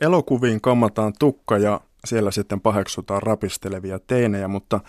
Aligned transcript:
Elokuviin 0.00 0.60
kammataan 0.60 1.12
tukka 1.18 1.58
ja 1.58 1.80
siellä 2.04 2.30
sitten 2.30 2.60
paheksutaan 2.60 3.22
rapistelevia 3.22 3.98
teinejä, 3.98 4.48
mutta 4.48 4.80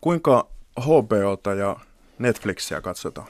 kuinka 0.00 0.50
HBOta 0.80 1.54
ja 1.54 1.76
Netflixiä 2.18 2.80
katsotaan? 2.80 3.28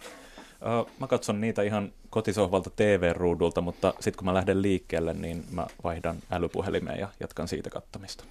Mä 1.01 1.06
katson 1.06 1.40
niitä 1.40 1.62
ihan 1.62 1.93
kotisohvalta 2.11 2.71
TV-ruudulta, 2.77 3.61
mutta 3.61 3.95
sitten 4.01 4.19
kun 4.19 4.24
mä 4.24 4.35
lähden 4.35 4.62
liikkeelle, 4.62 5.14
niin 5.14 5.45
mä 5.51 5.66
vaihdan 5.85 6.16
älypuhelimeen 6.30 7.01
ja 7.01 7.08
jatkan 7.21 7.49
siitä 7.49 7.71
kattamista. 7.71 8.24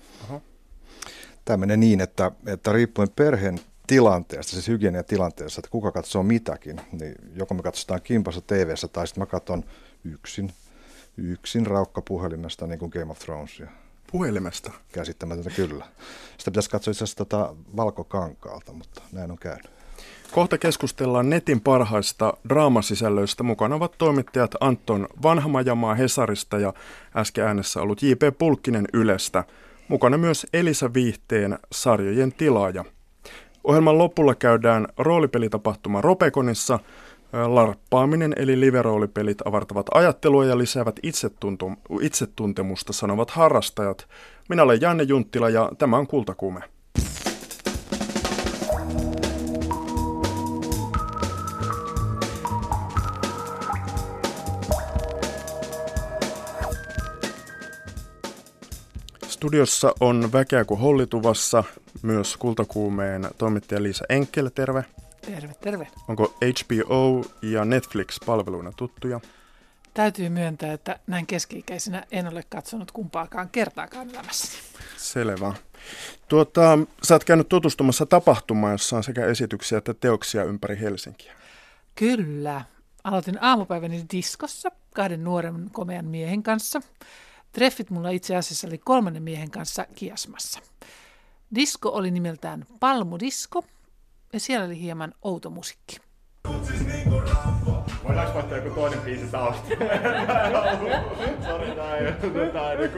Tämä 1.45 1.57
menee 1.57 1.77
niin, 1.77 2.01
että, 2.01 2.31
että 2.45 2.73
riippuen 2.73 3.09
perheen 3.15 3.59
tilanteesta, 3.87 4.51
siis 4.51 4.67
hygieniatilanteessa, 4.67 5.59
että 5.59 5.71
kuka 5.71 5.91
katsoo 5.91 6.23
mitäkin, 6.23 6.81
niin 6.91 7.15
joko 7.35 7.53
me 7.53 7.61
katsotaan 7.61 8.01
kimpassa 8.01 8.41
tv 8.41 8.73
tai 8.93 9.07
sitten 9.07 9.21
mä 9.21 9.25
katson 9.25 9.63
yksin, 10.03 10.51
yksin 11.19 11.67
raukka 11.67 12.01
puhelimesta, 12.01 12.67
niin 12.67 12.79
kuin 12.79 12.91
Game 12.93 13.11
of 13.11 13.19
Thronesia. 13.19 13.67
Puhelimesta? 14.11 14.71
Käsittämätöntä 14.91 15.49
kyllä. 15.49 15.85
Sitä 16.37 16.51
pitäisi 16.51 16.69
katsoa 16.69 16.91
itse 16.91 17.03
asiassa 17.03 17.17
tota 17.17 17.55
valkokankaalta, 17.77 18.73
mutta 18.73 19.01
näin 19.11 19.31
on 19.31 19.37
käynyt. 19.37 19.69
Kohta 20.31 20.57
keskustellaan 20.57 21.29
netin 21.29 21.61
parhaista 21.61 22.33
draamasisällöistä. 22.49 23.43
Mukana 23.43 23.75
ovat 23.75 23.95
toimittajat 23.97 24.55
Anton 24.59 25.07
Vanhamajamaa 25.23 25.95
Hesarista 25.95 26.59
ja 26.59 26.73
äsken 27.15 27.45
äänessä 27.45 27.81
ollut 27.81 28.03
J.P. 28.03 28.37
Pulkkinen 28.37 28.87
Ylestä. 28.93 29.43
Mukana 29.87 30.17
myös 30.17 30.47
Elisa 30.53 30.93
Viihteen 30.93 31.59
sarjojen 31.71 32.31
tilaaja. 32.31 32.85
Ohjelman 33.63 33.97
lopulla 33.97 34.35
käydään 34.35 34.87
roolipelitapahtuma 34.97 36.01
Ropekonissa. 36.01 36.79
Larppaaminen 37.33 38.33
eli 38.37 38.59
live-roolipelit 38.59 39.37
avartavat 39.45 39.85
ajattelua 39.93 40.45
ja 40.45 40.57
lisäävät 40.57 40.99
itsetuntemusta, 42.01 42.93
sanovat 42.93 43.29
harrastajat. 43.29 44.07
Minä 44.49 44.63
olen 44.63 44.81
Janne 44.81 45.03
Junttila 45.03 45.49
ja 45.49 45.71
tämä 45.77 45.97
on 45.97 46.07
Kultakuume. 46.07 46.61
Studiossa 59.27 59.93
on 59.99 60.29
väkeä 60.33 60.65
kuin 60.65 60.79
hollituvassa, 60.79 61.63
myös 62.01 62.37
kultakuumeen 62.37 63.27
toimittaja 63.37 63.83
Liisa 63.83 64.05
Enkel, 64.09 64.49
terve. 64.55 64.85
Terve, 65.35 65.53
terve. 65.53 65.87
Onko 66.07 66.33
HBO 66.41 67.25
ja 67.41 67.65
Netflix 67.65 68.17
palveluina 68.25 68.71
tuttuja? 68.71 69.19
Täytyy 69.93 70.29
myöntää, 70.29 70.73
että 70.73 70.99
näin 71.07 71.27
keski-ikäisenä 71.27 72.03
en 72.11 72.27
ole 72.27 72.43
katsonut 72.49 72.91
kumpaakaan 72.91 73.49
kertaakaan 73.49 74.09
elämässäni. 74.09 74.63
Selvä. 74.97 75.53
Tuota, 76.27 76.79
sä 77.03 77.15
oot 77.15 77.23
käynyt 77.23 77.49
tutustumassa 77.49 78.05
tapahtumaan, 78.05 78.71
jossa 78.71 78.97
on 78.97 79.03
sekä 79.03 79.25
esityksiä 79.25 79.77
että 79.77 79.93
teoksia 79.93 80.43
ympäri 80.43 80.79
Helsinkiä. 80.79 81.33
Kyllä. 81.95 82.61
Aloitin 83.03 83.43
aamupäiväni 83.43 84.05
diskossa 84.11 84.71
kahden 84.95 85.23
nuoren 85.23 85.69
komean 85.71 86.05
miehen 86.05 86.43
kanssa. 86.43 86.81
Treffit 87.51 87.89
mulla 87.89 88.09
itse 88.09 88.35
asiassa 88.35 88.67
oli 88.67 88.77
kolmannen 88.77 89.23
miehen 89.23 89.51
kanssa 89.51 89.85
kiasmassa. 89.95 90.59
Disko 91.55 91.89
oli 91.89 92.11
nimeltään 92.11 92.65
Palmudisko 92.79 93.63
ja 94.33 94.39
siellä 94.39 94.65
oli 94.65 94.79
hieman 94.79 95.13
outo 95.21 95.49
musiikki. 95.49 95.97
Voidaanko 98.03 98.33
vaihtaa 98.33 98.57
joku 98.57 98.69
toinen 98.69 98.99
biisi 98.99 99.27
tausta? 99.27 99.67
Sori, 101.47 101.71
tää 102.53 102.71
ei 102.71 102.89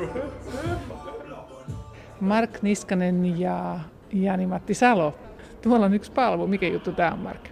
Mark 2.20 2.62
Niskanen 2.62 3.40
ja 3.40 3.80
Jani-Matti 4.14 4.74
Salo. 4.74 5.16
Tuolla 5.62 5.86
on 5.86 5.94
yksi 5.94 6.12
palvo. 6.12 6.48
Mikä 6.48 6.68
juttu 6.68 6.92
tämä 6.92 7.12
on, 7.12 7.20
Mark? 7.20 7.50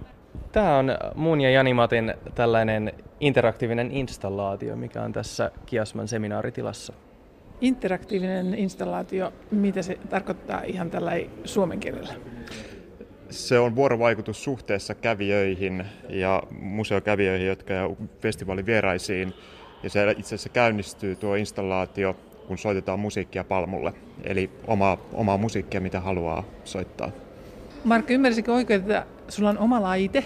Tämä 0.51 0.77
on 0.77 0.97
mun 1.15 1.41
ja 1.41 1.49
Jani-Matin 1.49 2.13
tällainen 2.35 2.93
interaktiivinen 3.19 3.91
installaatio, 3.91 4.75
mikä 4.75 5.01
on 5.01 5.13
tässä 5.13 5.51
Kiasman 5.65 6.07
seminaaritilassa. 6.07 6.93
Interaktiivinen 7.61 8.53
installaatio, 8.53 9.33
mitä 9.51 9.81
se 9.81 9.99
tarkoittaa 10.09 10.61
ihan 10.61 10.89
tällä 10.89 11.11
suomen 11.45 11.79
kielellä? 11.79 12.13
Se 13.29 13.59
on 13.59 13.75
vuorovaikutus 13.75 14.43
suhteessa 14.43 14.95
kävijöihin 14.95 15.85
ja 16.09 16.43
museokävijöihin, 16.61 17.47
jotka 17.47 17.73
ja 17.73 17.89
festivaalivieraisiin. 18.21 19.33
Ja 19.83 19.89
se 19.89 20.11
itse 20.11 20.27
asiassa 20.27 20.49
käynnistyy 20.49 21.15
tuo 21.15 21.35
installaatio, 21.35 22.15
kun 22.47 22.57
soitetaan 22.57 22.99
musiikkia 22.99 23.43
palmulle. 23.43 23.93
Eli 24.23 24.49
omaa, 24.67 24.97
omaa 25.13 25.37
musiikkia, 25.37 25.81
mitä 25.81 25.99
haluaa 25.99 26.43
soittaa. 26.63 27.11
Mark, 27.83 28.11
ymmärsikö 28.11 28.53
oikein, 28.53 28.79
että 28.79 29.05
sulla 29.27 29.49
on 29.49 29.57
oma 29.57 29.81
laite, 29.81 30.23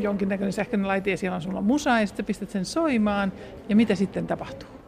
jonkinnäköinen 0.00 0.52
sähköinen 0.52 0.88
laite 0.88 1.10
ja 1.10 1.16
siellä 1.16 1.36
on 1.36 1.42
sulla 1.42 1.60
musa 1.60 2.00
ja 2.00 2.06
sitten 2.06 2.24
pistät 2.24 2.50
sen 2.50 2.64
soimaan 2.64 3.32
ja 3.68 3.76
mitä 3.76 3.94
sitten 3.94 4.26
tapahtuu? 4.26 4.79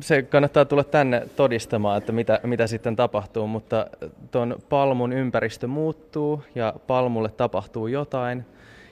Se 0.00 0.22
kannattaa 0.22 0.64
tulla 0.64 0.84
tänne 0.84 1.28
todistamaan, 1.36 1.98
että 1.98 2.12
mitä, 2.12 2.40
mitä 2.42 2.66
sitten 2.66 2.96
tapahtuu, 2.96 3.46
mutta 3.46 3.86
tuon 4.30 4.56
palmun 4.68 5.12
ympäristö 5.12 5.66
muuttuu 5.66 6.42
ja 6.54 6.74
palmulle 6.86 7.30
tapahtuu 7.30 7.86
jotain 7.86 8.44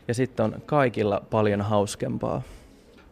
ja 0.09 0.14
sitten 0.14 0.44
on 0.44 0.62
kaikilla 0.66 1.22
paljon 1.31 1.60
hauskempaa. 1.60 2.43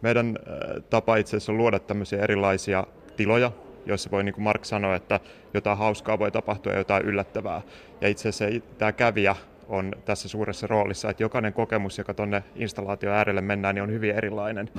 Meidän 0.03 0.39
äh, 0.49 0.83
tapa 0.91 1.17
itse 1.17 1.37
asiassa 1.37 1.53
on 1.53 1.59
luoda 1.59 1.79
tämmöisiä 1.79 2.23
erilaisia 2.23 2.87
tiloja, 3.17 3.53
joissa 3.87 4.11
voi, 4.11 4.25
niin 4.25 4.35
kuin 4.35 4.45
Mark 4.45 4.65
sanoi, 4.65 4.97
että 4.97 5.21
jotain 5.55 5.79
hauskaa 5.79 6.19
voi 6.19 6.31
tapahtua 6.31 6.73
ja 6.73 6.79
jotain 6.79 7.05
yllättävää. 7.05 7.63
Ja 8.01 8.09
itse 8.09 8.29
asiassa 8.29 8.61
tämä 8.79 8.93
kävijä 8.93 9.37
on 9.69 9.93
tässä 10.05 10.29
suuressa 10.29 10.67
roolissa, 10.67 11.11
että 11.11 11.23
jokainen 11.23 11.53
kokemus, 11.53 11.99
joka 11.99 12.15
tuonne 12.15 12.45
installaation 12.57 13.15
äärelle 13.15 13.41
mennään, 13.41 13.75
niin 13.75 13.83
on 13.83 13.93
hyvin 13.93 14.15
erilainen. 14.15 14.71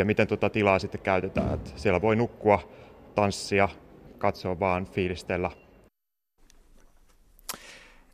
Ja 0.00 0.04
miten 0.04 0.26
tuota 0.26 0.50
tilaa 0.50 0.78
sitten 0.78 1.00
käytetään. 1.00 1.54
Että 1.54 1.70
siellä 1.76 2.02
voi 2.02 2.16
nukkua, 2.16 2.68
tanssia, 3.14 3.68
katsoa 4.18 4.60
vaan, 4.60 4.86
fiilistellä. 4.86 5.50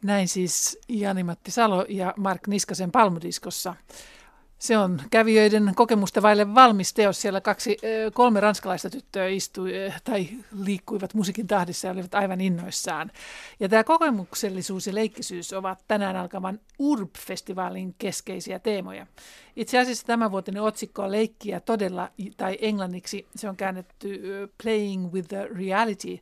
Näin 0.02 0.28
siis 0.28 0.78
Jani-Matti 0.88 1.50
Salo 1.50 1.86
ja 1.88 2.14
Mark 2.16 2.46
Niskasen 2.46 2.92
Palmudiskossa. 2.92 3.74
Se 4.58 4.78
on 4.78 5.00
kävijöiden 5.10 5.72
kokemusta 5.74 6.22
vaille 6.22 6.54
valmis 6.54 6.94
teos. 6.94 7.20
Siellä 7.20 7.40
kaksi, 7.40 7.76
kolme 8.14 8.40
ranskalaista 8.40 8.90
tyttöä 8.90 9.26
istui 9.26 9.72
tai 10.04 10.28
liikkuivat 10.64 11.14
musiikin 11.14 11.46
tahdissa 11.46 11.86
ja 11.86 11.92
olivat 11.92 12.14
aivan 12.14 12.40
innoissaan. 12.40 13.10
Ja 13.60 13.68
tämä 13.68 13.84
kokemuksellisuus 13.84 14.86
ja 14.86 14.94
leikkisyys 14.94 15.52
ovat 15.52 15.84
tänään 15.88 16.16
alkavan 16.16 16.60
URB-festivaalin 16.78 17.94
keskeisiä 17.98 18.58
teemoja. 18.58 19.06
Itse 19.56 19.78
asiassa 19.78 20.06
tämä 20.06 20.30
vuotinen 20.30 20.62
otsikko 20.62 21.02
on 21.02 21.12
leikkiä 21.12 21.60
todella, 21.60 22.08
tai 22.36 22.58
englanniksi 22.60 23.26
se 23.36 23.48
on 23.48 23.56
käännetty 23.56 24.20
Playing 24.62 25.12
with 25.12 25.28
the 25.28 25.48
Reality, 25.54 26.18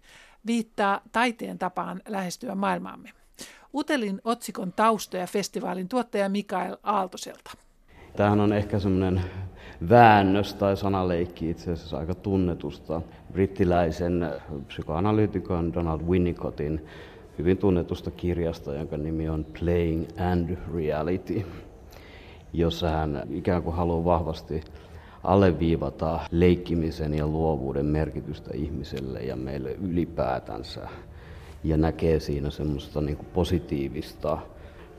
viittaa 0.46 1.00
taiteen 1.12 1.58
tapaan 1.58 2.02
lähestyä 2.08 2.54
maailmaamme. 2.54 3.12
Utelin 3.74 4.20
otsikon 4.24 4.72
taustoja 4.72 5.26
festivaalin 5.26 5.88
tuottaja 5.88 6.28
Mikael 6.28 6.76
Aaltoselta. 6.82 7.63
Tämähän 8.16 8.40
on 8.40 8.52
ehkä 8.52 8.78
semmoinen 8.78 9.20
väännös 9.88 10.54
tai 10.54 10.76
sanaleikki 10.76 11.50
itse 11.50 11.72
asiassa 11.72 11.98
aika 11.98 12.14
tunnetusta 12.14 13.02
brittiläisen 13.32 14.30
psykoanalyytikon 14.66 15.74
Donald 15.74 16.00
Winnicottin 16.00 16.86
hyvin 17.38 17.58
tunnetusta 17.58 18.10
kirjasta, 18.10 18.74
jonka 18.74 18.96
nimi 18.96 19.28
on 19.28 19.46
Playing 19.60 20.06
and 20.32 20.56
Reality, 20.74 21.46
jossa 22.52 22.88
hän 22.88 23.22
ikään 23.30 23.62
kuin 23.62 23.76
haluaa 23.76 24.04
vahvasti 24.04 24.60
alleviivata 25.24 26.20
leikkimisen 26.30 27.14
ja 27.14 27.26
luovuuden 27.26 27.86
merkitystä 27.86 28.50
ihmiselle 28.54 29.20
ja 29.20 29.36
meille 29.36 29.72
ylipäätänsä. 29.72 30.88
Ja 31.64 31.76
näkee 31.76 32.20
siinä 32.20 32.50
semmoista 32.50 33.00
niin 33.00 33.18
positiivista 33.34 34.38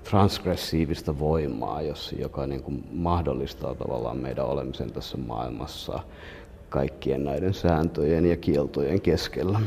transgressiivista 0.10 1.19
voimaa, 1.19 1.81
jos, 1.81 2.16
joka 2.19 2.48
niin 2.48 2.63
kuin 2.63 2.84
mahdollistaa 2.92 3.75
tavallaan 3.75 4.18
meidän 4.18 4.46
olemisen 4.46 4.92
tässä 4.92 5.18
maailmassa 5.18 6.00
kaikkien 6.69 7.24
näiden 7.24 7.54
sääntöjen 7.54 8.25
ja 8.25 8.38
kieltojen 8.38 9.02
keskellä. 9.02 9.60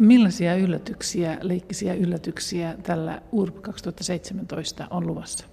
Millaisia 0.00 0.54
yllätyksiä, 0.54 1.38
leikkisiä 1.42 1.94
yllätyksiä 1.94 2.74
tällä 2.82 3.22
URB 3.32 3.56
2017 3.60 4.86
on 4.90 5.06
luvassa? 5.06 5.46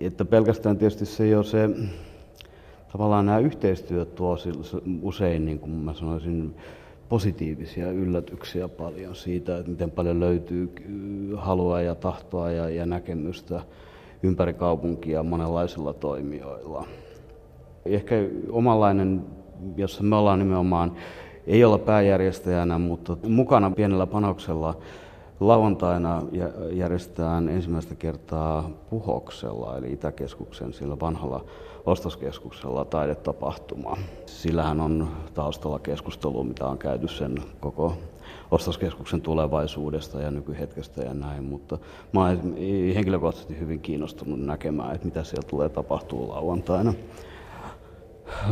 Että 0.00 0.24
pelkästään 0.24 0.78
tietysti 0.78 1.06
se 1.06 1.28
jo 1.28 1.42
se, 1.42 1.68
tavallaan 2.92 3.26
nämä 3.26 3.38
yhteistyöt 3.38 4.14
tuo 4.14 4.36
usein, 5.02 5.44
niin 5.44 5.58
kuin 5.58 5.70
mä 5.70 5.94
sanoisin, 5.94 6.56
positiivisia 7.08 7.90
yllätyksiä 7.90 8.68
paljon 8.68 9.14
siitä, 9.14 9.58
että 9.58 9.70
miten 9.70 9.90
paljon 9.90 10.20
löytyy 10.20 10.72
halua 11.36 11.80
ja 11.80 11.94
tahtoa 11.94 12.50
ja, 12.50 12.68
ja 12.68 12.86
näkemystä 12.86 13.60
ympäri 14.22 14.54
kaupunkia 14.54 15.22
monenlaisilla 15.22 15.92
toimijoilla. 15.92 16.86
Ehkä 17.84 18.14
omanlainen 18.50 19.22
jossa 19.76 20.02
me 20.02 20.16
ollaan 20.16 20.38
nimenomaan, 20.38 20.92
ei 21.46 21.64
olla 21.64 21.78
pääjärjestäjänä, 21.78 22.78
mutta 22.78 23.16
mukana 23.28 23.70
pienellä 23.70 24.06
panoksella 24.06 24.74
Lauantaina 25.40 26.22
järjestetään 26.72 27.48
ensimmäistä 27.48 27.94
kertaa 27.94 28.70
Puhoksella, 28.90 29.78
eli 29.78 29.92
Itäkeskuksen 29.92 30.72
sillä 30.72 31.00
vanhalla 31.00 31.44
ostoskeskuksella 31.86 32.84
taidetapahtuma. 32.84 33.96
Sillähän 34.26 34.80
on 34.80 35.08
taustalla 35.34 35.78
keskustelu, 35.78 36.44
mitä 36.44 36.66
on 36.66 36.78
käyty 36.78 37.08
sen 37.08 37.42
koko 37.60 37.92
ostoskeskuksen 38.50 39.20
tulevaisuudesta 39.20 40.20
ja 40.20 40.30
nykyhetkestä 40.30 41.02
ja 41.02 41.14
näin, 41.14 41.44
mutta 41.44 41.78
mä 42.12 42.24
olen 42.24 42.56
henkilökohtaisesti 42.94 43.60
hyvin 43.60 43.80
kiinnostunut 43.80 44.40
näkemään, 44.40 44.94
että 44.94 45.06
mitä 45.06 45.24
siellä 45.24 45.48
tulee 45.48 45.68
tapahtuu 45.68 46.28
lauantaina. 46.28 46.94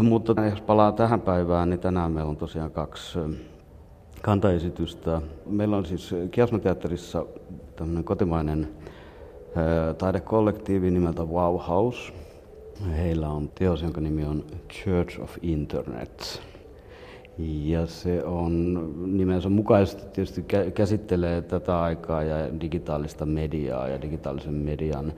Mutta 0.02 0.34
jos 0.50 0.60
palaa 0.60 0.92
tähän 0.92 1.20
päivään, 1.20 1.70
niin 1.70 1.80
tänään 1.80 2.12
meillä 2.12 2.30
on 2.30 2.36
tosiaan 2.36 2.70
kaksi 2.70 3.18
kantaesitystä. 4.22 5.22
Meillä 5.46 5.76
on 5.76 5.86
siis 5.86 6.14
Kiasmateatterissa 6.30 7.26
tämmöinen 7.76 8.04
kotimainen 8.04 8.68
taidekollektiivi 9.98 10.90
nimeltä 10.90 11.24
Wow 11.24 11.56
House. 11.68 12.12
Heillä 12.96 13.28
on 13.28 13.48
teos, 13.54 13.82
jonka 13.82 14.00
nimi 14.00 14.24
on 14.24 14.44
Church 14.72 15.20
of 15.20 15.36
Internet. 15.42 16.42
Ja 17.38 17.86
se 17.86 18.24
on 18.24 18.74
nimensä 19.18 19.48
mukaisesti 19.48 20.02
tietysti 20.12 20.44
käsittelee 20.74 21.42
tätä 21.42 21.82
aikaa 21.82 22.22
ja 22.22 22.60
digitaalista 22.60 23.26
mediaa 23.26 23.88
ja 23.88 24.02
digitaalisen 24.02 24.54
median 24.54 25.12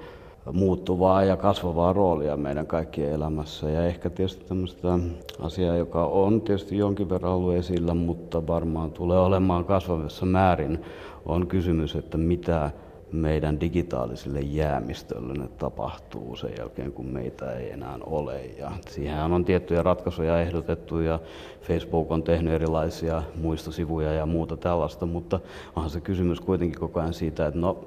muuttuvaa 0.52 1.24
ja 1.24 1.36
kasvavaa 1.36 1.92
roolia 1.92 2.36
meidän 2.36 2.66
kaikkien 2.66 3.12
elämässä. 3.12 3.70
Ja 3.70 3.86
ehkä 3.86 4.10
tietysti 4.10 4.44
tämmöistä 4.44 4.98
asiaa, 5.40 5.76
joka 5.76 6.06
on 6.06 6.40
tietysti 6.40 6.78
jonkin 6.78 7.08
verran 7.08 7.32
ollut 7.32 7.54
esillä, 7.54 7.94
mutta 7.94 8.46
varmaan 8.46 8.90
tulee 8.90 9.18
olemaan 9.18 9.64
kasvavassa 9.64 10.26
määrin, 10.26 10.78
on 11.26 11.46
kysymys, 11.46 11.96
että 11.96 12.18
mitä 12.18 12.70
meidän 13.12 13.60
digitaaliselle 13.60 14.40
jäämistölle 14.40 15.48
tapahtuu 15.58 16.36
sen 16.36 16.50
jälkeen, 16.58 16.92
kun 16.92 17.06
meitä 17.06 17.52
ei 17.52 17.70
enää 17.70 17.98
ole. 18.02 18.40
Ja 18.58 18.72
siihen 18.88 19.18
on 19.18 19.44
tiettyjä 19.44 19.82
ratkaisuja 19.82 20.40
ehdotettu 20.40 21.00
ja 21.00 21.18
Facebook 21.60 22.10
on 22.10 22.22
tehnyt 22.22 22.52
erilaisia 22.52 23.22
muistosivuja 23.34 24.12
ja 24.12 24.26
muuta 24.26 24.56
tällaista, 24.56 25.06
mutta 25.06 25.40
onhan 25.76 25.90
se 25.90 26.00
kysymys 26.00 26.40
kuitenkin 26.40 26.80
koko 26.80 27.00
ajan 27.00 27.14
siitä, 27.14 27.46
että 27.46 27.60
no 27.60 27.86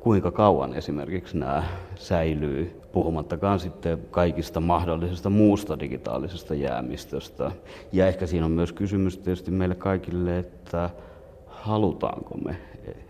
kuinka 0.00 0.30
kauan 0.30 0.74
esimerkiksi 0.74 1.38
nämä 1.38 1.64
säilyy, 1.94 2.80
puhumattakaan 2.92 3.60
sitten 3.60 3.98
kaikista 4.10 4.60
mahdollisesta 4.60 5.30
muusta 5.30 5.80
digitaalisesta 5.80 6.54
jäämistöstä. 6.54 7.52
Ja 7.92 8.08
ehkä 8.08 8.26
siinä 8.26 8.46
on 8.46 8.52
myös 8.52 8.72
kysymys 8.72 9.18
tietysti 9.18 9.50
meille 9.50 9.74
kaikille, 9.74 10.38
että 10.38 10.90
halutaanko 11.46 12.38
me, 12.44 12.56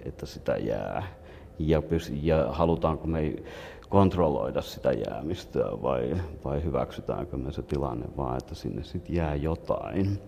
että 0.05 0.27
sitä 0.27 0.57
jää, 0.57 1.20
ja, 1.69 1.83
ja 2.23 2.47
halutaanko 2.53 3.07
me 3.07 3.35
kontrolloida 3.89 4.63
sitä 4.63 4.93
jäämistöä 4.93 5.71
vai, 5.83 6.17
vai 6.45 6.65
hyväksytäänkö 6.65 7.37
me 7.37 7.53
se 7.53 7.63
tilanne 7.63 8.07
vaan, 8.17 8.39
että 8.39 8.55
sinne 8.55 8.85
sitten 8.85 9.17
jää 9.17 9.35
jotain. 9.35 10.19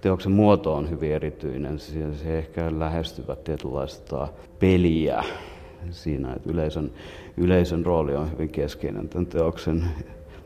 Teoksen 0.00 0.32
muoto 0.32 0.74
on 0.74 0.90
hyvin 0.90 1.12
erityinen, 1.12 1.78
se, 1.78 2.14
se 2.14 2.38
ehkä 2.38 2.78
lähestyvät 2.78 3.44
tietynlaista 3.44 4.28
peliä, 4.58 5.24
siinä, 5.90 6.32
että 6.32 6.50
yleisön, 6.50 6.90
yleisön 7.36 7.86
rooli 7.86 8.16
on 8.16 8.32
hyvin 8.32 8.48
keskeinen 8.48 9.08
tämän 9.08 9.26
teoksen 9.26 9.84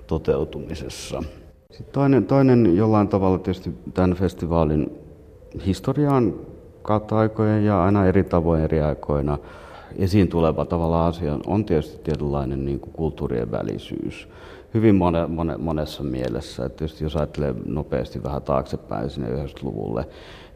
toteutumisessa. 0.07 1.23
Sitten 1.71 1.93
toinen, 1.93 2.25
toinen 2.25 2.77
jollain 2.77 3.09
tavalla 3.09 3.39
tietysti 3.39 3.75
tämän 3.95 4.15
festivaalin 4.15 4.91
historiaan 5.67 6.35
kautta 6.83 7.19
aikojen 7.19 7.65
ja 7.65 7.85
aina 7.85 8.07
eri 8.07 8.25
tavoin 8.25 8.63
eri 8.63 8.81
aikoina 8.81 9.39
esiin 9.99 10.29
tuleva 10.29 10.65
tavalla 10.65 11.07
asia 11.07 11.39
on 11.47 11.65
tietysti 11.65 12.03
tietynlainen 12.05 12.65
niin 12.65 12.81
kuin 12.81 12.93
kulttuurien 12.93 13.51
välisyys. 13.51 14.29
Hyvin 14.75 14.95
mone, 14.95 15.27
mone, 15.27 15.57
monessa 15.57 16.03
mielessä. 16.03 16.65
Että 16.65 16.79
tietysti 16.79 17.05
jos 17.05 17.17
ajattelee 17.17 17.55
nopeasti 17.67 18.23
vähän 18.23 18.43
taaksepäin 18.43 19.11
sinne 19.11 19.29
90-luvulle, 19.29 20.07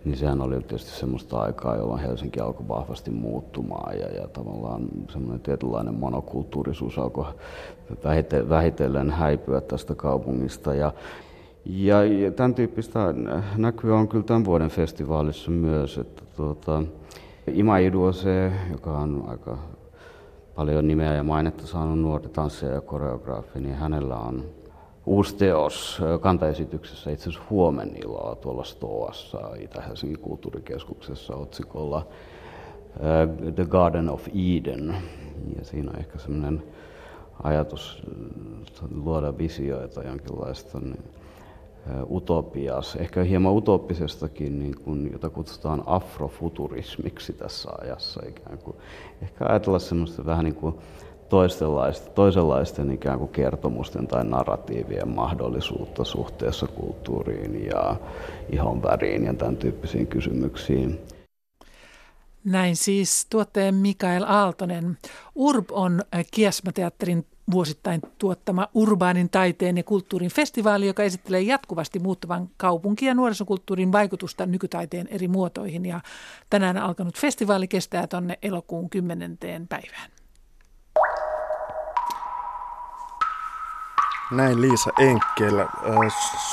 niin 0.05 0.17
sehän 0.17 0.41
oli 0.41 0.55
tietysti 0.55 0.91
semmoista 0.91 1.39
aikaa, 1.39 1.77
jolloin 1.77 2.01
Helsinki 2.01 2.41
alkoi 2.41 2.69
vahvasti 2.69 3.11
muuttumaan 3.11 3.99
ja, 3.99 4.09
ja 4.09 4.29
tavallaan 4.29 4.89
semmoinen 5.13 5.41
tietynlainen 5.41 5.95
monokulttuurisuus 5.95 6.99
alkoi 6.99 7.25
vähitellen 8.49 9.11
häipyä 9.11 9.61
tästä 9.61 9.95
kaupungista. 9.95 10.75
Ja, 10.75 10.93
ja, 11.65 12.05
ja 12.05 12.31
tämän 12.31 12.55
tyyppistä 12.55 13.15
näkyy 13.57 13.95
on 13.95 14.09
kyllä 14.09 14.25
tämän 14.25 14.45
vuoden 14.45 14.71
festivaalissa 14.71 15.51
myös, 15.51 15.99
että 15.99 16.23
tuota, 16.37 16.83
Ima 17.53 17.79
Iduose, 17.79 18.53
joka 18.73 18.99
on 18.99 19.25
aika 19.29 19.59
paljon 20.55 20.89
nimeä 20.89 21.15
ja 21.15 21.23
mainetta 21.23 21.67
saanut 21.67 21.99
nuori 21.99 22.29
tanssija 22.29 22.73
ja 22.73 22.81
koreograafi, 22.81 23.61
niin 23.61 23.75
hänellä 23.75 24.17
on 24.17 24.45
uusi 25.07 25.37
teos 25.37 26.03
kantaesityksessä 26.21 27.11
itse 27.11 27.29
asiassa 27.31 27.49
huomeniloa 27.51 28.35
tuolla 28.35 28.65
Stoassa 28.65 29.41
Itä-Helsingin 29.61 30.19
kulttuurikeskuksessa 30.19 31.37
otsikolla 31.37 32.07
The 33.55 33.65
Garden 33.65 34.09
of 34.09 34.29
Eden. 34.29 34.97
Ja 35.59 35.65
siinä 35.65 35.91
on 35.91 35.99
ehkä 35.99 36.19
sellainen 36.19 36.63
ajatus 37.43 38.03
luoda 39.05 39.39
visioita 39.39 40.03
jonkinlaista 40.03 40.81
niin, 40.81 41.05
utopias, 42.11 42.97
ehkä 42.97 43.25
hieman 43.25 43.53
utopisestakin, 43.53 44.59
niin 44.59 44.75
kuin, 44.85 45.13
jota 45.13 45.31
kutsutaan 45.31 45.83
afrofuturismiksi 45.87 47.33
tässä 47.33 47.71
ajassa 47.81 48.23
ikään 48.29 48.59
kuin. 48.59 48.77
Ehkä 49.23 49.45
ajatella 49.49 49.79
semmoista 49.79 50.27
vähän 50.27 50.45
niin 50.45 50.55
kuin 50.55 50.75
toisenlaisten, 51.29 52.13
toisenlaisten 52.13 52.91
ikään 52.91 53.19
kuin 53.19 53.31
kertomusten 53.31 54.07
tai 54.07 54.25
narratiivien 54.25 55.09
mahdollisuutta 55.09 56.05
suhteessa 56.05 56.67
kulttuuriin 56.67 57.67
ja 57.67 57.97
ihon 58.53 58.83
väriin 58.83 59.25
ja 59.25 59.35
tämän 59.35 59.57
tyyppisiin 59.57 60.07
kysymyksiin. 60.07 61.01
Näin 62.45 62.77
siis 62.77 63.27
tuotteen 63.31 63.75
Mikael 63.75 64.25
Aaltonen. 64.27 64.99
URB 65.35 65.71
on 65.71 66.03
Kiasmateatterin 66.31 67.27
vuosittain 67.51 68.01
tuottama 68.19 68.69
urbaanin 68.75 69.31
taiteen 69.31 69.77
ja 69.77 69.83
kulttuurin 69.83 70.31
festivaali, 70.31 70.87
joka 70.87 71.03
esittelee 71.03 71.41
jatkuvasti 71.41 71.99
muuttuvan 71.99 72.51
kaupunki- 72.57 73.07
ja 73.07 73.15
nuorisokulttuurin 73.15 73.93
vaikutusta 73.93 74.47
nykytaiteen 74.47 75.09
eri 75.11 75.29
muotoihin. 75.29 75.87
Ja 75.87 76.01
tänään 76.51 76.77
alkanut 76.77 77.19
festivaali 77.19 77.69
kestää 77.69 78.07
tuonne 78.07 78.39
elokuun 78.43 78.91
10. 78.91 79.39
päivään. 79.69 80.11
Näin 84.31 84.61
Liisa 84.61 84.91
Enkel. 84.99 85.59
Äh, 85.59 85.69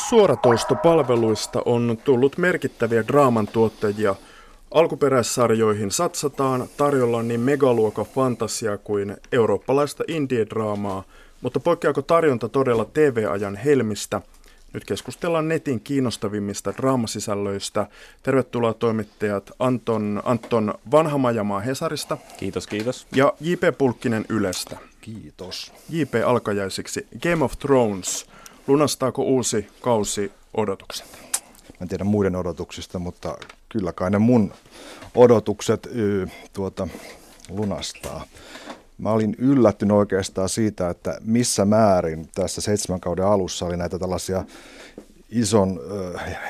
suoratoistopalveluista 0.09 1.61
on 1.65 1.97
tullut 2.03 2.37
merkittäviä 2.37 3.07
draaman 3.07 3.47
tuottajia. 3.47 4.15
Alkuperäissarjoihin 4.71 5.91
satsataan, 5.91 6.67
tarjolla 6.77 7.17
on 7.17 7.27
niin 7.27 7.39
megaluokan 7.39 8.05
fantasia 8.05 8.77
kuin 8.77 9.17
eurooppalaista 9.31 10.03
indie-draamaa, 10.07 11.03
mutta 11.41 11.59
poikkeako 11.59 12.01
tarjonta 12.01 12.49
todella 12.49 12.85
TV-ajan 12.85 13.55
helmistä? 13.55 14.21
Nyt 14.73 14.85
keskustellaan 14.85 15.47
netin 15.47 15.79
kiinnostavimmista 15.81 16.73
draamasisällöistä. 16.77 17.87
Tervetuloa 18.23 18.73
toimittajat 18.73 19.51
Anton, 19.59 20.21
Anton 20.25 20.73
Vanhamajamaa 20.91 21.59
Hesarista. 21.59 22.17
Kiitos, 22.37 22.67
kiitos. 22.67 23.07
Ja 23.15 23.33
J.P. 23.41 23.77
Pulkkinen 23.77 24.25
Ylestä. 24.29 24.77
Kiitos. 25.01 25.73
J.P. 25.89 26.13
alkajaisiksi. 26.25 27.07
Game 27.23 27.45
of 27.45 27.53
Thrones. 27.59 28.25
Lunastaako 28.67 29.23
uusi 29.23 29.67
kausi 29.81 30.31
odotukset? 30.53 31.34
Mä 31.79 31.83
en 31.83 31.87
tiedä 31.87 32.03
muiden 32.03 32.35
odotuksista, 32.35 32.99
mutta 32.99 33.37
kyllä 33.69 33.93
kai 33.93 34.11
ne 34.11 34.17
mun 34.17 34.53
odotukset 35.15 35.85
y, 35.91 36.27
tuota, 36.53 36.87
lunastaa. 37.49 38.25
Mä 38.97 39.11
olin 39.11 39.35
yllättynyt 39.37 39.97
oikeastaan 39.97 40.49
siitä, 40.49 40.89
että 40.89 41.17
missä 41.21 41.65
määrin 41.65 42.29
tässä 42.35 42.61
seitsemän 42.61 42.99
kauden 42.99 43.25
alussa 43.25 43.65
oli 43.65 43.77
näitä 43.77 43.99
tällaisia 43.99 44.43
ison 45.35 45.79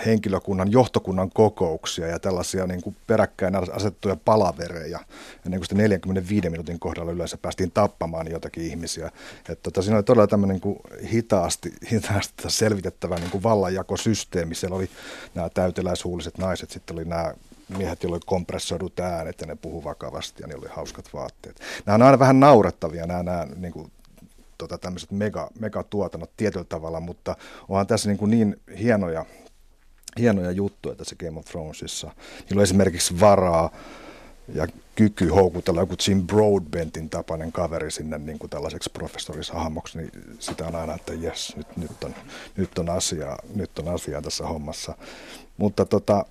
henkilökunnan, 0.05 0.71
johtokunnan 0.71 1.29
kokouksia 1.33 2.07
ja 2.07 2.19
tällaisia 2.19 2.67
niin 2.67 2.81
kuin 2.81 2.95
peräkkäin 3.07 3.55
asettuja 3.55 4.15
palavereja. 4.25 4.99
Ja 5.43 5.49
niin 5.49 5.61
kuin 5.69 5.77
45 5.77 6.49
minuutin 6.49 6.79
kohdalla 6.79 7.11
yleensä 7.11 7.37
päästiin 7.37 7.71
tappamaan 7.71 8.31
jotakin 8.31 8.63
ihmisiä. 8.63 9.11
Että 9.39 9.63
tota, 9.63 9.81
siinä 9.81 9.95
oli 9.95 10.03
todella 10.03 10.27
tämmöinen 10.27 10.53
niin 10.53 10.61
kuin 10.61 10.79
hitaasti, 11.11 11.73
hitaasti 11.91 12.43
selvitettävä 12.47 13.15
niin 13.15 13.31
kuin 13.31 13.43
vallanjakosysteemi. 13.43 14.55
Siellä 14.55 14.75
oli 14.75 14.89
nämä 15.35 15.49
täyteläishuuliset 15.49 16.37
naiset, 16.37 16.71
sitten 16.71 16.95
oli 16.95 17.05
nämä 17.05 17.33
miehet, 17.77 18.03
joilla 18.03 18.15
oli 18.15 18.23
kompressoidut 18.25 18.99
äänet 18.99 19.41
ja 19.41 19.47
ne 19.47 19.55
puhu 19.55 19.83
vakavasti 19.83 20.43
ja 20.43 20.47
niillä 20.47 20.61
oli 20.61 20.71
hauskat 20.75 21.13
vaatteet. 21.13 21.59
Nämä 21.85 21.95
on 21.95 22.01
aina 22.01 22.19
vähän 22.19 22.39
naurettavia 22.39 23.07
nämä, 23.07 23.23
nämä 23.23 23.47
niin 23.55 23.73
kuin 23.73 23.91
tota, 24.57 24.77
tämmöiset 24.77 25.11
mega, 25.11 25.49
megatuotannot 25.59 26.31
tietyllä 26.37 26.65
tavalla, 26.65 26.99
mutta 26.99 27.35
onhan 27.69 27.87
tässä 27.87 28.09
niin, 28.09 28.17
kuin 28.17 28.31
niin 28.31 28.61
hienoja, 28.79 29.25
hienoja 30.19 30.51
juttuja 30.51 30.95
tässä 30.95 31.15
Game 31.19 31.39
of 31.39 31.45
Thronesissa. 31.45 32.11
Niillä 32.39 32.59
on 32.59 32.63
esimerkiksi 32.63 33.19
varaa 33.19 33.71
ja 34.53 34.67
kyky 34.95 35.27
houkutella 35.27 35.81
joku 35.81 35.95
Jim 36.07 36.27
Broadbentin 36.27 37.09
tapainen 37.09 37.51
kaveri 37.51 37.91
sinne 37.91 38.17
niin 38.17 38.39
kuin 38.39 38.49
tällaiseksi 38.49 38.89
professorisahmoksi, 38.89 39.97
niin 39.97 40.11
sitä 40.39 40.67
on 40.67 40.75
aina, 40.75 40.95
että 40.95 41.13
jes, 41.13 41.55
nyt, 41.57 41.77
nyt, 41.77 42.03
on, 42.03 42.15
nyt, 42.57 42.77
on 42.77 42.89
asiaa, 42.89 43.39
nyt 43.55 43.79
on 43.79 43.87
asiaa 43.87 44.21
tässä 44.21 44.47
hommassa. 44.47 44.97
Mutta 45.57 45.85
tota, 45.85 46.25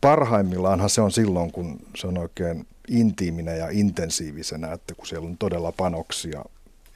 parhaimmillaanhan 0.00 0.90
se 0.90 1.00
on 1.00 1.12
silloin, 1.12 1.52
kun 1.52 1.80
se 1.96 2.06
on 2.06 2.18
oikein 2.18 2.66
intiiminen 2.88 3.58
ja 3.58 3.68
intensiivisenä, 3.70 4.72
että 4.72 4.94
kun 4.94 5.06
siellä 5.06 5.26
on 5.26 5.38
todella 5.38 5.72
panoksia 5.72 6.44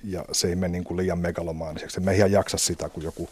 ja 0.05 0.25
se 0.33 0.49
ei 0.49 0.57
mene 0.57 0.73
niin 0.73 0.85
kuin 0.85 0.97
liian 0.97 1.19
megalomaaniseksi. 1.19 2.01
Me 2.01 2.11
ei 2.11 2.17
ihan 2.19 2.33
jaksa 2.33 2.59
sitä, 2.59 2.89
kun 2.89 3.03
joku 3.03 3.29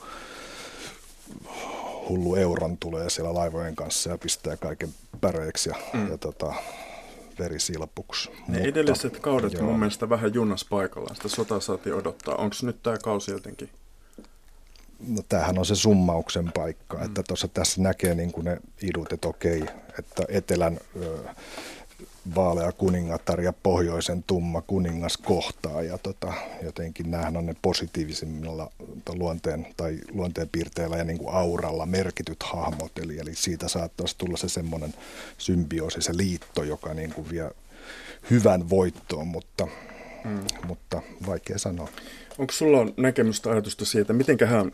hullu 2.09 2.35
euron 2.35 2.77
tulee 2.79 3.11
siellä 3.11 3.35
laivojen 3.35 3.77
kanssa 3.77 4.11
ja 4.11 4.19
pistää 4.19 4.57
kaiken 4.57 4.95
päreiksi 5.21 5.69
ja, 5.69 5.77
mm. 5.93 6.11
ja 6.11 6.19
tota, 6.19 6.55
verisilpuksi. 7.39 8.31
Ne 8.31 8.37
Mutta, 8.47 8.69
edelliset 8.69 9.21
kaudet 9.21 9.53
joo. 9.53 9.63
mun 9.63 9.79
mielestä 9.79 10.09
vähän 10.09 10.35
junas 10.35 10.65
paikallaan. 10.65 11.17
Sitä 11.17 11.29
sotaa 11.29 11.61
saatiin 11.61 11.95
odottaa. 11.95 12.35
Onko 12.35 12.57
nyt 12.63 12.83
tämä 12.83 12.97
kausi 12.99 13.31
jotenkin? 13.31 13.71
No 15.09 15.23
tämähän 15.29 15.59
on 15.59 15.67
se 15.67 15.75
summauksen 15.75 16.53
paikka, 16.55 16.97
mm. 16.97 17.05
että 17.05 17.23
tuossa 17.23 17.49
tässä 17.49 17.83
näkee 17.83 18.15
niin 18.15 18.33
kuin 18.33 18.45
ne 18.45 18.59
idut, 18.83 19.13
että 19.13 19.29
okei, 19.29 19.65
että 19.99 20.23
etelän 20.29 20.81
ö, 21.03 21.19
vaalea 22.35 22.73
kuningatar 22.73 23.41
ja 23.41 23.53
pohjoisen 23.53 24.23
tumma 24.23 24.63
kuningas 24.63 25.17
kohtaa 25.17 25.83
ja 25.83 25.99
tota, 25.99 26.33
jotenkin 26.63 27.11
näähän 27.11 27.37
on 27.37 27.47
ne 27.47 27.57
positiivisimmilla 27.63 28.71
luonteen 29.13 29.67
tai 29.77 29.99
luonteen 30.13 30.49
piirteillä 30.49 30.97
ja 30.97 31.05
niin 31.05 31.19
kuin 31.19 31.35
auralla 31.35 31.87
merkityt 31.87 32.43
hahmot, 32.43 32.99
eli, 32.99 33.19
eli 33.19 33.35
siitä 33.35 33.69
saattaisi 33.69 34.15
tulla 34.19 34.37
se 34.37 34.49
semmoinen 34.49 34.95
symbioosi, 35.39 36.03
se 36.03 36.17
liitto, 36.17 36.63
joka 36.63 36.95
niin 36.95 37.13
kuin 37.13 37.31
vie 37.31 37.51
hyvän 38.31 38.71
voittoon, 38.71 39.27
mutta, 39.27 39.69
mm. 40.25 40.41
mutta 40.67 41.03
vaikea 41.27 41.59
sanoa. 41.59 41.89
Onko 42.39 42.53
sulla 42.53 42.93
näkemystä 42.97 43.51
ajatusta 43.51 43.85
siitä, 43.85 44.13
miten 44.13 44.39
hän 44.47 44.73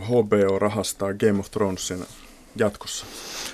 HBO 0.00 0.58
rahastaa 0.58 1.14
Game 1.14 1.40
of 1.40 1.50
Thronesin 1.50 2.04
jatkossa? 2.56 3.06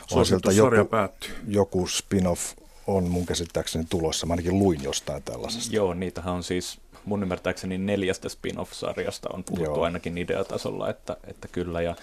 Suosittu 0.07 0.53
sarja 0.53 0.79
joku, 0.79 0.91
päättyy. 0.91 1.31
Joku 1.49 1.87
spin-off 1.87 2.60
on 2.87 3.09
mun 3.09 3.27
käsittääkseni 3.27 3.85
tulossa. 3.91 4.27
Mä 4.27 4.33
ainakin 4.33 4.59
luin 4.59 4.83
jostain 4.83 5.23
tällaisesta. 5.23 5.77
Joo, 5.77 5.95
niitähän 5.95 6.35
on 6.35 6.43
siis 6.43 6.81
mun 7.05 7.23
ymmärtääkseni 7.23 7.79
neljästä 7.79 8.29
spin-off-sarjasta 8.29 9.29
on 9.33 9.45
puhuttu 9.45 9.75
Joo. 9.75 9.83
ainakin 9.83 10.19
ideatasolla, 10.19 10.91
että, 10.91 11.17
että 11.27 11.49
kyllä. 11.49 11.83
Ja, 11.83 11.97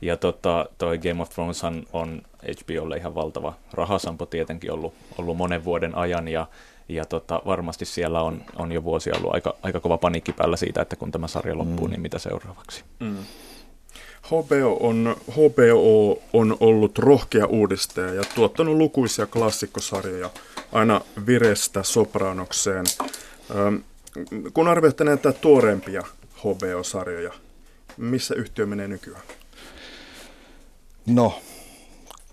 ja 0.00 0.16
tota, 0.16 0.66
toi 0.78 0.98
Game 0.98 1.22
of 1.22 1.30
Thrones 1.30 1.64
on 1.92 2.22
HBOlle 2.42 2.96
ihan 2.96 3.14
valtava 3.14 3.54
rahasampo 3.72 4.26
tietenkin 4.26 4.72
ollut, 4.72 4.94
ollut 5.18 5.36
monen 5.36 5.64
vuoden 5.64 5.94
ajan 5.94 6.28
ja, 6.28 6.46
ja 6.88 7.04
tota, 7.04 7.42
varmasti 7.46 7.84
siellä 7.84 8.22
on, 8.22 8.44
on 8.56 8.72
jo 8.72 8.84
vuosia 8.84 9.16
ollut 9.16 9.34
aika, 9.34 9.54
aika 9.62 9.80
kova 9.80 9.98
paniikki 9.98 10.32
päällä 10.32 10.56
siitä, 10.56 10.82
että 10.82 10.96
kun 10.96 11.10
tämä 11.10 11.28
sarja 11.28 11.58
loppuu, 11.58 11.86
mm. 11.86 11.90
niin 11.90 12.00
mitä 12.00 12.18
seuraavaksi. 12.18 12.84
Mm. 13.00 13.16
HBO 14.26 14.76
on, 14.80 15.16
HBO 15.30 16.22
on 16.32 16.56
ollut 16.60 16.98
rohkea 16.98 17.46
uudistaja 17.46 18.14
ja 18.14 18.22
tuottanut 18.34 18.76
lukuisia 18.76 19.26
klassikkosarjoja 19.26 20.30
aina 20.72 21.00
Virestä 21.26 21.82
Sopranokseen. 21.82 22.84
kun 24.54 24.68
arvioitte 24.68 25.04
näitä 25.04 25.32
tuoreempia 25.32 26.02
HBO-sarjoja, 26.38 27.32
missä 27.96 28.34
yhtiö 28.34 28.66
menee 28.66 28.88
nykyään? 28.88 29.22
No, 31.06 31.40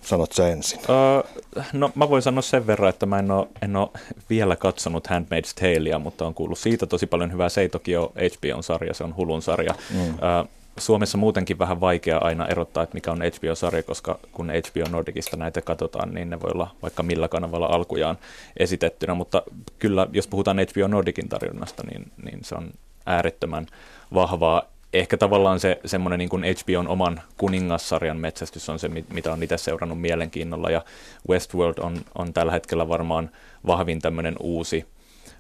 sanot 0.01 0.31
sä 0.31 0.48
ensin. 0.48 0.79
Uh, 0.79 1.43
no 1.74 1.91
mä 1.96 2.10
voin 2.10 2.22
sanoa 2.22 2.41
sen 2.41 2.67
verran, 2.67 2.89
että 2.89 3.05
mä 3.05 3.19
en 3.19 3.31
ole, 3.31 3.48
en 3.62 3.75
ole 3.75 3.89
vielä 4.29 4.55
katsonut 4.55 5.08
Handmaid's 5.08 5.53
Talea, 5.62 6.00
mutta 6.00 6.25
on 6.25 6.34
kuullut 6.34 6.60
siitä 6.60 6.86
tosi 6.86 7.05
paljon 7.05 7.31
hyvää. 7.31 7.50
Se 7.50 7.62
ei 7.62 7.69
toki 7.69 7.96
ole 7.96 8.10
HBO-sarja, 8.10 8.93
se 8.93 9.03
on 9.03 9.15
Hulun 9.15 9.41
sarja. 9.41 9.75
Mm. 9.93 10.10
Uh, 10.10 10.58
Suomessa 10.79 11.17
muutenkin 11.17 11.59
vähän 11.59 11.81
vaikea 11.81 12.17
aina 12.17 12.48
erottaa, 12.48 12.83
että 12.83 12.93
mikä 12.93 13.12
on 13.12 13.21
HBO-sarja, 13.21 13.83
koska 13.83 14.19
kun 14.31 14.51
HBO 14.51 14.89
Nordicista 14.89 15.38
näitä 15.38 15.62
katsotaan, 15.62 16.13
niin 16.13 16.29
ne 16.29 16.41
voi 16.41 16.51
olla 16.53 16.75
vaikka 16.81 17.03
millä 17.03 17.27
kanavalla 17.27 17.65
alkujaan 17.65 18.17
esitettynä, 18.57 19.13
mutta 19.13 19.43
kyllä 19.79 20.07
jos 20.13 20.27
puhutaan 20.27 20.57
HBO 20.59 20.88
Nordicin 20.88 21.29
tarjonnasta, 21.29 21.83
niin, 21.91 22.12
niin 22.24 22.39
se 22.43 22.55
on 22.55 22.71
äärettömän 23.05 23.67
vahvaa. 24.13 24.63
Ehkä 24.93 25.17
tavallaan 25.17 25.59
se 25.59 25.79
semmoinen 25.86 26.19
niin 26.19 26.29
kuin 26.29 26.43
HBOn 26.43 26.88
oman 26.88 27.21
kuningassarjan 27.38 28.17
metsästys 28.17 28.69
on 28.69 28.79
se, 28.79 28.88
mitä 28.88 29.33
on 29.33 29.43
itse 29.43 29.57
seurannut 29.57 30.01
mielenkiinnolla, 30.01 30.69
ja 30.69 30.81
Westworld 31.29 31.77
on, 31.77 31.98
on 32.15 32.33
tällä 32.33 32.51
hetkellä 32.51 32.88
varmaan 32.88 33.29
vahvin 33.67 34.01
tämmöinen 34.01 34.36
uusi, 34.39 34.86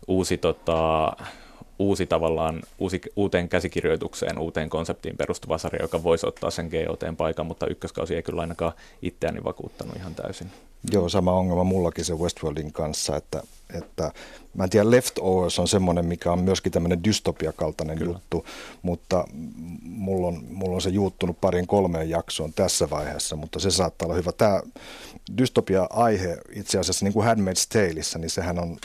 uusi 0.07 0.37
tota, 0.37 1.11
uusi 1.79 2.05
tavallaan, 2.05 2.61
uusi, 2.79 3.01
uuteen 3.15 3.49
käsikirjoitukseen, 3.49 4.39
uuteen 4.39 4.69
konseptiin 4.69 5.17
perustuva 5.17 5.57
sarja, 5.57 5.81
joka 5.81 6.03
voisi 6.03 6.27
ottaa 6.27 6.51
sen 6.51 6.69
GOTn 6.69 7.15
paikan, 7.15 7.45
mutta 7.45 7.67
ykköskausi 7.67 8.15
ei 8.15 8.23
kyllä 8.23 8.41
ainakaan 8.41 8.73
itseäni 9.01 9.43
vakuuttanut 9.43 9.95
ihan 9.95 10.15
täysin. 10.15 10.51
Joo, 10.91 11.09
sama 11.09 11.31
ongelma 11.31 11.63
mullakin 11.63 12.05
se 12.05 12.13
Westworldin 12.13 12.73
kanssa, 12.73 13.15
että, 13.15 13.43
että 13.73 14.11
mä 14.53 14.63
en 14.63 14.69
tiedä, 14.69 14.91
Leftovers 14.91 15.59
on 15.59 15.67
semmoinen, 15.67 16.05
mikä 16.05 16.31
on 16.31 16.39
myöskin 16.39 16.71
tämmöinen 16.71 17.03
dystopiakaltainen 17.03 17.97
kyllä. 17.97 18.11
juttu, 18.11 18.45
mutta 18.81 19.25
mulla 19.83 20.27
on, 20.27 20.43
mulla 20.49 20.75
on 20.75 20.81
se 20.81 20.89
juuttunut 20.89 21.41
parin 21.41 21.67
kolmeen 21.67 22.09
jaksoon 22.09 22.53
tässä 22.53 22.89
vaiheessa, 22.89 23.35
mutta 23.35 23.59
se 23.59 23.71
saattaa 23.71 24.05
olla 24.05 24.15
hyvä. 24.15 24.31
Tämä 24.31 24.61
dystopia-aihe 25.37 26.37
itse 26.55 26.79
asiassa 26.79 27.05
niin 27.05 27.13
kuin 27.13 27.27
Handmaid's 27.27 27.67
Taleissa, 27.69 28.19
niin 28.19 28.29
sehän 28.29 28.59
on 28.59 28.77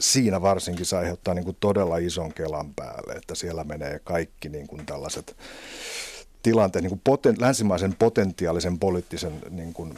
siinä 0.00 0.42
varsinkin 0.42 0.86
se 0.86 0.96
aiheuttaa 0.96 1.34
niin 1.34 1.44
kuin 1.44 1.56
todella 1.60 1.96
ison 1.96 2.32
kelan 2.32 2.74
päälle, 2.74 3.12
että 3.12 3.34
siellä 3.34 3.64
menee 3.64 4.00
kaikki 4.04 4.48
niin 4.48 4.66
kuin 4.66 4.86
tällaiset 4.86 5.36
tilanteet, 6.42 6.82
niin 6.82 6.90
kuin 6.90 7.00
poten, 7.04 7.36
länsimaisen 7.38 7.96
potentiaalisen 7.98 8.78
poliittisen 8.78 9.32
niin 9.50 9.72
kuin, 9.72 9.94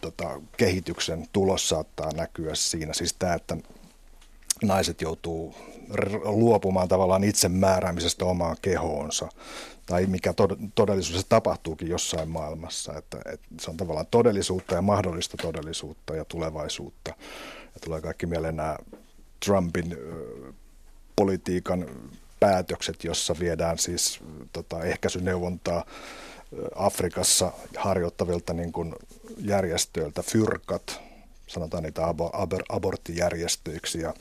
tota, 0.00 0.40
kehityksen 0.56 1.28
tulos 1.32 1.68
saattaa 1.68 2.12
näkyä 2.12 2.54
siinä. 2.54 2.92
Siis 2.92 3.14
tämä, 3.18 3.34
että 3.34 3.56
naiset 4.62 5.00
joutuu 5.00 5.54
luopumaan 6.24 6.88
tavallaan 6.88 7.24
itsemääräämisestä 7.24 8.24
omaan 8.24 8.56
kehoonsa, 8.62 9.28
tai 9.86 10.06
mikä 10.06 10.34
todellisuudessa 10.74 11.28
tapahtuukin 11.28 11.88
jossain 11.88 12.28
maailmassa. 12.28 12.98
Että, 12.98 13.18
että 13.32 13.46
se 13.60 13.70
on 13.70 13.76
tavallaan 13.76 14.06
todellisuutta 14.10 14.74
ja 14.74 14.82
mahdollista 14.82 15.36
todellisuutta 15.42 16.16
ja 16.16 16.24
tulevaisuutta. 16.24 17.14
Ja 17.74 17.80
tulee 17.84 18.00
kaikki 18.00 18.26
mieleen 18.26 18.56
nämä 18.56 18.76
Trumpin 19.44 19.96
politiikan 21.16 21.86
päätökset, 22.40 23.04
jossa 23.04 23.34
viedään 23.40 23.78
siis 23.78 24.20
tota, 24.52 24.84
ehkäisyneuvontaa 24.84 25.84
Afrikassa 26.74 27.52
harjoittavilta 27.76 28.54
niin 28.54 28.72
kuin 28.72 28.94
järjestöiltä, 29.38 30.22
fyrkat, 30.22 31.00
sanotaan 31.46 31.82
niitä 31.82 32.06
ab- 32.06 32.62
aborttijärjestöiksi 32.68 34.00
ja 34.00 34.14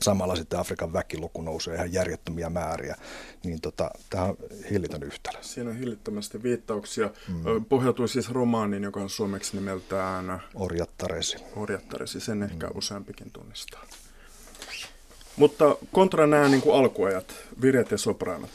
samalla 0.00 0.36
sitten 0.36 0.58
Afrikan 0.58 0.92
väkiluku 0.92 1.42
nousee 1.42 1.74
ihan 1.74 1.92
järjettömiä 1.92 2.50
määriä, 2.50 2.96
niin 3.44 3.60
tota, 3.60 3.90
tämä 4.10 4.24
on 4.24 4.36
hillitön 4.70 5.02
yhtälö. 5.02 5.38
Siinä 5.42 5.70
on 5.70 5.76
hillittömästi 5.76 6.42
viittauksia. 6.42 7.10
Mm. 7.28 7.64
Pohjautui 7.64 8.08
siis 8.08 8.30
romaaniin, 8.30 8.82
joka 8.82 9.00
on 9.00 9.10
suomeksi 9.10 9.56
nimeltään 9.56 10.42
Orjattaresi. 10.54 11.36
Orjattaresi, 11.56 12.20
sen 12.20 12.42
ehkä 12.42 12.66
mm. 12.66 12.72
useampikin 12.78 13.30
tunnistaa. 13.32 13.86
Mutta 15.40 15.76
kontra 15.92 16.26
nämä 16.26 16.48
niin 16.48 16.60
kuin 16.62 16.76
alkuajat, 16.76 17.34
viret 17.62 17.90
ja 17.90 17.98
sopranot, 17.98 18.50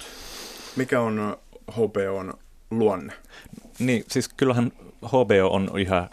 mikä 0.75 1.01
on 1.01 1.37
HBOn 1.71 2.33
luonne? 2.71 3.13
Niin, 3.79 4.03
siis 4.07 4.29
kyllähän 4.29 4.71
HBO 5.05 5.47
on 5.49 5.71
yhä 5.79 6.09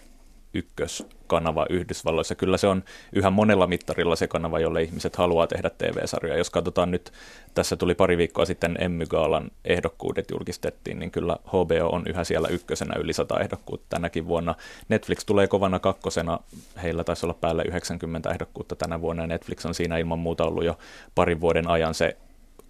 ykköskanava 0.54 1.66
Yhdysvalloissa. 1.71 2.35
Kyllä 2.35 2.56
se 2.56 2.66
on 2.66 2.85
yhä 3.12 3.30
monella 3.30 3.66
mittarilla 3.66 4.16
se 4.16 4.28
kanava, 4.28 4.61
jolle 4.61 4.82
ihmiset 4.82 5.16
haluaa 5.16 5.47
tehdä 5.47 5.71
TV-sarjoja. 5.71 6.38
Jos 6.38 6.50
katsotaan 6.50 6.90
nyt, 6.90 7.12
tässä 7.54 7.76
tuli 7.76 7.94
pari 7.94 8.16
viikkoa 8.16 8.44
sitten 8.44 8.76
Emmy 8.80 9.06
Gaalan 9.06 9.50
ehdokkuudet 9.64 10.30
julkistettiin, 10.30 10.99
niin 10.99 11.11
kyllä 11.11 11.37
HBO 11.49 11.88
on 11.92 12.02
yhä 12.06 12.25
siellä 12.25 12.49
ykkösenä 12.49 12.94
yli 13.00 13.12
sata 13.12 13.40
ehdokkuutta 13.40 13.87
tänäkin 13.88 14.26
vuonna. 14.26 14.54
Netflix 14.88 15.25
tulee 15.25 15.47
kovana 15.47 15.78
kakkosena, 15.78 16.38
heillä 16.82 17.04
taisi 17.04 17.26
olla 17.26 17.35
päälle 17.35 17.62
90 17.62 18.30
ehdokkuutta 18.30 18.76
tänä 18.76 19.00
vuonna, 19.00 19.23
ja 19.23 19.26
Netflix 19.26 19.66
on 19.66 19.75
siinä 19.75 19.99
ilman 19.99 20.18
muuta 20.18 20.44
ollut 20.44 20.64
jo 20.64 20.78
parin 21.14 21.40
vuoden 21.40 21.68
ajan 21.68 21.94
se 21.94 22.16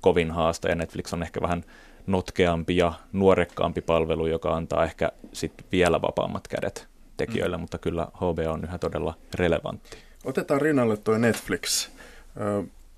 kovin 0.00 0.30
haaste, 0.30 0.68
ja 0.68 0.74
Netflix 0.74 1.12
on 1.12 1.22
ehkä 1.22 1.40
vähän 1.40 1.64
notkeampi 2.06 2.76
ja 2.76 2.92
nuorekkaampi 3.12 3.80
palvelu, 3.80 4.26
joka 4.26 4.54
antaa 4.54 4.84
ehkä 4.84 5.12
sit 5.32 5.52
vielä 5.72 6.02
vapaammat 6.02 6.48
kädet 6.48 6.91
tekijöille, 7.26 7.56
mm. 7.56 7.60
mutta 7.60 7.78
kyllä 7.78 8.08
HBO 8.16 8.52
on 8.52 8.64
yhä 8.64 8.78
todella 8.78 9.14
relevantti. 9.34 9.96
Otetaan 10.24 10.60
rinnalle 10.60 10.96
tuo 10.96 11.18
Netflix. 11.18 11.88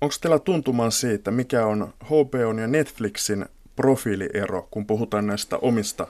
onko 0.01 0.15
teillä 0.21 0.39
tuntumaan 0.39 0.91
siitä, 0.91 1.31
mikä 1.31 1.65
on 1.65 1.93
HBOn 2.03 2.59
ja 2.59 2.67
Netflixin 2.67 3.45
profiiliero, 3.75 4.67
kun 4.71 4.85
puhutaan 4.85 5.27
näistä 5.27 5.57
omista 5.57 6.07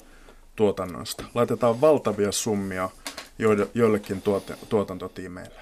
tuotannoista? 0.56 1.24
Laitetaan 1.34 1.82
valtavia 1.82 2.32
summia 2.32 2.90
joillekin 3.74 4.22
tuot- 4.26 4.66
tuotantotiimeille. 4.70 5.62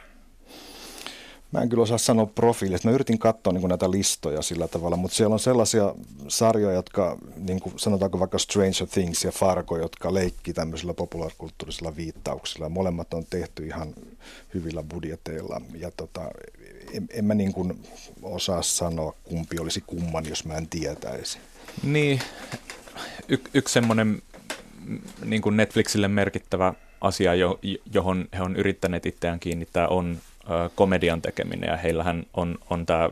Mä 1.54 1.62
en 1.62 1.70
kyllä 1.70 1.84
osaa 1.84 1.98
sanoa 1.98 2.26
profiilista. 2.26 2.88
Mä 2.88 2.96
yritin 2.96 3.20
katsoa 3.20 3.54
niin 3.54 3.68
näitä 3.68 3.92
listoja 3.92 4.42
sillä 4.42 4.68
tavalla, 4.68 4.98
mutta 4.98 5.18
siellä 5.18 5.34
on 5.34 5.40
sellaisia 5.40 5.96
sarjoja, 6.28 6.76
jotka 6.76 7.18
niin 7.38 7.60
kuin 7.60 7.80
sanotaanko 7.80 8.20
vaikka 8.20 8.38
Stranger 8.38 8.88
Things 8.92 9.24
ja 9.24 9.32
Fargo, 9.32 9.78
jotka 9.78 10.14
leikki 10.14 10.54
tämmöisillä 10.54 10.94
populaarikulttuurisilla 10.94 11.96
viittauksilla. 11.96 12.70
Molemmat 12.70 13.14
on 13.14 13.26
tehty 13.30 13.66
ihan 13.66 13.94
hyvillä 14.54 14.84
budjeteilla 14.84 15.62
ja 15.80 15.92
tota, 15.98 16.22
en, 16.94 17.08
en 17.10 17.26
mä 17.26 17.34
niin 17.34 17.54
kuin 17.54 17.84
osaa 18.22 18.62
sanoa, 18.62 19.14
kumpi 19.24 19.60
olisi 19.60 19.84
kumman, 19.88 20.26
jos 20.30 20.46
mä 20.46 20.56
en 20.56 20.68
tietäisi. 20.68 21.38
Niin, 21.84 22.20
y- 23.28 23.38
yksi 23.54 23.74
semmoinen 23.74 24.22
niin 25.26 25.42
Netflixille 25.52 26.08
merkittävä 26.08 26.74
asia, 27.02 27.32
johon 27.94 28.28
he 28.34 28.42
on 28.42 28.56
yrittäneet 28.56 29.06
itseään 29.06 29.40
kiinnittää, 29.40 29.88
on 29.88 30.18
komedian 30.76 31.22
tekeminen 31.22 31.68
ja 31.68 31.78
heillähän 31.78 32.26
on, 32.34 32.58
on 32.70 32.86
tämä 32.86 33.10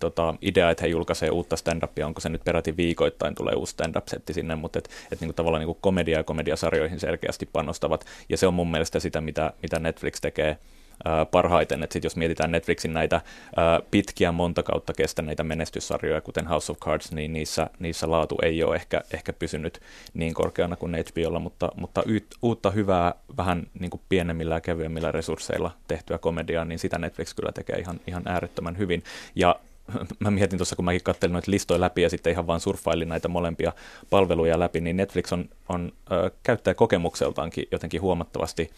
tota, 0.00 0.34
idea, 0.42 0.70
että 0.70 0.82
he 0.82 0.88
julkaisee 0.88 1.30
uutta 1.30 1.56
stand-upia, 1.56 2.06
onko 2.06 2.20
se 2.20 2.28
nyt 2.28 2.44
peräti 2.44 2.76
viikoittain 2.76 3.34
tulee 3.34 3.54
uusi 3.54 3.72
stand-up-setti 3.72 4.32
sinne, 4.32 4.54
mutta 4.54 4.78
et, 4.78 4.90
et 5.12 5.20
niinku 5.20 5.32
tavallaan 5.32 5.60
niinku 5.60 5.78
komedia 5.80 6.18
ja 6.18 6.24
komediasarjoihin 6.24 7.00
selkeästi 7.00 7.48
panostavat. 7.52 8.06
Ja 8.28 8.36
se 8.36 8.46
on 8.46 8.54
mun 8.54 8.70
mielestä 8.70 9.00
sitä, 9.00 9.20
mitä, 9.20 9.52
mitä 9.62 9.78
Netflix 9.78 10.20
tekee 10.20 10.58
parhaiten. 11.30 11.82
että 11.82 11.92
sit 11.92 12.04
jos 12.04 12.16
mietitään 12.16 12.50
Netflixin 12.50 12.92
näitä 12.92 13.20
pitkiä 13.90 14.32
monta 14.32 14.62
kautta 14.62 14.92
kestäneitä 14.94 15.44
menestyssarjoja, 15.44 16.20
kuten 16.20 16.46
House 16.46 16.72
of 16.72 16.78
Cards, 16.78 17.12
niin 17.12 17.32
niissä, 17.32 17.70
niissä 17.78 18.10
laatu 18.10 18.38
ei 18.42 18.62
ole 18.62 18.76
ehkä, 18.76 19.00
ehkä 19.12 19.32
pysynyt 19.32 19.80
niin 20.14 20.34
korkeana 20.34 20.76
kuin 20.76 20.94
HBOlla, 20.94 21.38
mutta, 21.38 21.72
mutta 21.76 22.02
uutta 22.42 22.70
hyvää, 22.70 23.14
vähän 23.36 23.66
niin 23.80 23.90
kuin 23.90 24.00
pienemmillä 24.08 24.54
ja 24.54 24.60
kevyemmillä 24.60 25.12
resursseilla 25.12 25.70
tehtyä 25.88 26.18
komediaa, 26.18 26.64
niin 26.64 26.78
sitä 26.78 26.98
Netflix 26.98 27.34
kyllä 27.34 27.52
tekee 27.52 27.76
ihan, 27.76 28.00
ihan 28.06 28.22
äärettömän 28.26 28.78
hyvin. 28.78 29.02
Ja 29.34 29.60
mä 30.20 30.30
mietin 30.30 30.58
tuossa, 30.58 30.76
kun 30.76 30.84
mäkin 30.84 31.02
katselin 31.02 31.32
noita 31.32 31.50
listoja 31.50 31.80
läpi 31.80 32.02
ja 32.02 32.10
sitten 32.10 32.32
ihan 32.32 32.46
vaan 32.46 32.60
surffailin 32.60 33.08
näitä 33.08 33.28
molempia 33.28 33.72
palveluja 34.10 34.58
läpi, 34.58 34.80
niin 34.80 34.96
Netflix 34.96 35.32
on, 35.32 35.48
on 35.68 35.92
ö, 36.12 36.30
käyttäjäkokemukseltaankin 36.42 37.68
jotenkin 37.72 38.00
huomattavasti 38.00 38.70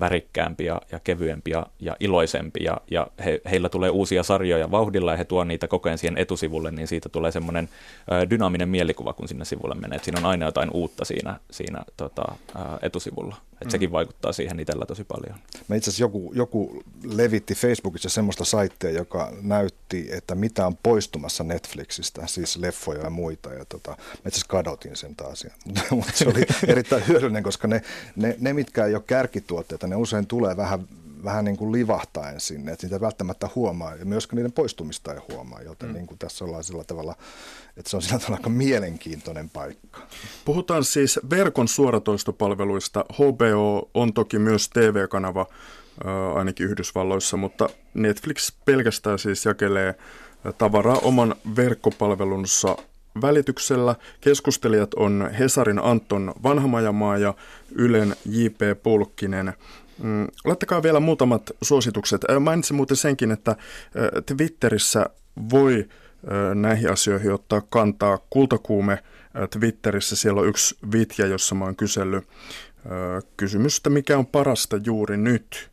värikkäämpi 0.00 0.64
ja, 0.64 0.80
ja 0.92 1.00
kevyempi 1.00 1.50
ja, 1.50 1.66
ja 1.80 1.96
iloisempi 2.00 2.64
ja, 2.64 2.80
ja 2.90 3.06
he, 3.24 3.40
heillä 3.50 3.68
tulee 3.68 3.90
uusia 3.90 4.22
sarjoja 4.22 4.70
vauhdilla 4.70 5.10
ja 5.10 5.16
he 5.16 5.24
tuovat 5.24 5.48
niitä 5.48 5.68
koko 5.68 5.88
ajan 5.88 5.98
siihen 5.98 6.18
etusivulle, 6.18 6.70
niin 6.70 6.88
siitä 6.88 7.08
tulee 7.08 7.30
semmoinen 7.30 7.68
dynaaminen 8.30 8.68
mielikuva, 8.68 9.12
kun 9.12 9.28
sinne 9.28 9.44
sivulle 9.44 9.74
menee. 9.74 9.96
Et 9.96 10.04
siinä 10.04 10.20
on 10.20 10.26
aina 10.26 10.46
jotain 10.46 10.70
uutta 10.70 11.04
siinä, 11.04 11.40
siinä 11.50 11.84
tota, 11.96 12.24
etusivulla. 12.82 13.36
Et 13.60 13.64
mm. 13.64 13.70
Sekin 13.70 13.92
vaikuttaa 13.92 14.32
siihen 14.32 14.60
itsellä 14.60 14.86
tosi 14.86 15.04
paljon. 15.04 15.38
Mä 15.68 15.76
itse 15.76 15.90
asiassa 15.90 16.04
joku, 16.04 16.32
joku 16.34 16.82
levitti 17.04 17.54
Facebookissa 17.54 18.08
semmoista 18.08 18.44
saittia, 18.44 18.90
joka 18.90 19.32
näytti, 19.42 20.08
että 20.10 20.34
mitä 20.34 20.66
on 20.66 20.76
poistumassa 20.82 21.44
Netflixistä, 21.44 22.26
siis 22.26 22.56
leffoja 22.56 23.00
ja 23.00 23.10
muita. 23.10 23.54
Ja 23.54 23.64
tota, 23.64 23.90
mä 23.90 23.96
itse 23.96 24.28
asiassa 24.28 24.46
kadotin 24.48 24.96
sen 24.96 25.16
taas. 25.16 25.46
Mutta 25.90 26.12
se 26.14 26.28
oli 26.28 26.46
erittäin 26.72 27.08
hyödyllinen, 27.08 27.42
koska 27.42 27.68
ne, 27.68 27.82
ne, 28.16 28.36
ne, 28.40 28.52
mitkä 28.52 28.84
ei 28.84 28.94
ole 28.94 29.02
kärkituotteita, 29.06 29.86
ne 29.86 29.96
usein 29.96 30.26
tulee 30.26 30.56
vähän 30.56 30.88
vähän 31.24 31.44
niin 31.44 31.56
kuin 31.56 31.72
livahtaen 31.72 32.40
sinne, 32.40 32.72
että 32.72 32.86
niitä 32.86 33.00
välttämättä 33.00 33.48
huomaa 33.54 33.94
ja 33.94 34.04
myöskään 34.04 34.36
niiden 34.36 34.52
poistumista 34.52 35.14
ei 35.14 35.20
huomaa, 35.32 35.62
joten 35.62 35.88
mm. 35.88 35.94
niin 35.94 36.06
kuin 36.06 36.18
tässä 36.18 36.44
ollaan 36.44 36.64
sillä 36.64 36.84
tavalla, 36.84 37.16
että 37.76 37.90
se 37.90 37.96
on 37.96 38.02
sillä 38.02 38.18
tavalla 38.18 38.36
aika 38.36 38.50
mielenkiintoinen 38.50 39.50
paikka. 39.50 40.00
Puhutaan 40.44 40.84
siis 40.84 41.20
verkon 41.30 41.68
suoratoistopalveluista. 41.68 43.04
HBO 43.12 43.90
on 43.94 44.12
toki 44.12 44.38
myös 44.38 44.68
TV-kanava 44.68 45.46
ainakin 46.34 46.66
Yhdysvalloissa, 46.66 47.36
mutta 47.36 47.68
Netflix 47.94 48.52
pelkästään 48.64 49.18
siis 49.18 49.44
jakelee 49.44 49.94
tavaraa 50.58 50.98
oman 50.98 51.34
verkkopalvelunsa 51.56 52.76
välityksellä. 53.22 53.94
Keskustelijat 54.20 54.94
on 54.94 55.30
Hesarin 55.38 55.78
Anton 55.78 56.34
Vanhamajamaa 56.42 57.18
ja 57.18 57.34
Ylen 57.74 58.16
J.P. 58.26 58.82
Pulkkinen. 58.82 59.54
Mm, 60.02 60.26
laittakaa 60.44 60.82
vielä 60.82 61.00
muutamat 61.00 61.50
suositukset. 61.62 62.20
Mainitsin 62.40 62.76
muuten 62.76 62.96
senkin, 62.96 63.30
että 63.30 63.56
Twitterissä 64.26 65.06
voi 65.50 65.88
näihin 66.54 66.92
asioihin 66.92 67.32
ottaa 67.32 67.60
kantaa. 67.60 68.18
Kultakuume 68.30 69.02
Twitterissä, 69.50 70.16
siellä 70.16 70.40
on 70.40 70.48
yksi 70.48 70.76
vitja, 70.92 71.26
jossa 71.26 71.54
mä 71.54 71.64
oon 71.64 71.76
kysellyt 71.76 72.28
kysymystä, 73.36 73.90
mikä 73.90 74.18
on 74.18 74.26
parasta 74.26 74.76
juuri 74.84 75.16
nyt. 75.16 75.70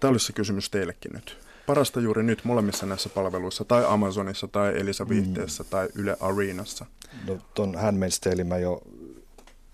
Tämä 0.00 0.10
olisi 0.10 0.26
se 0.26 0.32
kysymys 0.32 0.70
teillekin 0.70 1.12
nyt. 1.12 1.38
Parasta 1.66 2.00
juuri 2.00 2.22
nyt 2.22 2.44
molemmissa 2.44 2.86
näissä 2.86 3.08
palveluissa, 3.08 3.64
tai 3.64 3.84
Amazonissa, 3.88 4.48
tai 4.48 4.80
Elisa 4.80 5.08
Viihteessä, 5.08 5.62
mm. 5.62 5.68
tai 5.70 5.88
Yle 5.94 6.16
Arenassa. 6.20 6.86
No, 7.28 7.38
ton 7.54 7.74
Handmaid's 7.74 8.44
mä 8.44 8.58
jo 8.58 8.82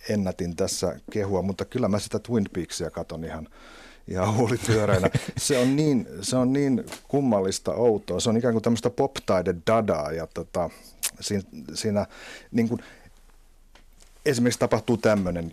ennätin 0.09 0.57
tässä 0.57 1.01
kehua, 1.11 1.43
mutta 1.43 1.65
kyllä 1.65 1.89
mä 1.89 1.99
sitä 1.99 2.19
Twin 2.19 2.47
Peaksia 2.53 2.91
katon 2.91 3.25
ihan 3.25 3.49
ihan 4.11 4.37
huulipyöreänä. 4.37 5.11
Se 5.37 5.59
on 5.59 5.77
niin, 5.77 6.09
se 6.23 6.37
on 6.37 6.53
niin 6.53 6.85
kummallista 7.09 7.75
outoa. 7.75 8.21
Se 8.21 8.31
on 8.31 8.37
ikään 8.37 8.55
kuin 8.55 8.63
tämmöistä 8.63 8.91
pop-taide 8.91 9.55
dadaa 9.67 10.13
ja 10.13 10.27
tota, 10.27 10.71
siinä, 11.21 11.43
siinä 11.75 12.07
niin 12.53 12.69
kuin, 12.69 12.81
esimerkiksi 14.27 14.61
tapahtuu 14.61 14.97
tämmöinen 14.97 15.53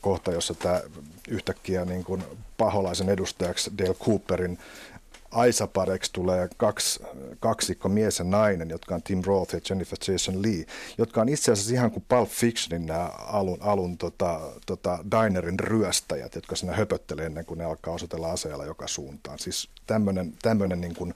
kohta, 0.00 0.32
jossa 0.32 0.54
tämä 0.54 0.80
yhtäkkiä 1.28 1.84
niin 1.84 2.04
kuin 2.04 2.24
paholaisen 2.58 3.08
edustajaksi 3.08 3.70
Dale 3.78 3.94
Cooperin 3.94 4.58
Aisapareksi 5.30 6.12
tulee 6.12 6.48
kaksi, 6.56 7.00
kaksikko 7.40 7.88
mies 7.88 8.18
ja 8.18 8.24
nainen, 8.24 8.70
jotka 8.70 8.94
on 8.94 9.02
Tim 9.02 9.22
Roth 9.26 9.54
ja 9.54 9.60
Jennifer 9.70 9.98
Jason 10.08 10.42
Lee, 10.42 10.64
jotka 10.98 11.20
on 11.20 11.28
itse 11.28 11.52
asiassa 11.52 11.74
ihan 11.74 11.90
kuin 11.90 12.04
Pulp 12.08 12.28
Fictionin 12.28 12.86
nämä 12.86 13.06
alun, 13.06 13.58
alun 13.60 13.98
tota, 13.98 14.40
tota 14.66 14.98
dinerin 15.10 15.60
ryöstäjät, 15.60 16.34
jotka 16.34 16.56
siinä 16.56 16.76
höpöttelee 16.76 17.26
ennen 17.26 17.44
kuin 17.44 17.58
ne 17.58 17.64
alkaa 17.64 17.94
osoitella 17.94 18.32
aseella 18.32 18.64
joka 18.64 18.88
suuntaan. 18.88 19.38
Siis 19.38 19.68
tämmöinen, 20.42 20.80
niin 20.80 20.94
kuin 20.94 21.14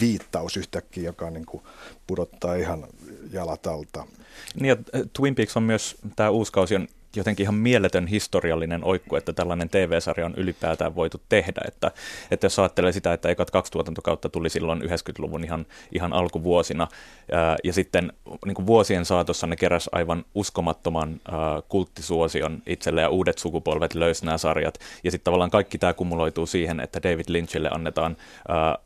viittaus 0.00 0.56
yhtäkkiä, 0.56 1.04
joka 1.04 1.30
niin 1.30 1.46
kuin 1.46 1.62
pudottaa 2.06 2.54
ihan 2.54 2.86
jalat 3.32 3.66
alta. 3.66 4.06
Niin 4.54 4.66
ja 4.66 4.76
Twin 5.12 5.34
Peaks 5.34 5.56
on 5.56 5.62
myös, 5.62 5.96
tämä 6.16 6.30
uusi 6.30 6.52
kausi 6.52 6.76
on 6.76 6.88
jotenkin 7.16 7.44
ihan 7.44 7.54
mieletön 7.54 8.06
historiallinen 8.06 8.84
oikku, 8.84 9.16
että 9.16 9.32
tällainen 9.32 9.68
TV-sarja 9.68 10.26
on 10.26 10.34
ylipäätään 10.36 10.94
voitu 10.94 11.20
tehdä. 11.28 11.60
Että, 11.68 11.90
että 12.30 12.44
jos 12.44 12.58
ajattelee 12.58 12.92
sitä, 12.92 13.12
että 13.12 13.28
ekat 13.28 13.50
kaksi 13.50 13.72
tuotantokautta 13.72 14.28
tuli 14.28 14.50
silloin 14.50 14.82
90-luvun 14.82 15.44
ihan, 15.44 15.66
ihan 15.92 16.12
alkuvuosina, 16.12 16.88
ää, 17.32 17.56
ja 17.64 17.72
sitten 17.72 18.12
niin 18.46 18.54
kuin 18.54 18.66
vuosien 18.66 19.04
saatossa 19.04 19.46
ne 19.46 19.56
keräs 19.56 19.88
aivan 19.92 20.24
uskomattoman 20.34 21.20
ää, 21.30 21.38
kulttisuosion 21.68 22.62
itselle, 22.66 23.00
ja 23.00 23.08
uudet 23.08 23.38
sukupolvet 23.38 23.94
löysi 23.94 24.24
nämä 24.24 24.38
sarjat, 24.38 24.78
ja 25.04 25.10
sitten 25.10 25.24
tavallaan 25.24 25.50
kaikki 25.50 25.78
tämä 25.78 25.92
kumuloituu 25.92 26.46
siihen, 26.46 26.80
että 26.80 27.02
David 27.02 27.24
Lynchille 27.28 27.68
annetaan 27.72 28.16
ää, 28.48 28.78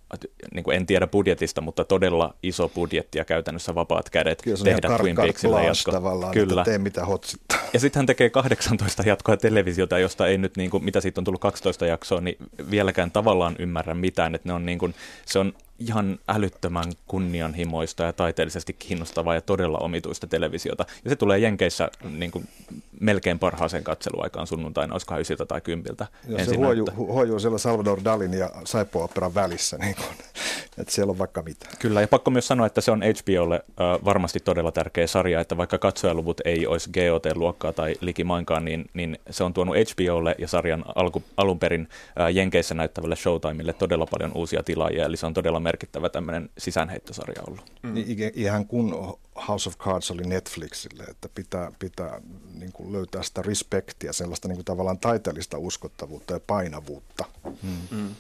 niin 0.55 0.65
kuin 0.65 0.77
en 0.77 0.87
tiedä 0.87 1.07
budjetista, 1.07 1.61
mutta 1.61 1.85
todella 1.85 2.35
iso 2.43 2.69
budjetti 2.69 3.19
ja 3.19 3.25
käytännössä 3.25 3.75
vapaat 3.75 4.11
kädet 4.11 4.43
Kyllä, 4.43 4.65
tehdä 4.65 4.99
Twin 4.99 5.17
Peaksille 5.17 5.65
jatko. 5.65 6.31
Kyllä. 6.33 6.61
että 6.61 6.71
tee 6.71 6.79
mitä 6.79 7.05
hotsittaa. 7.05 7.59
Ja 7.73 7.81
sitten 7.81 8.01
hän 8.01 8.07
tekee 8.15 8.31
18 8.31 9.03
jatkoa 9.07 9.37
televisiota, 9.37 9.99
josta 9.99 10.27
ei 10.27 10.39
nyt, 10.39 10.57
niin 10.57 10.71
kuin, 10.71 10.85
mitä 10.85 11.01
siitä 11.01 11.21
on 11.21 11.25
tullut 11.25 11.41
12 11.41 11.87
jaksoa, 11.87 12.21
niin 12.21 12.37
vieläkään 12.71 13.11
tavallaan 13.11 13.57
ymmärrä 13.59 13.95
mitään. 13.95 14.35
Että 14.35 14.49
ne 14.49 14.53
on, 14.53 14.67
niin 14.67 14.79
kuin, 14.79 14.95
se 15.27 15.39
on 15.39 15.53
ihan 15.79 16.19
älyttömän 16.29 16.93
kunnianhimoista 17.07 18.03
ja 18.03 18.13
taiteellisesti 18.13 18.73
kiinnostavaa 18.73 19.35
ja 19.35 19.41
todella 19.41 19.79
omituista 19.79 20.27
televisiota. 20.27 20.87
Ja 21.05 21.11
se 21.11 21.17
tulee 21.17 21.39
Jenkeissä 21.39 21.91
niin 22.19 22.31
kuin, 22.31 22.49
melkein 23.01 23.39
parhaaseen 23.39 23.85
katseluaikaan 23.85 24.47
sunnuntaina, 24.47 24.95
olisikohan 24.95 25.21
ysiltä 25.21 25.47
tai 25.47 25.61
kympiltä. 25.61 26.07
Ja 26.29 26.45
se 26.45 26.57
huojuu, 26.57 26.89
huojuu 26.97 27.39
siellä 27.39 27.59
Salvador 27.59 28.01
Dalin 28.05 28.35
ja 28.35 28.51
Saipo 28.65 29.05
Operan 29.05 29.35
välissä, 29.35 29.79
niin 29.85 29.97
kuin, 29.97 30.09
että 30.79 30.95
siellä 30.95 31.11
on 31.11 31.19
vaikka 31.19 31.43
mitä. 31.43 31.67
Kyllä, 31.79 32.01
ja 32.01 32.09
pakko 32.09 32.31
myös 32.31 32.47
sanoa, 32.47 32.67
että 32.67 32.81
se 32.81 32.91
on 32.91 33.03
HBOlle 33.03 33.55
äh, 33.55 34.05
varmasti 34.05 34.41
todella 34.41 34.73
tärkeä 34.73 35.07
sarja, 35.07 35.41
että 35.41 35.57
vaikka 35.57 35.79
katsojaluvut 35.79 36.41
ei 36.45 36.67
olisi 36.67 36.91
GOT-luokkaa 36.91 37.73
tai 37.73 37.95
likimainkaan, 38.01 38.65
niin, 38.65 38.91
niin 38.95 39.19
se 39.31 39.45
on 39.45 39.55
tuonut 39.55 39.77
HBOlle 39.77 40.35
ja 40.39 40.49
sarjan 40.49 40.85
alku, 40.95 41.23
alun 41.37 41.59
perin 41.59 41.89
äh, 42.21 42.35
Jenkeissä 42.35 42.75
näyttävälle 42.75 43.17
Showtimelle 43.17 43.73
todella 43.73 44.07
paljon 44.07 44.33
uusia 44.35 44.63
tilaajia, 44.63 45.05
eli 45.05 45.17
se 45.17 45.27
on 45.27 45.35
todella 45.35 45.61
merkittävä 45.65 46.09
tämmöinen 46.09 46.51
sisäänheittosarja 46.59 47.43
ollut. 47.47 47.73
Mm. 47.83 47.95
Ihan 48.35 48.67
kun 48.67 49.19
House 49.49 49.69
of 49.69 49.79
Cards 49.79 50.11
oli 50.11 50.23
Netflixille, 50.23 51.03
että 51.03 51.29
pitää, 51.35 51.73
pitää 51.79 52.21
niin 52.55 52.73
kuin 52.73 52.93
löytää 52.93 53.23
sitä 53.23 53.43
respektiä, 53.43 54.13
sellaista 54.13 54.49
niin 54.49 54.57
kuin 54.57 54.65
tavallaan 54.65 54.99
taiteellista 54.99 55.59
uskottavuutta 55.59 56.35
ja 56.35 56.41
painavuutta. 56.47 57.25
Mm. 57.63 57.99
Mm. 57.99 58.15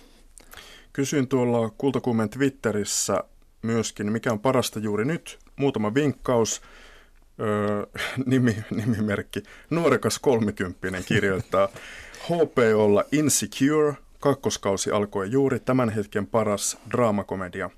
Kysyin 0.92 1.28
tuolla 1.28 1.70
Kultakuumen 1.78 2.30
Twitterissä, 2.30 3.24
myöskin, 3.62 4.12
mikä 4.12 4.33
on 4.33 4.40
parasta 4.40 4.78
juuri 4.78 5.04
nyt. 5.04 5.38
Muutama 5.57 5.94
vinkkaus. 5.94 6.62
Öö, 7.40 7.87
nimi, 8.26 8.57
nimimerkki. 8.70 9.42
Nuorekas 9.70 10.18
kolmikymppinen 10.18 11.04
kirjoittaa 11.04 11.68
HPOlla 12.28 13.04
Insecure. 13.12 13.94
Kakkoskausi 14.25 14.91
alkoi 14.91 15.31
juuri 15.31 15.61
tämän 15.61 15.91
hetken 15.91 16.27
paras 16.27 16.79
draamakomedia. 16.91 17.71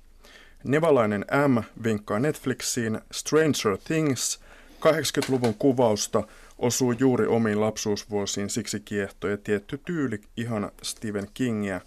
Nevalainen 0.63 1.25
M 1.47 1.83
vinkkaa 1.83 2.19
Netflixiin 2.19 3.01
Stranger 3.11 3.77
Things. 3.83 4.39
80-luvun 4.79 5.53
kuvausta 5.53 6.23
osuu 6.57 6.91
juuri 6.91 7.27
omiin 7.27 7.61
lapsuusvuosiin, 7.61 8.49
siksi 8.49 8.79
kiehtoo 8.79 9.29
ja 9.29 9.37
tietty 9.37 9.81
tyyli 9.85 10.21
ihan 10.37 10.71
Stephen 10.83 11.27
Kingia. 11.33 11.81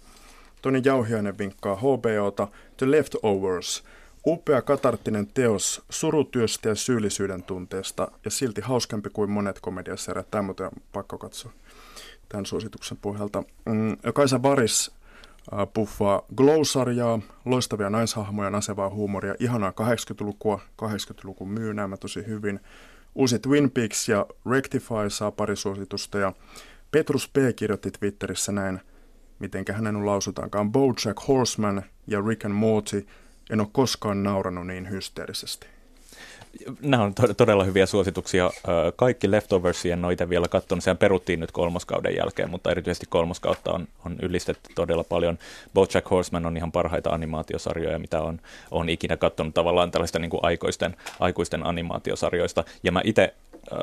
Toni 0.61 0.81
Jauhiainen 0.85 1.37
vinkkaa 1.37 1.75
HBOta 1.75 2.47
The 2.77 2.91
Leftovers. 2.91 3.83
Upea 4.25 4.61
katarttinen 4.61 5.27
teos 5.27 5.81
surutyöstä 5.89 6.69
ja 6.69 6.75
syyllisyyden 6.75 7.43
tunteesta 7.43 8.11
ja 8.25 8.31
silti 8.31 8.61
hauskempi 8.61 9.09
kuin 9.09 9.29
monet 9.29 9.59
komediasarjat. 9.59 10.31
Tämä 10.31 10.53
on 10.59 10.71
pakko 10.91 11.17
katsoa 11.17 11.51
tämän 12.31 12.45
suosituksen 12.45 12.97
pohjalta. 12.97 13.43
Mm, 13.65 13.97
Kaisa 14.13 14.43
Varis 14.43 14.91
äh, 15.53 15.67
puffaa 15.73 16.21
Glow-sarjaa, 16.35 17.19
loistavia 17.45 17.89
naishahmoja, 17.89 18.49
nasevaa 18.49 18.89
huumoria, 18.89 19.35
ihanaa 19.39 19.73
80-lukua, 19.81 20.59
80-luku 20.81 21.45
myy 21.45 21.73
nämä 21.73 21.97
tosi 21.97 22.27
hyvin. 22.27 22.59
Uusi 23.15 23.39
Twin 23.39 23.71
Peaks 23.71 24.09
ja 24.09 24.25
Rectify 24.51 25.09
saa 25.09 25.31
pari 25.31 25.55
suositusta 25.55 26.17
ja 26.17 26.33
Petrus 26.91 27.27
P. 27.27 27.35
kirjoitti 27.55 27.91
Twitterissä 27.91 28.51
näin, 28.51 28.81
mitenkä 29.39 29.73
hänen 29.73 30.05
lausutaankaan, 30.05 30.71
Bojack 30.71 31.27
Horseman 31.27 31.83
ja 32.07 32.21
Rick 32.27 32.45
and 32.45 32.53
Morty, 32.53 33.07
en 33.49 33.59
ole 33.59 33.67
koskaan 33.71 34.23
nauranut 34.23 34.67
niin 34.67 34.89
hysteerisesti. 34.89 35.67
Nämä 36.81 37.03
on 37.03 37.13
to- 37.13 37.33
todella 37.33 37.63
hyviä 37.63 37.85
suosituksia. 37.85 38.51
Kaikki 38.95 39.31
Leftoversia 39.31 39.93
en 39.93 40.05
ole 40.05 40.13
itse 40.13 40.29
vielä 40.29 40.47
katsonut. 40.47 40.83
Sehän 40.83 40.97
peruttiin 40.97 41.39
nyt 41.39 41.51
kolmoskauden 41.51 42.15
jälkeen, 42.15 42.49
mutta 42.49 42.71
erityisesti 42.71 43.05
kolmoskautta 43.09 43.71
on, 43.71 43.87
on 44.05 44.15
ylistetty 44.21 44.69
todella 44.75 45.03
paljon. 45.03 45.39
Bojack 45.73 46.11
Horseman 46.11 46.45
on 46.45 46.57
ihan 46.57 46.71
parhaita 46.71 47.09
animaatiosarjoja, 47.09 47.99
mitä 47.99 48.21
on, 48.21 48.39
on 48.71 48.89
ikinä 48.89 49.17
katsonut 49.17 49.53
tavallaan 49.53 49.91
tällaista 49.91 50.19
niin 50.19 50.29
kuin 50.29 50.43
aikuisten, 50.43 50.95
aikuisten 51.19 51.65
animaatiosarjoista. 51.65 52.63
Ja 52.83 52.91
mä 52.91 53.01
itse 53.03 53.33
äh, 53.73 53.79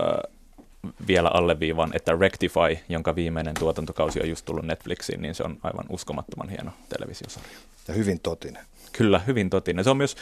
vielä 1.07 1.28
alleviivan, 1.28 1.90
että 1.94 2.16
Rectify, 2.20 2.78
jonka 2.88 3.14
viimeinen 3.14 3.54
tuotantokausi 3.54 4.20
on 4.22 4.28
just 4.28 4.44
tullut 4.44 4.64
Netflixiin, 4.64 5.22
niin 5.22 5.35
se 5.35 5.42
on 5.42 5.59
aivan 5.62 5.87
uskomattoman 5.88 6.48
hieno 6.48 6.70
televisiosarja. 6.88 7.59
Ja 7.88 7.94
hyvin 7.94 8.20
totinen. 8.20 8.62
Kyllä, 8.92 9.18
hyvin 9.26 9.50
totinen. 9.50 9.85
Se 9.85 9.90
on 9.90 9.96
myös 9.96 10.16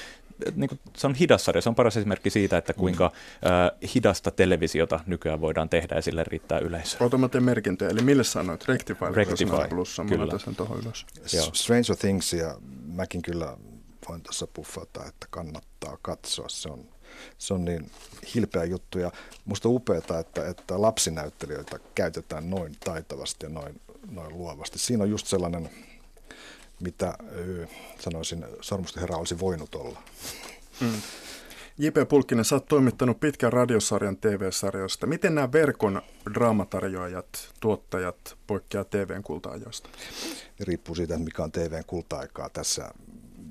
niin 0.55 0.69
kuin, 0.69 0.81
se 0.97 1.07
on 1.07 1.15
hidas 1.15 1.45
sarja. 1.45 1.63
Se 1.63 1.69
on 1.69 1.75
paras 1.75 1.97
esimerkki 1.97 2.31
siitä, 2.31 2.59
että 2.59 2.73
kuinka 2.73 3.09
mm. 3.09 3.49
äh, 3.49 3.93
hidasta 3.95 4.31
televisiota 4.31 5.01
nykyään 5.07 5.41
voidaan 5.41 5.69
tehdä 5.69 5.95
ja 5.95 6.03
sille 6.03 6.25
riittää 6.25 6.59
yleisö. 6.59 7.05
Ota 7.05 7.19
mä 7.19 7.29
merkintöjä. 7.41 7.91
Eli 7.91 8.03
mille 8.03 8.25
sanoit? 8.25 8.69
Rectify. 8.69 9.05
Rectify. 9.15 9.57
Plussa. 9.69 10.05
Kyllä. 10.05 10.39
sen 10.39 10.57
tuohon 10.57 10.81
ylös. 10.81 11.07
Stranger 11.53 11.97
Things 11.97 12.33
ja 12.33 12.57
mäkin 12.87 13.23
kyllä 13.23 13.57
voin 14.09 14.23
tässä 14.23 14.47
puffata, 14.47 15.07
että 15.07 15.27
kannattaa 15.31 15.99
katsoa. 16.03 16.49
Se 16.49 16.69
on, 16.69 16.85
se 17.39 17.55
on 17.55 17.65
niin 17.65 17.91
hilpeä 18.35 18.65
juttu 18.65 18.99
ja 18.99 19.13
musta 19.45 19.69
upeaa, 19.69 19.99
että, 19.99 20.49
että 20.49 20.83
lapsinäyttelijöitä 20.83 21.79
käytetään 21.95 22.51
noin 22.51 22.77
taitavasti 22.85 23.47
ja 23.47 23.51
noin, 23.51 23.81
noin 24.11 24.39
luovasti. 24.39 24.79
Siinä 24.79 25.05
on 25.05 25.11
just 25.11 25.27
sellainen 25.27 25.71
mitä 26.81 27.19
sanoisin 27.99 28.45
Sormusten 28.61 29.01
herra 29.01 29.17
olisi 29.17 29.39
voinut 29.39 29.75
olla. 29.75 30.03
Mm. 30.81 31.03
J.P. 31.79 32.09
Pulkkinen, 32.09 32.45
sä 32.45 32.55
oot 32.55 32.67
toimittanut 32.67 33.21
pitkän 33.21 33.53
radiosarjan 33.53 34.17
TV-sarjoista. 34.17 35.07
Miten 35.07 35.35
nämä 35.35 35.53
verkon 35.53 36.03
draamatarjoajat, 36.35 37.27
tuottajat 37.61 38.37
poikkeaa 38.47 38.85
TVn 38.85 39.23
kulta-ajoista? 39.23 39.89
Riippuu 40.61 40.95
siitä, 40.95 41.19
mikä 41.19 41.45
on 41.45 41.53
TVn 41.53 41.85
kulta-aikaa. 41.87 42.49
Tässä 42.49 42.91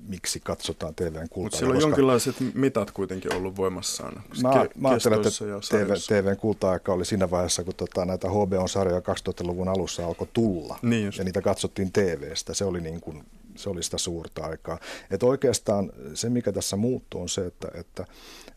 miksi 0.07 0.39
katsotaan 0.39 0.95
TVn 0.95 1.29
kultaa. 1.29 1.43
Mutta 1.43 1.57
siellä 1.57 1.71
on 1.71 1.75
koska... 1.75 1.89
jonkinlaiset 1.89 2.35
mitat 2.53 2.91
kuitenkin 2.91 3.33
ollut 3.33 3.57
voimassaan. 3.57 4.23
Mä, 4.41 4.49
ke- 4.49 4.69
mä 4.75 4.89
ajattelen, 4.89 5.19
että 5.19 5.29
TV, 5.69 5.93
TVn 5.93 6.37
kulta-aika 6.37 6.93
oli 6.93 7.05
siinä 7.05 7.31
vaiheessa, 7.31 7.63
kun 7.63 7.75
tota, 7.75 8.05
näitä 8.05 8.29
HBO-sarjoja 8.29 8.99
2000-luvun 8.99 9.67
alussa 9.67 10.05
alkoi 10.05 10.27
tulla. 10.33 10.79
Niin 10.81 11.13
ja 11.17 11.23
niitä 11.23 11.41
katsottiin 11.41 11.91
TVstä. 11.91 12.53
Se 12.53 12.65
oli, 12.65 12.81
niin 12.81 13.01
kuin, 13.01 13.23
se 13.55 13.69
oli 13.69 13.83
sitä 13.83 13.97
suurta 13.97 14.45
aikaa. 14.45 14.79
Et 15.11 15.23
oikeastaan 15.23 15.91
se, 16.13 16.29
mikä 16.29 16.51
tässä 16.51 16.75
muuttuu, 16.75 17.21
on 17.21 17.29
se, 17.29 17.45
että, 17.45 17.67
että, 17.73 18.05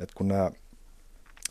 että 0.01 0.15
kun 0.15 0.29
nämä 0.29 0.51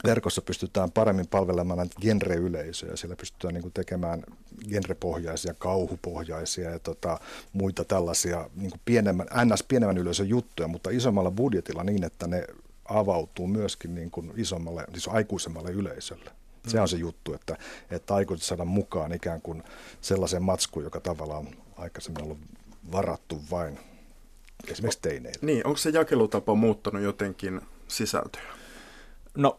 verkossa 0.04 0.42
pystytään 0.42 0.92
paremmin 0.92 1.28
palvelemaan 1.28 1.78
näitä 1.78 1.96
genre-yleisöjä. 2.02 2.96
Siellä 2.96 3.16
pystytään 3.16 3.54
niin 3.54 3.62
kuin 3.62 3.74
tekemään 3.74 4.24
genrepohjaisia, 4.70 5.54
kauhupohjaisia 5.54 6.70
ja 6.70 6.80
tota, 6.80 7.20
muita 7.54 7.86
tällaisia 7.86 8.50
niin 8.56 8.72
kuin 8.72 8.82
pienemmän, 8.86 9.28
ns. 9.46 9.64
pienemmän 9.64 9.98
yleisön 9.98 10.30
juttuja, 10.30 10.68
mutta 10.68 10.90
isommalla 10.90 11.32
budjetilla 11.32 11.84
niin, 11.84 12.04
että 12.04 12.28
ne 12.28 12.48
avautuu 12.86 13.48
myöskin 13.48 13.96
niin 13.96 14.12
kuin 14.12 14.34
isommalle, 14.36 14.86
siis 14.92 15.08
aikuisemmalle 15.08 15.72
yleisölle. 15.72 16.32
Se 16.68 16.82
on 16.82 16.88
se 16.88 16.98
juttu, 16.98 17.34
että, 17.34 17.58
että 17.92 18.16
aikuiset 18.16 18.46
saada 18.46 18.66
mukaan 18.66 19.14
ikään 19.14 19.42
kuin 19.42 19.64
sellaisen 20.02 20.44
matskuun, 20.44 20.84
joka 20.84 21.00
tavallaan 21.00 21.48
on 21.48 21.54
aikaisemmin 21.78 22.24
ollut 22.24 22.40
varattu 22.92 23.42
vain 23.52 23.80
esimerkiksi 24.68 25.02
teineille. 25.02 25.40
Niin, 25.42 25.68
onko 25.68 25.78
se 25.78 25.90
jakelutapa 25.90 26.56
muuttanut 26.56 27.02
jotenkin 27.02 27.62
sisältöä? 27.88 28.57
No 29.38 29.58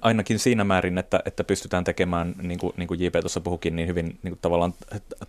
ainakin 0.00 0.38
siinä 0.38 0.64
määrin, 0.64 0.98
että, 0.98 1.22
että 1.24 1.44
pystytään 1.44 1.84
tekemään, 1.84 2.34
niin 2.42 2.58
kuin, 2.58 2.72
niin 2.76 2.88
kuin 2.88 3.00
JP 3.00 3.14
tuossa 3.20 3.40
puhukin, 3.40 3.76
niin 3.76 3.88
hyvin 3.88 4.06
niin 4.06 4.32
kuin 4.32 4.38
tavallaan 4.42 4.74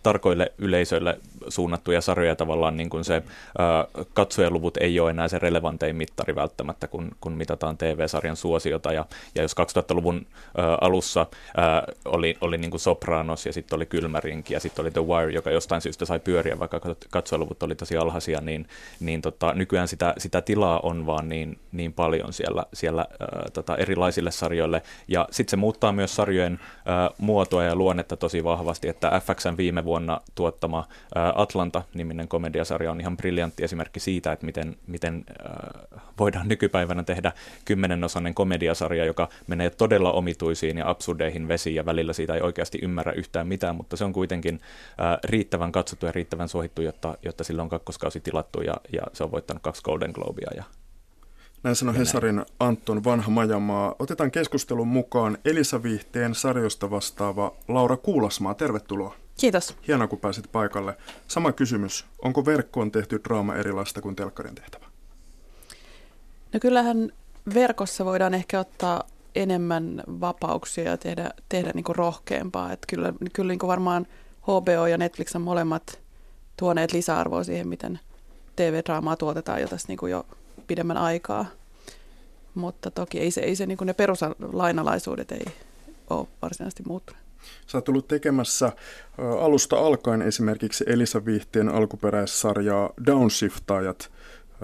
tarkoille 0.02 0.52
yleisöille 0.58 1.20
suunnattuja 1.48 2.00
sarjoja 2.00 2.36
tavallaan 2.36 2.76
niin 2.76 2.90
kuin 2.90 3.04
se 3.04 3.22
ää, 3.58 3.84
katsojaluvut 4.14 4.76
ei 4.76 5.00
ole 5.00 5.10
enää 5.10 5.28
se 5.28 5.38
relevantein 5.38 5.96
mittari 5.96 6.34
välttämättä, 6.34 6.88
kun, 6.88 7.10
kun 7.20 7.32
mitataan 7.32 7.78
TV-sarjan 7.78 8.36
suosiota. 8.36 8.92
Ja, 8.92 9.06
ja 9.34 9.42
jos 9.42 9.52
2000-luvun 9.52 10.26
ää, 10.56 10.78
alussa 10.80 11.26
ää, 11.56 11.82
oli, 12.04 12.36
oli 12.40 12.58
niin 12.58 12.70
kuin 12.70 12.80
Sopranos 12.80 13.46
ja 13.46 13.52
sitten 13.52 13.76
oli 13.76 13.86
Kylmärinki 13.86 14.54
ja 14.54 14.60
sitten 14.60 14.82
oli 14.82 14.90
The 14.90 15.00
Wire, 15.00 15.32
joka 15.32 15.50
jostain 15.50 15.80
syystä 15.80 16.04
sai 16.04 16.20
pyöriä, 16.20 16.58
vaikka 16.58 16.80
katsojaluvut 17.10 17.62
oli 17.62 17.74
tosi 17.74 17.96
alhaisia, 17.96 18.40
niin, 18.40 18.68
niin 19.00 19.22
tota, 19.22 19.52
nykyään 19.54 19.88
sitä, 19.88 20.14
sitä 20.18 20.40
tilaa 20.40 20.80
on 20.82 21.06
vaan 21.06 21.28
niin, 21.28 21.58
niin 21.72 21.92
paljon 21.92 22.32
siellä, 22.32 22.64
siellä 22.72 23.06
ää, 23.20 23.46
tota, 23.52 23.76
erilaisille 23.76 24.30
sarjoille. 24.30 24.82
Ja 25.08 25.28
sitten 25.30 25.50
se 25.50 25.56
muuttaa 25.56 25.92
myös 25.92 26.16
sarjojen 26.16 26.60
ää, 26.86 27.10
muotoa 27.18 27.64
ja 27.64 27.76
luonnetta 27.76 28.16
tosi 28.16 28.44
vahvasti, 28.44 28.88
että 28.88 29.20
FXn 29.24 29.56
viime 29.56 29.84
vuonna 29.84 30.20
tuottama 30.34 30.88
Atlanta-niminen 31.36 32.28
komediasarja 32.28 32.90
on 32.90 33.00
ihan 33.00 33.16
briljantti 33.16 33.64
esimerkki 33.64 34.00
siitä, 34.00 34.32
että 34.32 34.46
miten, 34.46 34.76
miten 34.86 35.24
ää, 35.42 35.80
voidaan 36.18 36.48
nykypäivänä 36.48 37.02
tehdä 37.02 37.32
kymmenenosainen 37.64 38.34
komediasarja, 38.34 39.04
joka 39.04 39.28
menee 39.46 39.70
todella 39.70 40.12
omituisiin 40.12 40.78
ja 40.78 40.90
absurdeihin 40.90 41.48
vesiin 41.48 41.76
ja 41.76 41.86
välillä 41.86 42.12
siitä 42.12 42.34
ei 42.34 42.40
oikeasti 42.40 42.78
ymmärrä 42.82 43.12
yhtään 43.12 43.48
mitään, 43.48 43.76
mutta 43.76 43.96
se 43.96 44.04
on 44.04 44.12
kuitenkin 44.12 44.60
ää, 44.98 45.18
riittävän 45.24 45.72
katsottu 45.72 46.06
ja 46.06 46.12
riittävän 46.12 46.48
suohittu, 46.48 46.82
jotta, 46.82 47.16
jotta 47.22 47.44
sillä 47.44 47.62
on 47.62 47.68
kakkoskausi 47.68 48.20
tilattu 48.20 48.60
ja, 48.60 48.74
ja 48.92 49.02
se 49.12 49.24
on 49.24 49.30
voittanut 49.30 49.62
kaksi 49.62 49.82
Golden 49.82 50.10
Globea 50.10 50.50
ja 50.56 50.64
näin 51.64 51.76
sanoi 51.76 51.96
Hesarin 51.96 52.44
Anton 52.60 53.04
Vanha 53.04 53.30
Majamaa. 53.30 53.94
Otetaan 53.98 54.30
keskustelun 54.30 54.88
mukaan 54.88 55.38
Elisa 55.44 55.82
Viihteen 55.82 56.34
sarjosta 56.34 56.90
vastaava 56.90 57.52
Laura 57.68 57.96
Kuulasmaa. 57.96 58.54
Tervetuloa. 58.54 59.23
Kiitos. 59.36 59.76
Hienoa, 59.88 60.08
kun 60.08 60.18
pääsit 60.18 60.52
paikalle. 60.52 60.96
Sama 61.28 61.52
kysymys. 61.52 62.06
Onko 62.22 62.46
verkkoon 62.46 62.92
tehty 62.92 63.20
draama 63.24 63.54
erilaista 63.54 64.00
kuin 64.00 64.16
telkkarin 64.16 64.54
tehtävä? 64.54 64.86
No 66.52 66.60
kyllähän 66.60 67.12
verkossa 67.54 68.04
voidaan 68.04 68.34
ehkä 68.34 68.60
ottaa 68.60 69.04
enemmän 69.34 70.02
vapauksia 70.06 70.84
ja 70.84 70.98
tehdä, 70.98 71.30
tehdä 71.48 71.70
niin 71.74 71.84
kuin 71.84 71.96
rohkeampaa. 71.96 72.72
Että 72.72 72.86
kyllä 72.88 73.12
kyllä 73.32 73.52
niin 73.52 73.58
kuin 73.58 73.68
varmaan 73.68 74.06
HBO 74.42 74.86
ja 74.86 74.98
Netflix 74.98 75.34
on 75.36 75.42
molemmat 75.42 76.00
tuoneet 76.56 76.92
lisäarvoa 76.92 77.44
siihen, 77.44 77.68
miten 77.68 78.00
TV-draamaa 78.56 79.16
tuotetaan 79.16 79.60
jo 79.60 79.68
tässä 79.68 79.88
niin 79.88 79.98
kuin 79.98 80.12
jo 80.12 80.26
pidemmän 80.66 80.96
aikaa. 80.96 81.46
Mutta 82.54 82.90
toki 82.90 83.20
ei 83.20 83.30
se, 83.30 83.40
ei 83.40 83.56
se 83.56 83.66
niin 83.66 83.78
kuin 83.78 83.86
ne 83.86 83.94
peruslainalaisuudet 83.94 85.32
ei 85.32 85.44
ole 86.10 86.26
varsinaisesti 86.42 86.82
muuttunut. 86.86 87.22
Sä 87.66 87.78
oot 87.78 87.84
tullut 87.84 88.08
tekemässä 88.08 88.72
alusta 89.40 89.76
alkaen 89.76 90.22
esimerkiksi 90.22 90.84
Elisa 90.86 91.24
Viihteen 91.24 91.68
alkuperäissarjaa 91.68 92.90
Downshiftaajat. 93.06 94.10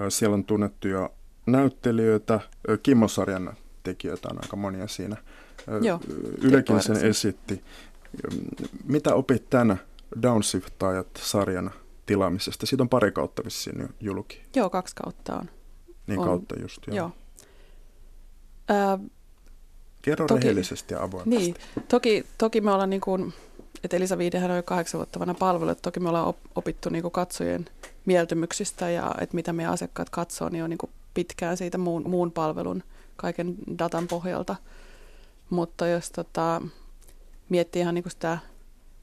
Siellä 0.09 0.35
on 0.35 0.45
tunnettuja 0.45 1.11
näyttelijöitä, 1.47 2.41
Kimmo-sarjan 2.83 3.57
tekijöitä 3.83 4.29
on 4.31 4.39
aika 4.43 4.57
monia 4.57 4.89
siinä. 4.89 5.17
Joo, 5.83 6.01
Ylekin 6.43 6.83
sen 6.83 7.05
esitti. 7.05 7.65
Mitä 8.85 9.15
opit 9.15 9.51
tämän 9.51 9.81
Downshiftaajat-sarjan 10.23 11.71
tilaamisesta. 12.07 12.67
Siitä 12.67 12.83
on 12.83 12.89
pari 12.89 13.13
kautta 13.13 13.45
vissiin 13.45 13.89
julki. 14.01 14.43
Joo, 14.57 14.71
kaksi 14.71 14.95
kautta 14.95 15.37
on. 15.37 15.51
Niin 16.07 16.19
on. 16.19 16.27
kautta 16.27 16.61
just, 16.61 16.87
joo. 16.87 16.97
joo. 16.97 17.13
Ää, 18.69 18.99
Kerro 20.03 20.27
toki, 20.27 20.41
rehellisesti 20.41 20.95
ja 20.95 21.03
avoimesti. 21.03 21.45
Niin, 21.45 21.55
toki, 21.89 22.27
toki 22.39 22.61
me 22.61 22.71
ollaan 22.71 22.91
niin 22.91 23.01
kuin, 23.01 23.33
että 23.85 23.97
Elisa 23.97 24.19
Viidehän 24.19 24.51
on 24.51 24.57
jo 24.57 24.63
kahdeksan 24.63 24.99
vuotta 24.99 25.21
vanha 25.21 25.35
palvelu, 25.35 25.71
että 25.71 25.83
toki 25.83 26.01
me 26.01 26.09
ollaan 26.09 26.35
opittu 26.55 26.89
niin 26.89 27.03
kuin 27.03 27.13
katsojien 27.13 27.67
mieltymyksistä 28.07 28.91
ja 28.91 29.15
että 29.21 29.35
mitä 29.35 29.53
meidän 29.53 29.73
asiakkaat 29.73 30.11
katsoo, 30.11 30.49
niin 30.49 30.65
on 30.65 30.71
niin 30.71 30.79
kuin 30.79 30.91
pitkään 31.15 31.57
siitä 31.57 31.79
muun, 31.79 32.11
muun 32.11 32.33
palvelun 32.33 32.83
kaiken 33.17 33.57
datan 33.79 34.09
pohjalta. 34.09 34.57
Mutta 35.51 35.87
jos 35.87 36.11
tota, 36.11 36.63
miettii 37.49 37.83
ihan 37.83 37.95
niin 37.95 38.03
kuin 38.03 38.11
sitä 38.11 38.39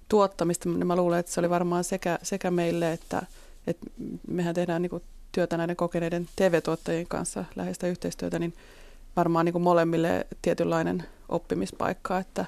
tuottamista, 0.09 0.69
niin 0.69 0.87
mä 0.87 0.95
luulen, 0.95 1.19
että 1.19 1.31
se 1.31 1.39
oli 1.39 1.49
varmaan 1.49 1.83
sekä, 1.83 2.19
sekä 2.23 2.51
meille, 2.51 2.93
että, 2.93 3.25
että 3.67 3.85
mehän 4.27 4.55
tehdään 4.55 4.81
niin 4.81 4.89
kuin 4.89 5.03
työtä 5.31 5.57
näiden 5.57 5.75
kokeneiden 5.75 6.29
TV-tuottajien 6.35 7.07
kanssa 7.07 7.45
läheistä 7.55 7.87
yhteistyötä, 7.87 8.39
niin 8.39 8.53
varmaan 9.17 9.45
niin 9.45 9.53
kuin 9.53 9.63
molemmille 9.63 10.27
tietynlainen 10.41 11.03
oppimispaikka, 11.29 12.19
että, 12.19 12.45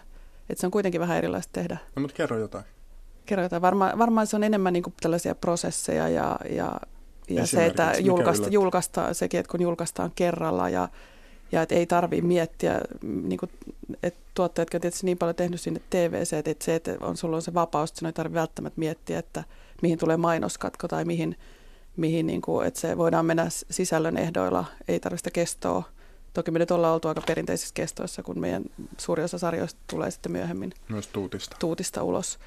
että 0.49 0.61
se 0.61 0.67
on 0.67 0.71
kuitenkin 0.71 1.01
vähän 1.01 1.17
erilaista 1.17 1.53
tehdä. 1.53 1.77
No, 1.95 2.01
mutta 2.01 2.15
kerro 2.15 2.37
jotain. 2.37 2.65
Kerro 3.25 3.43
jotain. 3.43 3.61
Varmaan, 3.61 3.99
varmaan 3.99 4.27
se 4.27 4.35
on 4.35 4.43
enemmän 4.43 4.73
niin 4.73 4.83
kuin 4.83 4.93
tällaisia 5.01 5.35
prosesseja 5.35 6.09
ja, 6.09 6.39
ja, 6.49 6.79
ja 7.29 7.47
se, 7.47 7.65
että 7.65 7.93
julkaista, 7.99 8.49
julkaista, 8.49 9.13
sekin, 9.13 9.39
että 9.39 9.51
kun 9.51 9.61
julkaistaan 9.61 10.11
kerralla 10.15 10.69
ja, 10.69 10.89
ja 11.51 11.61
että 11.61 11.75
ei 11.75 11.85
tarvitse 11.85 12.25
miettiä, 12.25 12.81
niin 13.03 13.39
kuin, 13.39 13.51
että 14.03 14.19
tuottajat 14.33 14.73
on 14.73 14.81
tietysti 14.81 15.05
niin 15.05 15.17
paljon 15.17 15.35
tehnyt 15.35 15.61
sinne 15.61 15.81
TVC, 15.89 16.33
että 16.33 16.65
se, 16.65 16.75
että 16.75 16.97
on, 17.01 17.17
sulla 17.17 17.35
on 17.35 17.41
se 17.41 17.53
vapaus, 17.53 17.89
että 17.89 18.07
ei 18.07 18.13
tarvitse 18.13 18.39
välttämättä 18.39 18.79
miettiä, 18.79 19.19
että 19.19 19.43
mihin 19.81 19.99
tulee 19.99 20.17
mainoskatko 20.17 20.87
tai 20.87 21.05
mihin, 21.05 21.35
mihin 21.97 22.27
niin 22.27 22.41
kuin, 22.41 22.67
että 22.67 22.79
se 22.79 22.97
voidaan 22.97 23.25
mennä 23.25 23.47
sisällön 23.49 24.17
ehdoilla, 24.17 24.65
ei 24.87 24.99
tarvitse 24.99 25.31
kestoa. 25.31 25.83
Toki 26.33 26.51
me 26.51 26.59
nyt 26.59 26.71
ollaan 26.71 26.93
oltu 26.93 27.07
aika 27.07 27.21
perinteisissä 27.21 27.73
kestoissa, 27.73 28.23
kun 28.23 28.39
meidän 28.39 28.63
suuri 28.97 29.23
osa 29.23 29.37
sarjoista 29.37 29.79
tulee 29.87 30.11
sitten 30.11 30.31
myöhemmin 30.31 30.73
Myös 30.89 31.07
tuutista, 31.07 31.55
tuutista 31.59 32.03
ulos. 32.03 32.39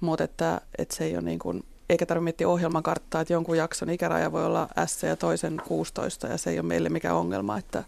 Mutta 0.00 0.24
että, 0.24 0.60
että 0.78 0.96
se 0.96 1.04
ei 1.04 1.14
ole 1.14 1.22
niin 1.22 1.38
kuin, 1.38 1.64
eikä 1.88 2.06
tarvitse 2.06 2.24
miettiä 2.24 2.48
ohjelmakarttaa, 2.48 3.20
että 3.20 3.32
jonkun 3.32 3.56
jakson 3.56 3.90
ikäraja 3.90 4.32
voi 4.32 4.46
olla 4.46 4.68
S 4.86 5.02
ja 5.02 5.16
toisen 5.16 5.62
16 5.66 6.26
ja 6.26 6.38
se 6.38 6.50
ei 6.50 6.58
ole 6.58 6.66
meille 6.66 6.88
mikään 6.88 7.16
ongelma. 7.16 7.58
Että, 7.58 7.84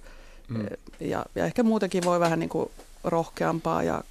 mm. 0.49 0.67
ja, 1.01 1.27
ja 1.35 1.45
ehkä 1.45 1.63
muutenkin 1.63 2.05
voi 2.05 2.21
vähän 2.21 2.39
niin 2.39 2.49
kuin 2.49 2.71
rohkeampaa 3.05 3.83
ja 3.83 4.05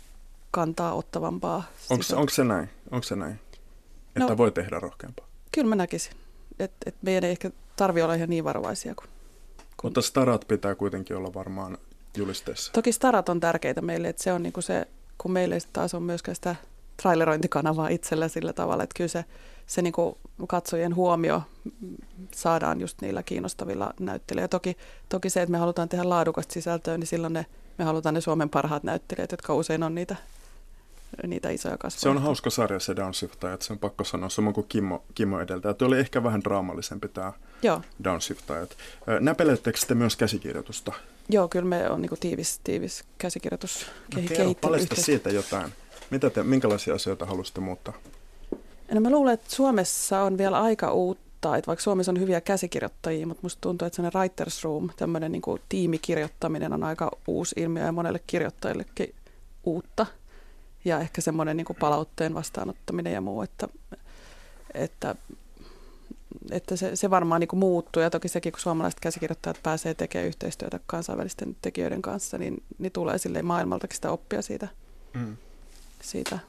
kantaa 0.51 0.93
ottavampaa. 0.93 1.63
Onko 1.89 2.29
se 2.29 2.43
näin? 2.43 2.69
Onko 2.91 3.03
se 3.03 3.15
näin? 3.15 3.39
Että 4.15 4.29
no, 4.29 4.37
voi 4.37 4.51
tehdä 4.51 4.79
rohkeampaa? 4.79 5.27
Kyllä 5.51 5.69
mä 5.69 5.75
näkisin. 5.75 6.13
Että 6.59 6.77
et 6.85 6.95
meidän 7.01 7.23
ei 7.23 7.31
ehkä 7.31 7.51
tarvitse 7.75 8.03
olla 8.03 8.13
ihan 8.13 8.29
niin 8.29 8.43
varovaisia 8.43 8.95
kuin 8.95 9.07
kun... 9.81 9.87
Mutta 9.87 10.01
starat 10.01 10.45
pitää 10.47 10.75
kuitenkin 10.75 11.17
olla 11.17 11.33
varmaan 11.33 11.77
julisteessa. 12.17 12.73
Toki 12.73 12.91
starat 12.91 13.29
on 13.29 13.39
tärkeitä 13.39 13.81
meille, 13.81 14.09
että 14.09 14.23
se 14.23 14.33
on 14.33 14.43
niin 14.43 14.53
kuin 14.53 14.63
se, 14.63 14.87
kun 15.17 15.31
meille 15.31 15.57
taas 15.73 15.93
on 15.93 16.03
myöskään 16.03 16.35
sitä 16.35 16.55
trailerointikanavaa 17.01 17.87
itsellä 17.87 18.27
sillä 18.27 18.53
tavalla, 18.53 18.83
että 18.83 18.97
kyllä 18.97 19.07
se, 19.07 19.25
se 19.67 19.81
niin 19.81 19.93
kuin 19.93 20.15
katsojien 20.47 20.95
huomio 20.95 21.41
saadaan 22.31 22.81
just 22.81 23.01
niillä 23.01 23.23
kiinnostavilla 23.23 23.93
näyttelijöillä. 23.99 24.47
Toki, 24.47 24.77
toki 25.09 25.29
se, 25.29 25.41
että 25.41 25.51
me 25.51 25.57
halutaan 25.57 25.89
tehdä 25.89 26.09
laadukasta 26.09 26.53
sisältöä, 26.53 26.97
niin 26.97 27.07
silloin 27.07 27.33
ne, 27.33 27.45
me 27.77 27.85
halutaan 27.85 28.15
ne 28.15 28.21
Suomen 28.21 28.49
parhaat 28.49 28.83
näyttelijät, 28.83 29.31
jotka 29.31 29.55
usein 29.55 29.83
on 29.83 29.95
niitä 29.95 30.15
niitä 31.27 31.49
isoja 31.49 31.77
kasvoja. 31.77 32.01
Se 32.01 32.09
on 32.09 32.21
hauska 32.21 32.49
sarja 32.49 32.79
se 32.79 32.95
Downshiftajat, 32.95 33.61
se 33.61 33.73
on 33.73 33.79
pakko 33.79 34.03
sanoa, 34.03 34.29
samoin 34.29 34.53
kuin 34.53 34.65
Kimmo, 34.69 35.03
Kimmo 35.15 35.39
edeltä. 35.39 35.73
Tuo 35.73 35.87
oli 35.87 35.99
ehkä 35.99 36.23
vähän 36.23 36.41
draamallisempi 36.43 37.07
tämä 37.07 37.33
Joo. 37.61 37.81
Downshiftajat. 38.03 38.77
Näpelettekö 39.19 39.79
te 39.87 39.95
myös 39.95 40.15
käsikirjoitusta? 40.15 40.93
Joo, 41.29 41.47
kyllä 41.47 41.65
me 41.65 41.89
on 41.89 42.01
niin 42.01 42.11
tiivis, 42.19 42.59
tiivis 42.63 43.03
käsikirjoitus 43.17 43.85
no, 44.15 44.21
kerro, 44.27 44.53
paljasta 44.53 44.95
siitä 44.95 45.29
jotain. 45.29 45.73
Mitä 46.09 46.29
te, 46.29 46.43
minkälaisia 46.43 46.93
asioita 46.95 47.25
haluaisitte 47.25 47.61
muuttaa? 47.61 47.93
No 48.93 49.01
mä 49.01 49.09
luulen, 49.09 49.33
että 49.33 49.55
Suomessa 49.55 50.21
on 50.21 50.37
vielä 50.37 50.61
aika 50.61 50.91
uutta, 50.91 51.57
että 51.57 51.67
vaikka 51.67 51.83
Suomessa 51.83 52.11
on 52.11 52.19
hyviä 52.19 52.41
käsikirjoittajia, 52.41 53.27
mutta 53.27 53.41
musta 53.43 53.61
tuntuu, 53.61 53.85
että 53.85 53.95
sellainen 53.95 54.19
writers 54.19 54.63
room, 54.63 54.89
tämmöinen 54.95 55.31
niin 55.31 55.41
tiimikirjoittaminen 55.69 56.73
on 56.73 56.83
aika 56.83 57.11
uusi 57.27 57.55
ilmiö 57.57 57.83
ja 57.83 57.91
monelle 57.91 58.19
kirjoittajillekin 58.27 59.15
uutta– 59.63 60.05
ja 60.85 60.99
ehkä 60.99 61.21
semmoinen 61.21 61.57
niin 61.57 61.65
palautteen 61.79 62.33
vastaanottaminen 62.33 63.13
ja 63.13 63.21
muu, 63.21 63.41
että, 63.41 63.67
että, 64.73 65.15
että 66.51 66.75
se, 66.75 66.95
se 66.95 67.09
varmaan 67.09 67.41
niin 67.41 67.49
muuttuu. 67.53 68.03
Ja 68.03 68.09
toki 68.09 68.27
sekin, 68.27 68.51
kun 68.51 68.61
suomalaiset 68.61 68.99
käsikirjoittajat 68.99 69.59
pääsee 69.63 69.93
tekemään 69.93 70.27
yhteistyötä 70.27 70.79
kansainvälisten 70.85 71.57
tekijöiden 71.61 72.01
kanssa, 72.01 72.37
niin, 72.37 72.63
niin 72.77 72.91
tulee 72.91 73.17
sille 73.17 73.41
maailmaltakin 73.41 73.95
sitä 73.95 74.11
oppia 74.11 74.41
siitä. 74.41 74.67
Mm. 75.13 75.37
siitä. 76.01 76.39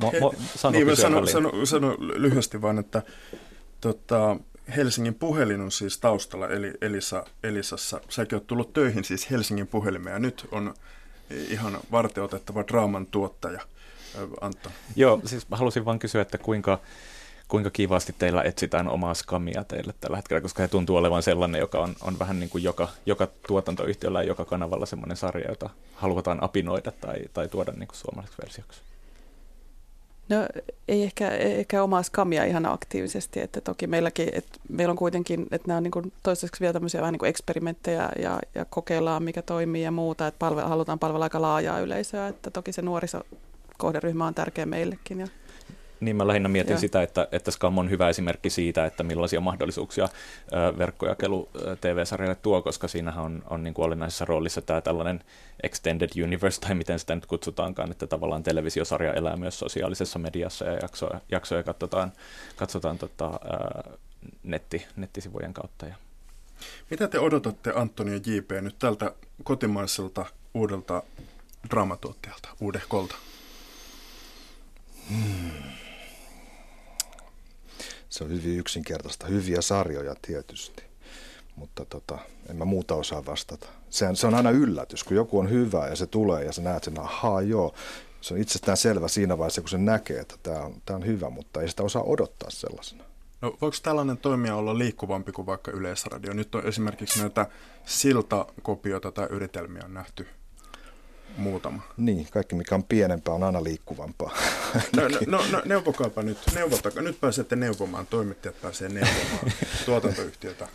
Mo, 0.00 0.12
mo, 0.20 0.34
sano 0.54 0.78
niin, 0.78 0.96
sano, 0.96 1.26
sano, 1.26 1.66
sano 1.66 1.96
lyhyesti 1.98 2.62
vain, 2.62 2.78
että 2.78 3.02
tota, 3.80 4.36
Helsingin 4.76 5.14
puhelin 5.14 5.60
on 5.60 5.70
siis 5.70 5.98
taustalla, 5.98 6.48
eli 6.48 6.72
Elisa, 6.80 7.24
Elisassa. 7.42 8.00
Säkin 8.08 8.36
oot 8.36 8.46
tullut 8.46 8.72
töihin 8.72 9.04
siis 9.04 9.30
Helsingin 9.30 9.66
puhelimeen 9.66 10.14
ja 10.14 10.18
nyt 10.18 10.48
on 10.50 10.74
ihan 11.30 11.78
varteotettava 11.92 12.64
draaman 12.68 13.06
tuottaja, 13.06 13.60
Antto. 14.40 14.70
Joo, 14.96 15.20
siis 15.24 15.46
halusin 15.50 15.84
vain 15.84 15.98
kysyä, 15.98 16.22
että 16.22 16.38
kuinka, 16.38 16.78
kuinka 17.48 17.70
kivasti 17.70 18.14
teillä 18.18 18.42
etsitään 18.42 18.88
omaa 18.88 19.14
skamia 19.14 19.64
teille 19.64 19.94
tällä 20.00 20.16
hetkellä, 20.16 20.40
koska 20.40 20.62
he 20.62 20.68
tuntuu 20.68 20.96
olevan 20.96 21.22
sellainen, 21.22 21.58
joka 21.58 21.78
on, 21.78 21.96
on 22.00 22.18
vähän 22.18 22.40
niin 22.40 22.50
kuin 22.50 22.64
joka, 22.64 22.88
joka 23.06 23.28
tuotantoyhtiöllä 23.46 24.22
ja 24.22 24.28
joka 24.28 24.44
kanavalla 24.44 24.86
semmoinen 24.86 25.16
sarja, 25.16 25.48
jota 25.48 25.70
halutaan 25.94 26.42
apinoida 26.42 26.92
tai, 26.92 27.18
tai 27.32 27.48
tuoda 27.48 27.72
niin 27.72 27.88
kuin 27.88 27.96
suomalaiseksi 27.96 28.42
versioksi. 28.42 28.80
No 30.28 30.36
ei 30.88 31.02
ehkä, 31.02 31.30
ehkä 31.30 31.82
omaa 31.82 32.02
skamia 32.02 32.44
ihan 32.44 32.66
aktiivisesti, 32.66 33.40
että 33.40 33.60
toki 33.60 33.86
meilläkin, 33.86 34.28
että 34.32 34.58
meillä 34.68 34.90
on 34.90 34.96
kuitenkin, 34.96 35.46
että 35.50 35.68
nämä 35.68 35.76
on 35.76 35.82
niin 35.82 36.12
toistaiseksi 36.22 36.60
vielä 36.60 36.72
tämmöisiä 36.72 37.00
vähän 37.00 37.12
niin 37.12 37.18
kuin 37.18 37.28
eksperimenttejä 37.28 38.08
ja, 38.18 38.40
ja 38.54 38.64
kokeillaan 38.64 39.22
mikä 39.22 39.42
toimii 39.42 39.82
ja 39.82 39.90
muuta, 39.90 40.26
että 40.26 40.38
palve, 40.38 40.62
halutaan 40.62 40.98
palvella 40.98 41.24
aika 41.24 41.42
laajaa 41.42 41.80
yleisöä, 41.80 42.28
että 42.28 42.50
toki 42.50 42.72
se 42.72 42.82
nuorisokohderyhmä 42.82 44.26
on 44.26 44.34
tärkeä 44.34 44.66
meillekin 44.66 45.20
ja 45.20 45.26
niin 46.04 46.16
mä 46.16 46.26
lähinnä 46.26 46.48
mietin 46.48 46.72
Joo. 46.72 46.80
sitä, 46.80 47.02
että, 47.02 47.28
että 47.32 47.50
Scam 47.50 47.78
on 47.78 47.90
hyvä 47.90 48.08
esimerkki 48.08 48.50
siitä, 48.50 48.84
että 48.86 49.02
millaisia 49.02 49.40
mahdollisuuksia 49.40 50.08
verkkojakelu 50.78 51.48
TV-sarjalle 51.80 52.34
tuo, 52.34 52.62
koska 52.62 52.88
siinähän 52.88 53.24
on, 53.24 53.42
on 53.50 53.62
niin 53.62 53.74
kuin 53.74 53.86
olennaisessa 53.86 54.24
roolissa 54.24 54.62
tämä 54.62 54.80
tällainen 54.80 55.24
extended 55.62 56.22
universe, 56.22 56.60
tai 56.60 56.74
miten 56.74 56.98
sitä 56.98 57.14
nyt 57.14 57.26
kutsutaankaan, 57.26 57.90
että 57.90 58.06
tavallaan 58.06 58.42
televisiosarja 58.42 59.12
elää 59.12 59.36
myös 59.36 59.58
sosiaalisessa 59.58 60.18
mediassa 60.18 60.64
ja 60.64 60.78
jaksoja, 60.82 61.20
jaksoja 61.30 61.62
katsotaan, 61.62 62.12
katsotaan 62.56 62.98
tota, 62.98 63.40
netti, 64.42 64.86
nettisivujen 64.96 65.54
kautta. 65.54 65.86
Ja. 65.86 65.94
Mitä 66.90 67.08
te 67.08 67.18
odotatte 67.18 67.72
Antoni 67.74 68.12
ja 68.12 68.20
JP 68.26 68.50
nyt 68.60 68.78
tältä 68.78 69.14
kotimaiselta 69.44 70.26
uudelta 70.54 71.02
draamatuottajalta, 71.70 72.48
uudehkolta? 72.60 73.14
Hmm. 75.08 75.83
Se 78.14 78.24
on 78.24 78.30
hyvin 78.30 78.58
yksinkertaista. 78.58 79.26
Hyviä 79.26 79.60
sarjoja 79.60 80.14
tietysti, 80.22 80.84
mutta 81.56 81.84
tota, 81.84 82.18
en 82.50 82.56
mä 82.56 82.64
muuta 82.64 82.94
osaa 82.94 83.26
vastata. 83.26 83.68
Se 83.90 84.08
on, 84.08 84.16
se 84.16 84.26
on 84.26 84.34
aina 84.34 84.50
yllätys, 84.50 85.04
kun 85.04 85.16
joku 85.16 85.38
on 85.38 85.50
hyvä 85.50 85.88
ja 85.88 85.96
se 85.96 86.06
tulee 86.06 86.44
ja 86.44 86.52
sä 86.52 86.62
näet 86.62 86.84
sen, 86.84 87.00
ahaa 87.00 87.42
joo, 87.42 87.74
se 88.20 88.34
on 88.34 88.40
itsestään 88.40 88.76
selvä 88.76 89.08
siinä 89.08 89.38
vaiheessa, 89.38 89.60
kun 89.60 89.68
se 89.68 89.78
näkee, 89.78 90.20
että 90.20 90.36
tämä 90.42 90.60
on, 90.60 90.82
on 90.90 91.06
hyvä, 91.06 91.30
mutta 91.30 91.62
ei 91.62 91.68
sitä 91.68 91.82
osaa 91.82 92.02
odottaa 92.02 92.50
sellaisena. 92.50 93.04
No, 93.40 93.56
voiko 93.60 93.76
tällainen 93.82 94.18
toimija 94.18 94.56
olla 94.56 94.78
liikkuvampi 94.78 95.32
kuin 95.32 95.46
vaikka 95.46 95.70
Yleisradio? 95.70 96.32
Nyt 96.32 96.54
on 96.54 96.66
esimerkiksi 96.66 97.20
näitä 97.20 97.46
siltakopioita 97.84 99.12
tai 99.12 99.26
yritelmiä 99.30 99.82
on 99.84 99.94
nähty 99.94 100.26
muutama. 101.36 101.82
Niin, 101.96 102.26
kaikki 102.30 102.54
mikä 102.54 102.74
on 102.74 102.84
pienempää 102.84 103.34
on 103.34 103.42
aina 103.42 103.64
liikkuvampaa. 103.64 104.36
No, 104.96 105.02
no, 105.08 105.18
no, 105.26 105.44
no 105.50 105.62
neuvokaapa 105.64 106.22
nyt, 106.22 106.38
neuvotaka. 106.54 107.02
nyt 107.02 107.20
pääsette 107.20 107.56
neuvomaan, 107.56 108.06
toimittajat 108.06 108.60
pääsee 108.62 108.88
neuvomaan 108.88 109.52
tuotantoyhtiötä. 109.86 110.68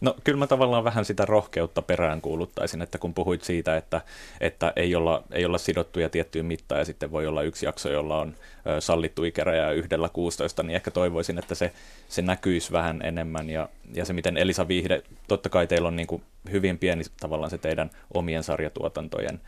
No 0.00 0.16
kyllä 0.24 0.38
mä 0.38 0.46
tavallaan 0.46 0.84
vähän 0.84 1.04
sitä 1.04 1.24
rohkeutta 1.24 1.82
perään 1.82 2.20
kuuluttaisin, 2.20 2.82
että 2.82 2.98
kun 2.98 3.14
puhuit 3.14 3.44
siitä, 3.44 3.76
että, 3.76 4.00
että 4.40 4.72
ei, 4.76 4.94
olla, 4.94 5.22
ei 5.32 5.44
olla 5.44 5.58
sidottuja 5.58 6.08
tiettyyn 6.08 6.46
mittaan 6.46 6.78
ja 6.78 6.84
sitten 6.84 7.10
voi 7.10 7.26
olla 7.26 7.42
yksi 7.42 7.66
jakso, 7.66 7.90
jolla 7.90 8.18
on 8.18 8.34
sallittu 8.78 9.24
ikäraja 9.24 9.72
yhdellä 9.72 10.08
16, 10.08 10.62
niin 10.62 10.76
ehkä 10.76 10.90
toivoisin, 10.90 11.38
että 11.38 11.54
se, 11.54 11.72
se 12.08 12.22
näkyisi 12.22 12.72
vähän 12.72 13.00
enemmän 13.02 13.50
ja, 13.50 13.68
ja 13.94 14.04
se 14.04 14.12
miten 14.12 14.36
Elisa 14.36 14.68
Viihde, 14.68 15.02
totta 15.28 15.48
kai 15.48 15.66
teillä 15.66 15.88
on 15.88 15.96
niin 15.96 16.06
kuin 16.06 16.22
hyvin 16.50 16.78
pieni 16.78 17.02
tavallaan 17.20 17.50
se 17.50 17.58
teidän 17.58 17.90
omien 18.14 18.42
sarjatuotantojen 18.42 19.40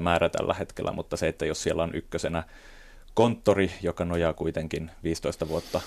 määrä 0.00 0.28
tällä 0.28 0.54
hetkellä, 0.54 0.92
mutta 0.92 1.16
se, 1.16 1.28
että 1.28 1.46
jos 1.46 1.62
siellä 1.62 1.82
on 1.82 1.94
ykkösenä 1.94 2.42
konttori, 3.14 3.70
joka 3.82 4.04
nojaa 4.04 4.32
kuitenkin 4.32 4.90
15 5.02 5.48
vuotta 5.48 5.80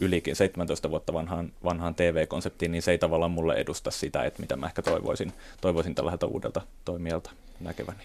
ylikin 0.00 0.36
17 0.36 0.90
vuotta 0.90 1.12
vanhaan, 1.12 1.52
vanhaan 1.64 1.94
TV-konseptiin, 1.94 2.72
niin 2.72 2.82
se 2.82 2.90
ei 2.90 2.98
tavallaan 2.98 3.30
mulle 3.30 3.54
edusta 3.54 3.90
sitä, 3.90 4.24
että 4.24 4.40
mitä 4.40 4.56
mä 4.56 4.66
ehkä 4.66 4.82
toivoisin, 4.82 5.32
toivoisin 5.60 5.94
tällaiselta 5.94 6.26
uudelta 6.26 6.60
toimijalta 6.84 7.30
näkeväni. 7.60 8.04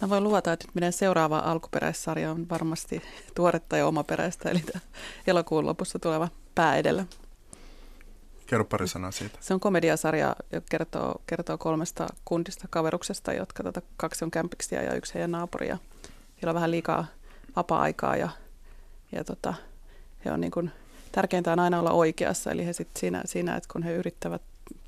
Mä 0.00 0.08
voin 0.08 0.24
luvata, 0.24 0.52
että 0.52 0.66
nyt 0.66 0.74
meidän 0.74 0.92
seuraava 0.92 1.38
alkuperäissarja 1.38 2.30
on 2.30 2.48
varmasti 2.48 3.02
tuoretta 3.34 3.76
ja 3.76 3.86
omaperäistä, 3.86 4.50
eli 4.50 4.62
elokuun 5.26 5.66
lopussa 5.66 5.98
tuleva 5.98 6.28
pää 6.54 6.76
edellä. 6.76 7.04
Kerro 8.46 8.64
pari 8.64 8.88
sanaa 8.88 9.10
siitä. 9.10 9.38
Se 9.40 9.54
on 9.54 9.60
komediasarja, 9.60 10.36
joka 10.52 10.66
kertoo, 10.70 11.22
kertoo 11.26 11.58
kolmesta 11.58 12.06
kundista 12.24 12.68
kaveruksesta, 12.70 13.32
jotka 13.32 13.62
tota, 13.62 13.82
kaksi 13.96 14.24
on 14.24 14.30
kämpiksiä 14.30 14.82
ja 14.82 14.94
yksi 14.94 15.14
heidän 15.14 15.30
naapuri. 15.30 15.68
Ja 15.68 15.78
heillä 16.36 16.50
on 16.50 16.54
vähän 16.54 16.70
liikaa 16.70 17.06
vapaa-aikaa 17.56 18.16
ja, 18.16 18.28
ja 19.12 19.24
tota, 19.24 19.54
he 20.24 20.32
on 20.32 20.40
niin 20.40 20.50
kuin, 20.50 20.70
tärkeintä 21.16 21.52
on 21.52 21.58
aina 21.58 21.80
olla 21.80 21.90
oikeassa. 21.90 22.50
Eli 22.50 22.66
he 22.66 22.72
sit 22.72 22.88
siinä, 22.96 23.22
siinä, 23.24 23.56
että 23.56 23.68
kun 23.72 23.82
he 23.82 23.94
yrittävät 23.94 24.42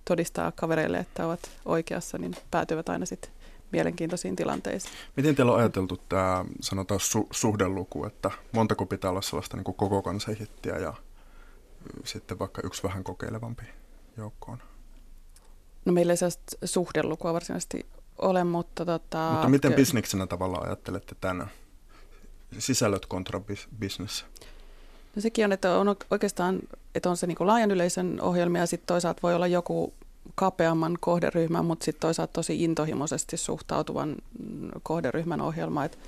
todistaa 0.04 0.52
kavereille, 0.52 0.98
että 0.98 1.26
ovat 1.26 1.40
oikeassa, 1.64 2.18
niin 2.18 2.34
päätyvät 2.50 2.88
aina 2.88 3.06
sitten 3.06 3.30
mielenkiintoisiin 3.72 4.36
tilanteisiin. 4.36 4.94
Miten 5.16 5.34
teillä 5.34 5.52
on 5.52 5.58
ajateltu 5.58 5.96
tämä 6.08 6.44
sanotaan 6.60 7.00
su- 7.00 7.26
suhdeluku, 7.30 8.04
että 8.04 8.30
montako 8.52 8.86
pitää 8.86 9.10
olla 9.10 9.22
sellaista 9.22 9.56
niin 9.56 9.64
koko 9.64 10.02
kansan 10.02 10.34
hittiä 10.34 10.78
ja 10.78 10.94
sitten 12.04 12.38
vaikka 12.38 12.62
yksi 12.64 12.82
vähän 12.82 13.04
kokeilevampi 13.04 13.64
joukkoon? 14.16 14.58
No 15.84 15.92
meillä 15.92 16.12
ei 16.12 16.16
sellaista 16.16 16.56
suhdelukua 16.64 17.32
varsinaisesti 17.32 17.86
ole, 18.18 18.44
mutta... 18.44 18.84
Tota, 18.84 19.30
mutta 19.32 19.48
miten 19.48 19.72
bisneksenä 19.72 20.26
tavallaan 20.26 20.66
ajattelette 20.66 21.14
tämän 21.20 21.50
sisällöt 22.58 23.06
kontra 23.06 23.40
bis- 23.40 23.68
business? 23.80 24.24
No 25.18 25.22
sekin 25.22 25.44
on, 25.44 25.52
että 25.52 25.78
on 25.78 25.96
oikeastaan 26.10 26.58
että 26.94 27.10
on 27.10 27.16
se 27.16 27.26
niin 27.26 27.36
laajan 27.40 27.70
yleisön 27.70 28.20
ohjelmia 28.20 28.62
ja 28.62 28.66
sitten 28.66 28.86
toisaalta 28.86 29.20
voi 29.22 29.34
olla 29.34 29.46
joku 29.46 29.94
kapeamman 30.34 30.96
kohderyhmän, 31.00 31.64
mutta 31.64 31.84
sitten 31.84 32.00
toisaalta 32.00 32.32
tosi 32.32 32.64
intohimoisesti 32.64 33.36
suhtautuvan 33.36 34.16
kohderyhmän 34.82 35.40
ohjelma. 35.40 35.84
Et 35.84 35.98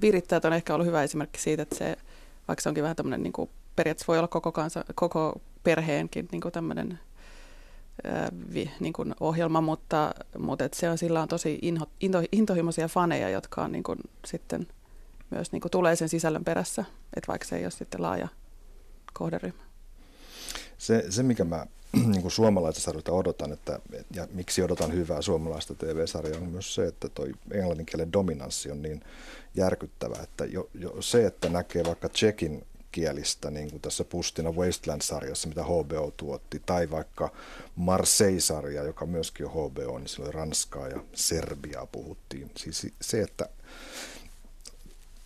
virittäjät 0.00 0.44
on 0.44 0.52
ehkä 0.52 0.74
ollut 0.74 0.86
hyvä 0.86 1.02
esimerkki 1.02 1.40
siitä, 1.40 1.62
että 1.62 1.76
se, 1.76 1.96
vaikka 2.48 2.62
se 2.62 2.68
onkin 2.68 2.82
vähän 2.82 2.96
tämmöinen, 2.96 3.22
niin 3.22 3.48
periaatteessa 3.76 4.12
voi 4.12 4.18
olla 4.18 4.28
koko, 4.28 4.52
kansa, 4.52 4.84
koko 4.94 5.40
perheenkin 5.64 6.28
niin 6.32 6.40
kuin 6.40 6.52
tämmöinen 6.52 6.98
niin 8.80 8.92
kuin 8.92 9.14
ohjelma, 9.20 9.60
mutta, 9.60 10.14
mutta 10.38 10.64
et 10.64 10.74
se 10.74 10.90
on, 10.90 10.98
sillä 10.98 11.22
on 11.22 11.28
tosi 11.28 11.58
inho, 11.62 11.86
into, 12.00 12.22
intohimoisia 12.32 12.88
faneja, 12.88 13.30
jotka 13.30 13.64
on 13.64 13.72
niin 13.72 13.84
kuin, 13.84 13.98
sitten 14.24 14.66
myös 15.30 15.52
niin 15.52 15.60
kuin 15.60 15.72
tulee 15.72 15.96
sen 15.96 16.08
sisällön 16.08 16.44
perässä, 16.44 16.84
että 17.16 17.28
vaikka 17.28 17.46
se 17.46 17.56
ei 17.56 17.64
ole 17.64 17.70
sitten 17.70 18.02
laaja 18.02 18.28
kohderyhmä. 19.18 19.62
Se, 20.78 21.04
se 21.10 21.22
mikä 21.22 21.44
mä 21.44 21.66
niin 22.12 22.22
kuin 22.22 22.32
suomalaisesta 22.32 22.84
sarjoista 22.84 23.12
odotan, 23.12 23.52
että, 23.52 23.80
ja 24.14 24.28
miksi 24.32 24.62
odotan 24.62 24.92
hyvää 24.92 25.22
suomalaista 25.22 25.74
TV-sarjaa, 25.74 26.40
on 26.40 26.48
myös 26.48 26.74
se, 26.74 26.86
että 26.86 27.08
toi 27.08 27.32
englannin 27.52 27.86
kielen 27.86 28.12
dominanssi 28.12 28.70
on 28.70 28.82
niin 28.82 29.00
järkyttävä, 29.54 30.16
että 30.22 30.44
jo, 30.44 30.68
jo 30.74 31.02
se, 31.02 31.26
että 31.26 31.48
näkee 31.48 31.84
vaikka 31.84 32.08
Tsekin 32.08 32.66
kielistä, 32.92 33.50
niin 33.50 33.70
kuin 33.70 33.80
tässä 33.80 34.04
Pustina 34.04 34.50
Wasteland-sarjassa, 34.50 35.48
mitä 35.48 35.64
HBO 35.64 36.12
tuotti, 36.16 36.62
tai 36.66 36.90
vaikka 36.90 37.32
Marseille-sarja, 37.76 38.82
joka 38.82 39.06
myöskin 39.06 39.46
on 39.46 39.52
HBO, 39.52 39.98
niin 39.98 40.08
silloin 40.08 40.34
Ranskaa 40.34 40.88
ja 40.88 41.00
Serbiaa 41.14 41.86
puhuttiin. 41.86 42.50
Siis 42.56 42.92
se, 43.00 43.20
että 43.20 43.48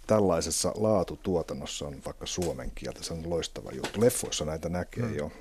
tällaisessa 0.06 0.72
laatutuotannossa 0.76 1.86
on 1.86 1.96
vaikka 2.06 2.26
suomen 2.26 2.72
kieltä, 2.74 3.02
se 3.02 3.12
on 3.12 3.30
loistava 3.30 3.70
juttu. 3.72 4.00
Leffoissa 4.00 4.44
näitä 4.44 4.68
näkee 4.68 5.04
hmm. 5.04 5.16
jo. 5.16 5.32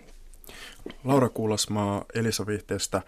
Laura 1.03 1.29
Kuulasmaa 1.29 2.05
Elisa 2.13 2.47
Vihteestä. 2.47 3.01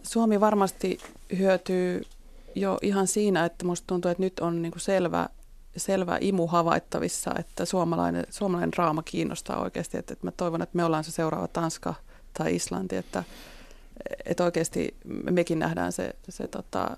Suomi 0.04 0.40
varmasti 0.40 0.98
hyötyy 1.38 2.02
jo 2.56 2.78
ihan 2.82 3.08
siinä, 3.08 3.46
että 3.46 3.66
musta 3.66 3.88
tuntuu, 3.88 4.12
että 4.12 4.24
nyt 4.24 4.40
on 4.40 4.62
niin 4.62 4.72
kuin 4.72 4.82
selvä, 4.82 5.30
selvä 5.78 6.18
imu 6.22 6.48
havaittavissa, 6.48 7.32
että 7.40 7.66
suomalainen, 7.66 8.26
suomalainen 8.30 8.72
draama 8.72 9.04
kiinnostaa 9.04 9.62
oikeasti. 9.62 9.98
Että, 9.98 10.14
että 10.14 10.28
mä 10.28 10.32
toivon, 10.32 10.62
että 10.62 10.78
me 10.78 10.84
ollaan 10.84 11.04
se 11.04 11.12
seuraava 11.12 11.48
Tanska 11.48 11.94
tai 12.34 12.56
Islanti, 12.56 12.96
että, 12.96 13.24
että 14.26 14.44
oikeasti 14.44 14.96
mekin 15.32 15.60
nähdään 15.60 15.92
se, 15.92 16.16
se 16.30 16.48
tota, 16.48 16.98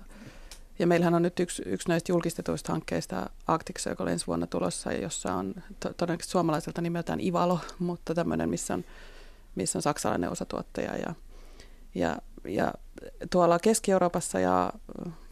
ja 0.78 0.86
meillähän 0.86 1.14
on 1.14 1.22
nyt 1.22 1.40
yksi, 1.40 1.62
yksi 1.66 1.88
näistä 1.88 2.12
julkistetuista 2.12 2.72
hankkeista 2.72 3.30
Arctic 3.46 3.80
Circle 3.80 4.12
ensi 4.12 4.26
vuonna 4.26 4.46
tulossa, 4.46 4.92
jossa 4.92 5.34
on 5.34 5.54
to, 5.80 5.92
todennäköisesti 5.96 6.32
suomalaiselta 6.32 6.80
nimeltään 6.80 7.20
Ivalo, 7.20 7.60
mutta 7.78 8.14
tämmöinen, 8.14 8.48
missä 8.48 8.74
on, 8.74 8.84
missä 9.54 9.78
on 9.78 9.82
saksalainen 9.82 10.30
osatuottaja. 10.30 10.96
Ja, 10.96 11.14
ja, 11.94 12.16
ja 12.44 12.72
tuolla 13.30 13.58
Keski-Euroopassa 13.58 14.40
ja 14.40 14.72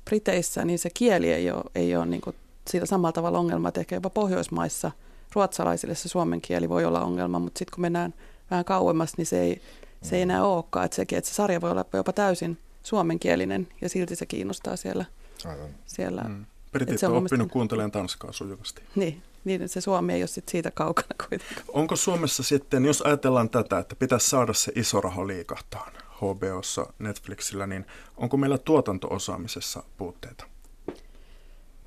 Briteissä, 0.04 0.64
niin 0.64 0.78
se 0.78 0.90
kieli 0.94 1.32
ei 1.32 1.50
ole, 1.50 1.64
ei 1.74 1.96
ole 1.96 2.06
niin 2.06 2.20
kuin 2.20 2.36
sillä 2.70 2.86
samalla 2.86 3.12
tavalla 3.12 3.38
ongelma, 3.38 3.68
että 3.68 3.80
ehkä 3.80 3.96
jopa 3.96 4.10
Pohjoismaissa 4.10 4.90
ruotsalaisille 5.34 5.94
se 5.94 6.08
suomen 6.08 6.40
kieli 6.40 6.68
voi 6.68 6.84
olla 6.84 7.00
ongelma, 7.00 7.38
mutta 7.38 7.58
sitten 7.58 7.74
kun 7.74 7.82
mennään 7.82 8.14
vähän 8.50 8.64
kauemmas, 8.64 9.16
niin 9.16 9.26
se 9.26 9.40
ei, 9.40 9.62
se 10.02 10.16
ei 10.16 10.22
enää 10.22 10.44
olekaan. 10.44 10.84
Että, 10.84 10.96
sekin, 10.96 11.18
että 11.18 11.30
se 11.30 11.34
sarja 11.34 11.60
voi 11.60 11.70
olla 11.70 11.84
jopa 11.92 12.12
täysin 12.12 12.58
suomenkielinen 12.82 13.68
ja 13.80 13.88
silti 13.88 14.16
se 14.16 14.26
kiinnostaa 14.26 14.76
siellä. 14.76 15.04
Aivan. 15.44 15.68
siellä 15.86 16.22
mm. 16.22 16.44
Britit 16.72 17.02
on 17.02 17.16
oppinut 17.16 17.52
kuuntelemaan 17.52 17.90
tanskaa 17.90 18.32
sujuvasti. 18.32 18.82
Niin, 18.94 19.22
niin 19.44 19.68
se 19.68 19.80
Suomi 19.80 20.12
ei 20.12 20.22
ole 20.22 20.26
sit 20.26 20.48
siitä 20.48 20.70
kaukana 20.70 21.08
kuitenkaan. 21.28 21.66
Onko 21.68 21.96
Suomessa 21.96 22.42
sitten, 22.42 22.84
jos 22.84 23.02
ajatellaan 23.02 23.50
tätä, 23.50 23.78
että 23.78 23.96
pitäisi 23.96 24.28
saada 24.28 24.52
se 24.52 24.72
iso 24.74 25.00
raha 25.00 25.26
liikahtaan 25.26 25.92
HBOssa, 26.16 26.92
Netflixillä, 26.98 27.66
niin 27.66 27.86
onko 28.16 28.36
meillä 28.36 28.58
tuotantoosaamisessa 28.58 29.82
puutteita? 29.96 30.51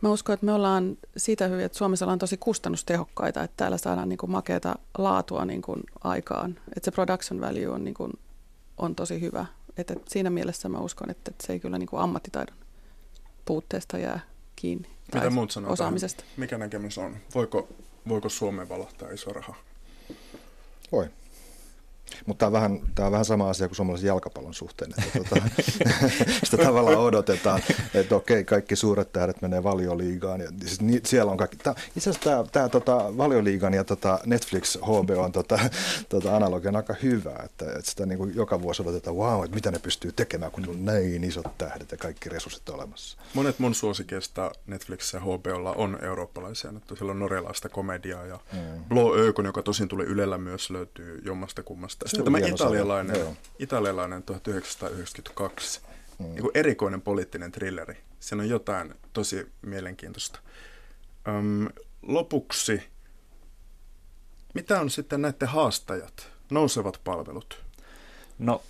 Mä 0.02 0.12
uskon, 0.12 0.34
että 0.34 0.46
me 0.46 0.54
ollaan 0.54 0.98
siitä 1.18 1.48
hyvin, 1.48 1.66
että 1.66 1.78
Suomessa 1.78 2.06
ollaan 2.06 2.20
tosi 2.20 2.38
kustannustehokkaita, 2.38 3.44
että 3.44 3.58
täällä 3.58 3.78
saadaan 3.78 4.10
niin 4.10 4.18
kuin 4.18 4.32
makeata 4.32 4.76
laatua 4.98 5.46
niin 5.46 5.62
kuin 5.62 5.84
aikaan. 6.04 6.60
Että 6.76 6.86
se 6.86 6.92
production 6.92 7.42
value 7.42 7.68
on, 7.68 7.84
niin 7.84 7.94
kuin, 7.94 8.14
on 8.78 8.96
tosi 8.96 9.22
hyvä. 9.22 9.46
Että, 9.78 9.94
että 9.94 10.06
siinä 10.12 10.30
mielessä 10.30 10.70
mä 10.70 10.80
uskon, 10.80 11.10
että, 11.10 11.32
että 11.32 11.48
se 11.48 11.54
ei 11.54 11.60
kyllä 11.60 11.78
niin 11.78 11.90
kuin 11.90 12.02
ammattitaidon 12.02 12.56
puutteesta 13.46 13.98
jää 13.98 14.20
kiinni. 14.56 14.90
Mitä 15.14 15.30
muut 15.30 15.52
sanoo 15.52 15.72
osaamisesta. 15.72 16.24
Mikä 16.38 16.58
näkemys 16.58 16.98
on? 16.98 17.18
Voiko, 17.36 17.68
voiko 18.10 18.30
Suomeen 18.30 18.70
valahtaa 18.70 19.10
iso 19.10 19.34
raha? 19.34 19.56
Voi. 20.92 21.10
Mutta 22.26 22.46
tämä 22.46 22.48
on, 22.48 22.54
vähän, 22.54 22.80
tämä 22.96 23.06
on 23.06 23.12
vähän 23.12 23.26
sama 23.26 23.50
asia 23.50 23.68
kuin 23.68 23.76
suomalaisen 23.76 24.08
jalkapallon 24.08 24.54
suhteen. 24.54 24.92
Että 24.92 25.20
tuota, 25.20 25.46
sitä 26.44 26.58
tavallaan 26.58 26.98
odotetaan, 26.98 27.62
että 27.94 28.16
okei, 28.16 28.44
kaikki 28.44 28.76
suuret 28.76 29.12
tähdet 29.12 29.42
menee 29.42 29.64
valioliigaan. 29.64 30.42
Ja 30.42 30.52
siis 30.62 30.82
ni, 30.82 31.02
siellä 31.04 31.32
on 31.32 31.38
kaikki. 31.38 31.58
Tämä, 31.58 31.76
itse 31.98 32.10
asiassa 32.10 32.30
tämä, 32.30 32.44
tämä 32.52 32.70
tota, 32.70 33.18
valioliigan 33.18 33.74
ja 33.74 33.84
tota 33.84 34.20
Netflix 34.26 34.78
HBO 34.82 35.24
on 35.24 35.32
tota, 35.32 35.60
tota 36.10 36.36
analogian 36.36 36.76
aika 36.76 36.96
hyvä. 37.04 37.36
Että, 37.44 37.66
että 37.66 37.90
sitä 37.90 38.06
niin 38.06 38.18
kuin 38.18 38.36
joka 38.36 38.62
vuosi 38.62 38.82
odotetaan, 38.82 39.16
wow, 39.16 39.44
että 39.44 39.56
mitä 39.56 39.72
ne 39.72 39.80
pystyy 39.80 40.12
tekemään, 40.12 40.52
kun 40.52 40.70
on 40.70 40.86
näin 40.86 41.24
isot 41.24 41.58
tähdet 41.58 41.92
ja 41.92 41.98
kaikki 41.98 42.30
resurssit 42.30 42.70
olemassa. 42.70 43.18
Monet 43.34 43.60
mun 43.60 43.76
suosikeista 43.76 44.52
Netflix 44.68 45.14
ja 45.14 45.20
HBOlla 45.20 45.72
on 45.72 46.00
eurooppalaisia. 46.02 46.74
Että 46.78 46.96
siellä 46.96 47.12
on 47.12 47.20
norjalaista 47.20 47.70
komediaa 47.70 48.26
ja 48.26 48.40
mm. 48.54 48.84
Blå 48.90 49.16
Ökon, 49.16 49.46
joka 49.46 49.62
tosin 49.62 49.88
tuli 49.88 50.04
Ylellä 50.04 50.38
myös, 50.38 50.70
löytyy 50.70 51.22
jommasta 51.26 51.64
kummasta 51.64 51.95
sitten 52.06 52.24
tämä 52.26 52.38
italialainen, 52.38 53.38
italialainen 53.60 54.24
1992, 54.24 55.82
mm. 56.20 56.26
niin 56.26 56.52
erikoinen 56.54 57.02
poliittinen 57.02 57.52
thrilleri. 57.52 57.98
Siinä 58.20 58.44
on 58.44 58.50
jotain 58.50 58.94
tosi 59.14 59.52
mielenkiintoista. 59.62 60.40
Öm, 61.28 61.68
lopuksi, 62.02 62.84
mitä 64.54 64.80
on 64.80 64.90
sitten 64.90 65.22
näiden 65.22 65.48
haastajat, 65.48 66.32
nousevat 66.52 67.02
palvelut? 67.04 67.64
No 68.40 68.62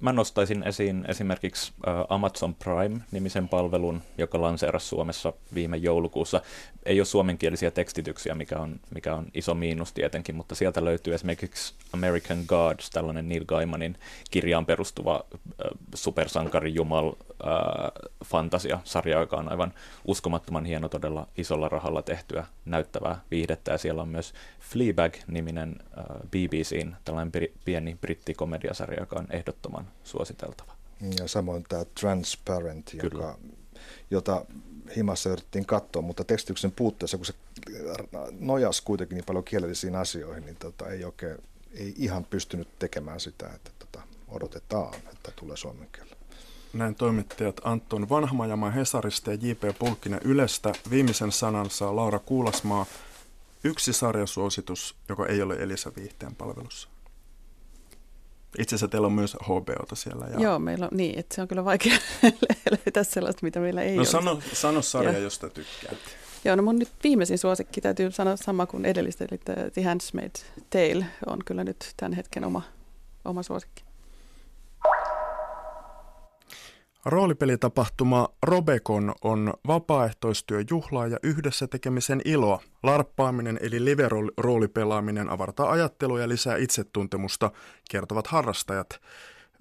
mä 0.00 0.12
nostaisin 0.12 0.62
esiin 0.62 1.04
esimerkiksi 1.08 1.72
Amazon 2.08 2.54
Prime-nimisen 2.54 3.48
palvelun, 3.48 4.02
joka 4.18 4.40
lanseerasi 4.40 4.86
Suomessa 4.86 5.32
viime 5.54 5.76
joulukuussa. 5.76 6.40
Ei 6.84 7.00
ole 7.00 7.06
suomenkielisiä 7.06 7.70
tekstityksiä, 7.70 8.34
mikä 8.34 8.58
on, 8.58 8.80
mikä 8.94 9.14
on 9.14 9.26
iso 9.34 9.54
miinus 9.54 9.92
tietenkin, 9.92 10.34
mutta 10.34 10.54
sieltä 10.54 10.84
löytyy 10.84 11.14
esimerkiksi 11.14 11.74
American 11.92 12.38
Gods, 12.46 12.90
tällainen 12.90 13.28
Neil 13.28 13.44
Gaimanin 13.44 13.96
kirjaan 14.30 14.66
perustuva 14.66 15.24
supersankarijumal 15.94 17.12
fantasiasarja, 18.24 19.20
joka 19.20 19.36
on 19.36 19.48
aivan 19.48 19.74
uskomattoman 20.04 20.64
hieno, 20.64 20.88
todella 20.88 21.26
isolla 21.36 21.68
rahalla 21.68 22.02
tehtyä 22.02 22.46
näyttävää 22.64 23.20
viihdettä. 23.30 23.72
Ja 23.72 23.78
siellä 23.78 24.02
on 24.02 24.08
myös 24.08 24.32
Fleabag-niminen 24.60 25.76
äh, 25.98 26.04
BBCn 26.30 26.96
tällainen 27.04 27.32
pieni 27.64 27.96
brittikomediasarja, 28.00 29.00
joka 29.00 29.18
on 29.18 29.26
ehdottoman 29.30 29.79
suositeltava. 30.04 30.72
Ja 31.20 31.28
samoin 31.28 31.64
tämä 31.68 31.84
Transparent, 32.00 32.94
joka, 33.02 33.38
jota 34.10 34.44
himassa 34.96 35.30
yritettiin 35.30 35.66
katsoa, 35.66 36.02
mutta 36.02 36.24
tekstityksen 36.24 36.72
puutteessa, 36.72 37.16
kun 37.16 37.26
se 37.26 37.34
nojas 38.38 38.80
kuitenkin 38.80 39.16
niin 39.16 39.24
paljon 39.24 39.44
kielellisiin 39.44 39.96
asioihin, 39.96 40.44
niin 40.44 40.56
tota, 40.56 40.88
ei 40.88 41.04
oikein, 41.04 41.38
ei 41.74 41.94
ihan 41.96 42.24
pystynyt 42.24 42.68
tekemään 42.78 43.20
sitä, 43.20 43.48
että 43.54 43.70
tota, 43.78 44.02
odotetaan, 44.28 44.94
että 44.94 45.32
tulee 45.36 45.56
suomen 45.56 45.88
kielellä. 45.92 46.16
Näin 46.72 46.94
toimittajat 46.94 47.60
Anton 47.64 48.08
Vanhamajamaa 48.08 48.70
Hesarista 48.70 49.30
ja 49.30 49.38
J.P. 49.40 49.78
Pulkkinen 49.78 50.20
Ylestä. 50.24 50.72
Viimeisen 50.90 51.32
sanan 51.32 51.70
saa 51.70 51.96
Laura 51.96 52.18
Kuulasmaa. 52.18 52.86
Yksi 53.64 53.92
sarjasuositus, 53.92 54.96
joka 55.08 55.26
ei 55.26 55.42
ole 55.42 55.54
Elisa 55.54 55.92
Viihteen 55.96 56.34
palvelussa. 56.34 56.88
Itse 58.58 58.74
asiassa 58.74 58.88
teillä 58.88 59.06
on 59.06 59.12
myös 59.12 59.36
HBOta 59.42 59.94
siellä. 59.94 60.26
Ja... 60.26 60.40
Joo, 60.40 60.58
meillä 60.58 60.88
on 60.92 60.96
niin, 60.96 61.18
että 61.18 61.34
se 61.34 61.42
on 61.42 61.48
kyllä 61.48 61.64
vaikea 61.64 61.98
löytää 62.84 63.04
sellaista, 63.04 63.40
mitä 63.42 63.60
meillä 63.60 63.82
ei 63.82 63.96
no, 63.96 64.00
ole. 64.00 64.06
Sano, 64.06 64.40
sano 64.52 64.82
sarja, 64.82 65.12
ja. 65.12 65.18
josta 65.18 65.50
tykkäät. 65.50 65.98
Joo, 66.44 66.56
no 66.56 66.62
mun 66.62 66.78
nyt 66.78 66.88
viimeisin 67.04 67.38
suosikki 67.38 67.80
täytyy 67.80 68.10
sanoa 68.10 68.36
sama 68.36 68.66
kuin 68.66 68.84
edellistä, 68.84 69.26
eli 69.30 69.40
The 69.72 69.82
Handmaid's 69.82 70.62
Tale 70.70 71.06
on 71.26 71.38
kyllä 71.44 71.64
nyt 71.64 71.94
tämän 71.96 72.12
hetken 72.12 72.44
oma, 72.44 72.62
oma 73.24 73.42
suosikki. 73.42 73.89
Roolipelitapahtuma 77.04 78.28
Robekon 78.42 79.14
on 79.24 79.54
vapaaehtoistyö 79.66 80.64
juhlaa 80.70 81.06
ja 81.06 81.18
yhdessä 81.22 81.66
tekemisen 81.66 82.20
iloa. 82.24 82.62
Larppaaminen 82.82 83.58
eli 83.62 83.84
live-roolipelaaminen 83.84 85.30
avartaa 85.30 85.70
ajattelua 85.70 86.20
ja 86.20 86.28
lisää 86.28 86.56
itsetuntemusta, 86.56 87.50
kertovat 87.90 88.26
harrastajat. 88.26 89.00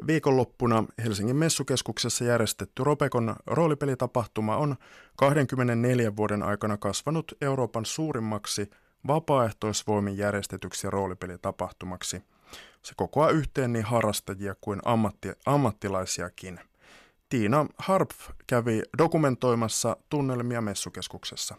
Viikonloppuna 0.08 0.84
Helsingin 1.04 1.36
messukeskuksessa 1.36 2.24
järjestetty 2.24 2.84
Robekon 2.84 3.36
roolipelitapahtuma 3.48 4.58
on 4.58 4.76
24 5.16 6.16
vuoden 6.16 6.44
aikana 6.44 6.78
kasvanut 6.78 7.32
Euroopan 7.42 7.86
suurimmaksi 7.86 8.70
vapaaehtoisvoimin 9.08 10.18
järjestetyksi 10.18 10.90
roolipelitapahtumaksi. 10.90 12.22
Se 12.82 12.94
kokoaa 12.96 13.30
yhteen 13.30 13.74
niin 13.74 13.86
harrastajia 13.86 14.56
kuin 14.62 14.80
ammatti, 14.86 15.30
ammattilaisiakin. 15.46 16.60
Tiina 17.30 17.66
Harpf 17.78 18.30
kävi 18.48 18.82
dokumentoimassa 18.98 19.98
tunnelmia 20.10 20.62
messukeskuksessa. 20.62 21.56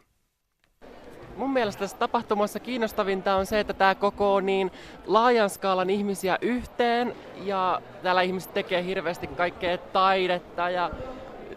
Mun 1.37 1.53
mielestä 1.53 1.81
tässä 1.81 1.97
tapahtumassa 1.97 2.61
kiinnostavinta 2.61 3.37
on 3.37 3.47
se, 3.47 3.61
että 3.61 3.73
tämä 3.73 3.95
koko 3.95 4.41
niin 4.41 4.71
laajan 5.07 5.51
skaalan 5.51 5.91
ihmisiä 5.91 6.39
yhteen 6.41 7.15
ja 7.37 7.83
täällä 8.03 8.23
ihmiset 8.23 8.55
tekee 8.55 8.85
hirveästi 8.85 9.27
kaikkea 9.27 9.79
taidetta 9.79 10.71
ja 10.71 10.91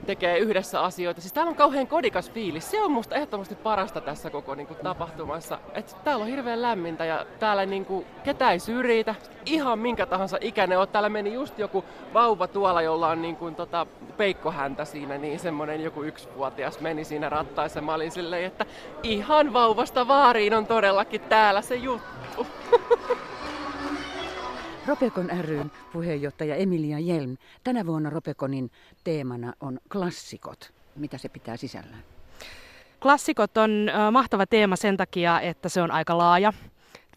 tekee 0.06 0.38
yhdessä 0.38 0.82
asioita. 0.82 1.22
Siis 1.22 1.34
täällä 1.34 1.50
on 1.50 1.56
kauhean 1.56 1.88
kodikas 1.88 2.32
fiilis. 2.32 2.72
Se 2.72 2.82
on 2.82 2.92
musta 2.92 3.16
ehdottomasti 3.16 3.56
parasta 3.56 4.02
tässä 4.02 4.30
koko 4.30 4.56
niin 4.56 4.68
kuin, 4.68 4.78
tapahtumassa. 4.84 5.60
Et 5.74 5.96
täällä 6.04 6.24
on 6.24 6.30
hirveän 6.30 6.62
lämmintä 6.62 7.06
ja 7.06 7.26
täällä 7.40 7.66
niin 7.66 7.86
kuin, 7.86 8.06
ketä 8.24 8.52
ei 8.52 8.60
syrjitä. 8.60 9.16
Ihan 9.46 9.80
minkä 9.80 10.06
tahansa 10.06 10.38
ikäinen 10.42 10.80
on. 10.80 10.88
Täällä 10.88 11.10
meni 11.10 11.34
just 11.34 11.60
joku 11.60 11.86
vauva 12.14 12.48
tuolla, 12.48 12.82
jolla 12.82 13.08
on 13.08 13.22
niin 13.22 13.36
kuin, 13.36 13.56
tota, 13.56 13.88
peikkohäntä 14.18 14.86
siinä, 14.86 15.18
niin 15.18 15.40
semmonen 15.40 15.84
joku 15.84 16.04
yksivuotias 16.04 16.80
meni 16.80 17.04
siinä 17.04 17.30
rattaissa. 17.30 17.82
Mä 17.82 17.94
olin 17.94 18.12
silleen, 18.12 18.46
että 18.46 18.66
ihan 19.04 19.54
vauvasta 19.54 20.08
vaariin 20.08 20.54
on 20.54 20.66
todellakin 20.66 21.22
täällä 21.22 21.62
se 21.62 21.76
juttu. 21.76 22.48
Ropekon 24.88 25.30
ryn 25.42 25.72
puheenjohtaja 25.94 26.56
Emilia 26.56 27.00
Jelm. 27.00 27.38
Tänä 27.64 27.86
vuonna 27.86 28.10
Ropekonin 28.10 28.72
teemana 29.04 29.54
on 29.62 29.80
klassikot. 29.92 30.74
Mitä 30.96 31.18
se 31.18 31.30
pitää 31.30 31.58
sisällään? 31.58 32.04
Klassikot 33.02 33.58
on 33.58 33.72
mahtava 34.12 34.46
teema 34.46 34.76
sen 34.76 34.98
takia, 34.98 35.42
että 35.42 35.70
se 35.70 35.82
on 35.82 35.92
aika 35.92 36.18
laaja. 36.18 36.54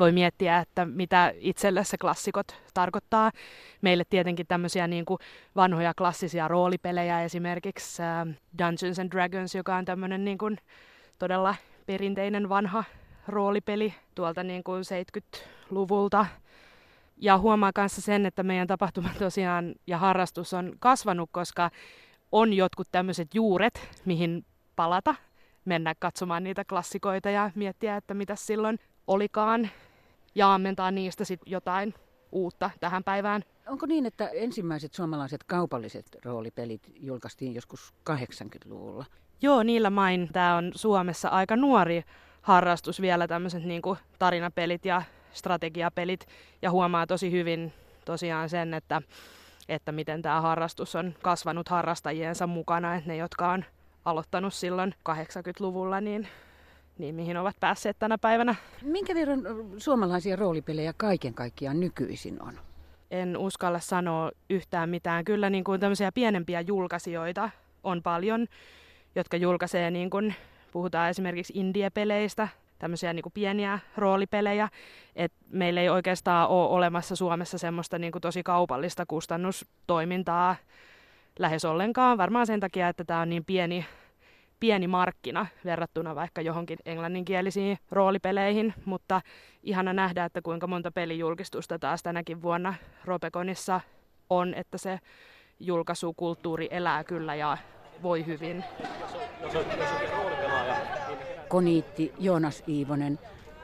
Voi 0.00 0.12
miettiä, 0.12 0.58
että 0.58 0.84
mitä 0.84 1.32
itselle 1.36 1.84
se 1.84 1.98
klassikot 1.98 2.46
tarkoittaa. 2.74 3.30
Meille 3.82 4.04
tietenkin 4.10 4.46
tämmöisiä 4.46 4.86
niin 4.86 5.04
kuin 5.04 5.18
vanhoja 5.56 5.94
klassisia 5.94 6.48
roolipelejä, 6.48 7.22
esimerkiksi 7.22 8.02
Dungeons 8.58 8.98
and 8.98 9.10
Dragons, 9.10 9.54
joka 9.54 9.76
on 9.76 9.84
tämmöinen 9.84 10.24
niin 10.24 10.38
kuin 10.38 10.58
todella 11.18 11.54
perinteinen 11.86 12.48
vanha 12.48 12.84
roolipeli 13.28 13.94
tuolta 14.14 14.42
niin 14.42 14.64
kuin 14.64 14.82
70-luvulta 14.82 16.26
ja 17.16 17.38
huomaa 17.38 17.72
kanssa 17.74 18.00
sen, 18.00 18.26
että 18.26 18.42
meidän 18.42 18.66
tapahtuma 18.66 19.08
tosiaan 19.18 19.74
ja 19.86 19.98
harrastus 19.98 20.54
on 20.54 20.72
kasvanut, 20.78 21.30
koska 21.32 21.70
on 22.32 22.52
jotkut 22.52 22.88
tämmöiset 22.92 23.34
juuret, 23.34 23.88
mihin 24.04 24.44
palata, 24.76 25.14
mennä 25.64 25.94
katsomaan 25.98 26.44
niitä 26.44 26.64
klassikoita 26.64 27.30
ja 27.30 27.50
miettiä, 27.54 27.96
että 27.96 28.14
mitä 28.14 28.36
silloin 28.36 28.78
olikaan 29.06 29.70
ja 30.34 30.54
ammentaa 30.54 30.90
niistä 30.90 31.24
sitten 31.24 31.50
jotain 31.50 31.94
uutta 32.32 32.70
tähän 32.80 33.04
päivään. 33.04 33.42
Onko 33.66 33.86
niin, 33.86 34.06
että 34.06 34.28
ensimmäiset 34.28 34.94
suomalaiset 34.94 35.44
kaupalliset 35.44 36.06
roolipelit 36.24 36.92
julkaistiin 36.94 37.54
joskus 37.54 37.94
80-luvulla? 38.10 39.04
Joo, 39.42 39.62
niillä 39.62 39.90
main. 39.90 40.28
Tämä 40.32 40.56
on 40.56 40.72
Suomessa 40.74 41.28
aika 41.28 41.56
nuori 41.56 42.02
harrastus 42.42 43.00
vielä, 43.00 43.28
tämmöiset 43.28 43.64
niin 43.64 43.82
tarinapelit 44.18 44.84
ja 44.84 45.02
strategiapelit 45.36 46.26
ja 46.62 46.70
huomaa 46.70 47.06
tosi 47.06 47.30
hyvin 47.30 47.72
tosiaan 48.04 48.48
sen, 48.48 48.74
että, 48.74 49.02
että 49.68 49.92
miten 49.92 50.22
tämä 50.22 50.40
harrastus 50.40 50.94
on 50.94 51.14
kasvanut 51.22 51.68
harrastajiensa 51.68 52.46
mukana, 52.46 52.94
että 52.94 53.08
ne, 53.08 53.16
jotka 53.16 53.50
on 53.50 53.64
aloittanut 54.04 54.54
silloin 54.54 54.94
80-luvulla, 55.08 56.00
niin, 56.00 56.28
niin 56.98 57.14
mihin 57.14 57.36
ovat 57.36 57.56
päässeet 57.60 57.98
tänä 57.98 58.18
päivänä. 58.18 58.54
Minkä 58.82 59.14
verran 59.14 59.42
suomalaisia 59.78 60.36
roolipelejä 60.36 60.92
kaiken 60.96 61.34
kaikkiaan 61.34 61.80
nykyisin 61.80 62.42
on? 62.42 62.60
En 63.10 63.36
uskalla 63.36 63.80
sanoa 63.80 64.30
yhtään 64.50 64.90
mitään. 64.90 65.24
Kyllä 65.24 65.50
niin 65.50 65.64
kuin 65.64 65.80
tämmöisiä 65.80 66.12
pienempiä 66.12 66.60
julkaisijoita 66.60 67.50
on 67.84 68.02
paljon, 68.02 68.46
jotka 69.14 69.36
julkaisee, 69.36 69.90
niin 69.90 70.10
kuin, 70.10 70.34
puhutaan 70.72 71.10
esimerkiksi 71.10 71.52
indie-peleistä, 71.56 72.48
tämmöisiä 72.78 73.12
niin 73.12 73.24
pieniä 73.34 73.78
roolipelejä. 73.96 74.68
Et 75.16 75.32
meillä 75.50 75.80
ei 75.80 75.88
oikeastaan 75.88 76.48
ole 76.48 76.68
olemassa 76.68 77.16
Suomessa 77.16 77.58
semmoista 77.58 77.98
niin 77.98 78.12
tosi 78.20 78.42
kaupallista 78.42 79.06
kustannustoimintaa 79.06 80.56
lähes 81.38 81.64
ollenkaan. 81.64 82.18
Varmaan 82.18 82.46
sen 82.46 82.60
takia, 82.60 82.88
että 82.88 83.04
tämä 83.04 83.20
on 83.20 83.28
niin 83.28 83.44
pieni, 83.44 83.86
pieni 84.60 84.86
markkina 84.86 85.46
verrattuna 85.64 86.14
vaikka 86.14 86.40
johonkin 86.40 86.78
englanninkielisiin 86.84 87.78
roolipeleihin, 87.90 88.74
mutta 88.84 89.20
ihana 89.62 89.92
nähdä, 89.92 90.24
että 90.24 90.42
kuinka 90.42 90.66
monta 90.66 90.90
pelijulkistusta 90.90 91.78
taas 91.78 92.02
tänäkin 92.02 92.42
vuonna 92.42 92.74
Ropekonissa 93.04 93.80
on, 94.30 94.54
että 94.54 94.78
se 94.78 94.98
julkaisukulttuuri 95.60 96.68
elää 96.70 97.04
kyllä 97.04 97.34
ja 97.34 97.58
voi 98.02 98.26
hyvin. 98.26 98.64
Jos 98.80 99.14
on, 99.14 99.20
jos 99.42 99.54
on, 99.54 99.78
jos 99.78 99.90
on 100.12 100.25
Koniitti 101.48 102.12
Joonas 102.18 102.62
Iivonen. 102.68 103.18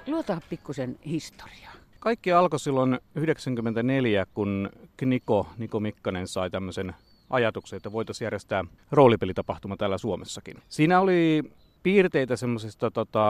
Luota 0.07 0.41
pikkusen 0.51 0.99
historiaa. 1.07 1.73
Kaikki 2.01 2.33
alkoi 2.33 2.61
silloin 2.61 2.99
94, 3.15 4.27
kun 4.35 4.71
Niko, 5.05 5.47
Niko 5.59 5.81
Mikkanen 5.81 6.29
sai 6.29 6.51
tämmöisen 6.51 6.95
ajatuksen, 7.31 7.77
että 7.77 7.93
voitaisiin 7.93 8.27
järjestää 8.27 8.65
roolipelitapahtuma 8.91 9.77
täällä 9.77 9.99
Suomessakin. 9.99 10.57
Siinä 10.69 11.01
oli 11.01 11.43
piirteitä 11.83 12.37
semmoisista 12.37 12.91
tota, 12.91 13.25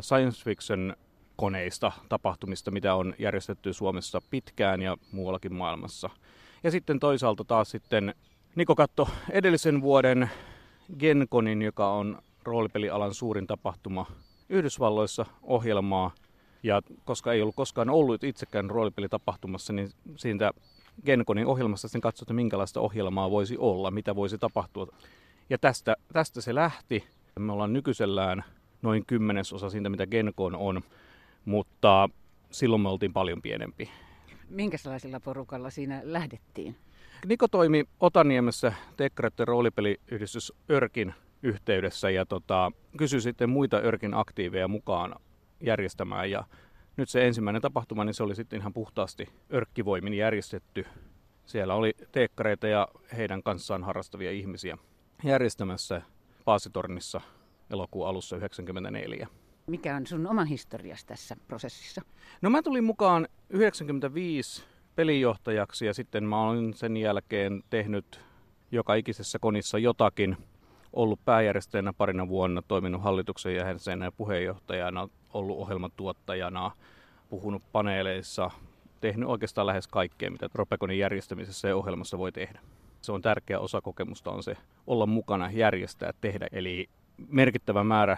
science 0.00 0.44
fiction 0.44 0.96
koneista, 1.36 1.92
tapahtumista, 2.08 2.70
mitä 2.70 2.94
on 2.94 3.14
järjestetty 3.18 3.72
Suomessa 3.72 4.22
pitkään 4.30 4.82
ja 4.82 4.96
muuallakin 5.12 5.54
maailmassa. 5.54 6.10
Ja 6.64 6.70
sitten 6.70 7.00
toisaalta 7.00 7.44
taas 7.44 7.70
sitten 7.70 8.14
Niko 8.54 8.74
katto 8.74 9.08
edellisen 9.30 9.82
vuoden 9.82 10.30
Genkonin, 10.98 11.62
joka 11.62 11.90
on 11.90 12.22
roolipelialan 12.42 13.14
suurin 13.14 13.46
tapahtuma 13.46 14.06
Yhdysvalloissa 14.48 15.26
ohjelmaa. 15.42 16.10
Ja 16.62 16.82
koska 17.04 17.32
ei 17.32 17.42
ollut 17.42 17.54
koskaan 17.54 17.90
ollut 17.90 18.24
itsekään 18.24 18.70
roolipelitapahtumassa, 18.70 19.72
niin 19.72 19.90
siitä 20.16 20.52
Genkonin 21.04 21.46
ohjelmassa 21.46 21.88
sitten 21.88 22.00
katsoi, 22.00 22.24
että 22.24 22.34
minkälaista 22.34 22.80
ohjelmaa 22.80 23.30
voisi 23.30 23.56
olla, 23.58 23.90
mitä 23.90 24.16
voisi 24.16 24.38
tapahtua. 24.38 24.86
Ja 25.50 25.58
tästä, 25.58 25.96
tästä 26.12 26.40
se 26.40 26.54
lähti. 26.54 27.04
Me 27.38 27.52
ollaan 27.52 27.72
nykyisellään 27.72 28.44
noin 28.82 29.06
kymmenesosa 29.06 29.70
siitä, 29.70 29.88
mitä 29.88 30.06
Genkon 30.06 30.54
on, 30.54 30.82
mutta 31.44 32.08
silloin 32.50 32.82
me 32.82 32.88
oltiin 32.88 33.12
paljon 33.12 33.42
pienempi. 33.42 33.90
Minkälaisella 34.48 35.20
porukalla 35.20 35.70
siinä 35.70 36.00
lähdettiin? 36.04 36.76
Niko 37.26 37.48
toimi 37.48 37.84
Otaniemessä 38.00 38.72
Tekkareiden 38.96 39.48
roolipeliyhdistys 39.48 40.52
Örkin 40.70 41.14
yhteydessä 41.42 42.10
ja 42.10 42.26
tota, 42.26 42.72
kysyi 42.96 43.20
sitten 43.20 43.50
muita 43.50 43.76
Örkin 43.76 44.14
aktiiveja 44.14 44.68
mukaan 44.68 45.14
järjestämään. 45.60 46.30
Ja 46.30 46.44
nyt 46.96 47.08
se 47.08 47.26
ensimmäinen 47.26 47.62
tapahtuma, 47.62 48.04
niin 48.04 48.14
se 48.14 48.22
oli 48.22 48.34
sitten 48.34 48.60
ihan 48.60 48.72
puhtaasti 48.72 49.28
Örkkivoimin 49.52 50.14
järjestetty. 50.14 50.86
Siellä 51.46 51.74
oli 51.74 51.94
teekkareita 52.12 52.68
ja 52.68 52.88
heidän 53.16 53.42
kanssaan 53.42 53.84
harrastavia 53.84 54.30
ihmisiä 54.30 54.78
järjestämässä 55.24 56.02
Paasitornissa 56.44 57.20
elokuun 57.70 58.08
alussa 58.08 58.36
1994. 58.36 59.28
Mikä 59.66 59.96
on 59.96 60.06
sun 60.06 60.26
oma 60.26 60.44
historias 60.44 61.04
tässä 61.04 61.36
prosessissa? 61.48 62.02
No 62.42 62.50
mä 62.50 62.62
tulin 62.62 62.84
mukaan 62.84 63.28
95 63.50 64.64
pelijohtajaksi 64.96 65.86
ja 65.86 65.94
sitten 65.94 66.24
mä 66.24 66.42
olen 66.42 66.74
sen 66.74 66.96
jälkeen 66.96 67.62
tehnyt 67.70 68.20
joka 68.72 68.94
ikisessä 68.94 69.38
konissa 69.38 69.78
jotakin. 69.78 70.36
Ollut 70.92 71.24
pääjärjestäjänä 71.24 71.92
parina 71.92 72.28
vuonna, 72.28 72.62
toiminut 72.62 73.02
hallituksen 73.02 73.54
jäsenenä 73.54 74.04
ja 74.04 74.12
puheenjohtajana, 74.12 75.08
ollut 75.32 75.58
ohjelmatuottajana, 75.58 76.70
puhunut 77.30 77.62
paneeleissa, 77.72 78.50
tehnyt 79.00 79.28
oikeastaan 79.28 79.66
lähes 79.66 79.86
kaikkea, 79.86 80.30
mitä 80.30 80.48
Ropekonin 80.54 80.98
järjestämisessä 80.98 81.68
ja 81.68 81.76
ohjelmassa 81.76 82.18
voi 82.18 82.32
tehdä. 82.32 82.60
Se 83.00 83.12
on 83.12 83.22
tärkeä 83.22 83.58
osa 83.58 83.80
kokemusta 83.80 84.30
on 84.30 84.42
se 84.42 84.56
olla 84.86 85.06
mukana, 85.06 85.50
järjestää, 85.50 86.12
tehdä. 86.20 86.46
Eli 86.52 86.88
merkittävä 87.28 87.84
määrä 87.84 88.16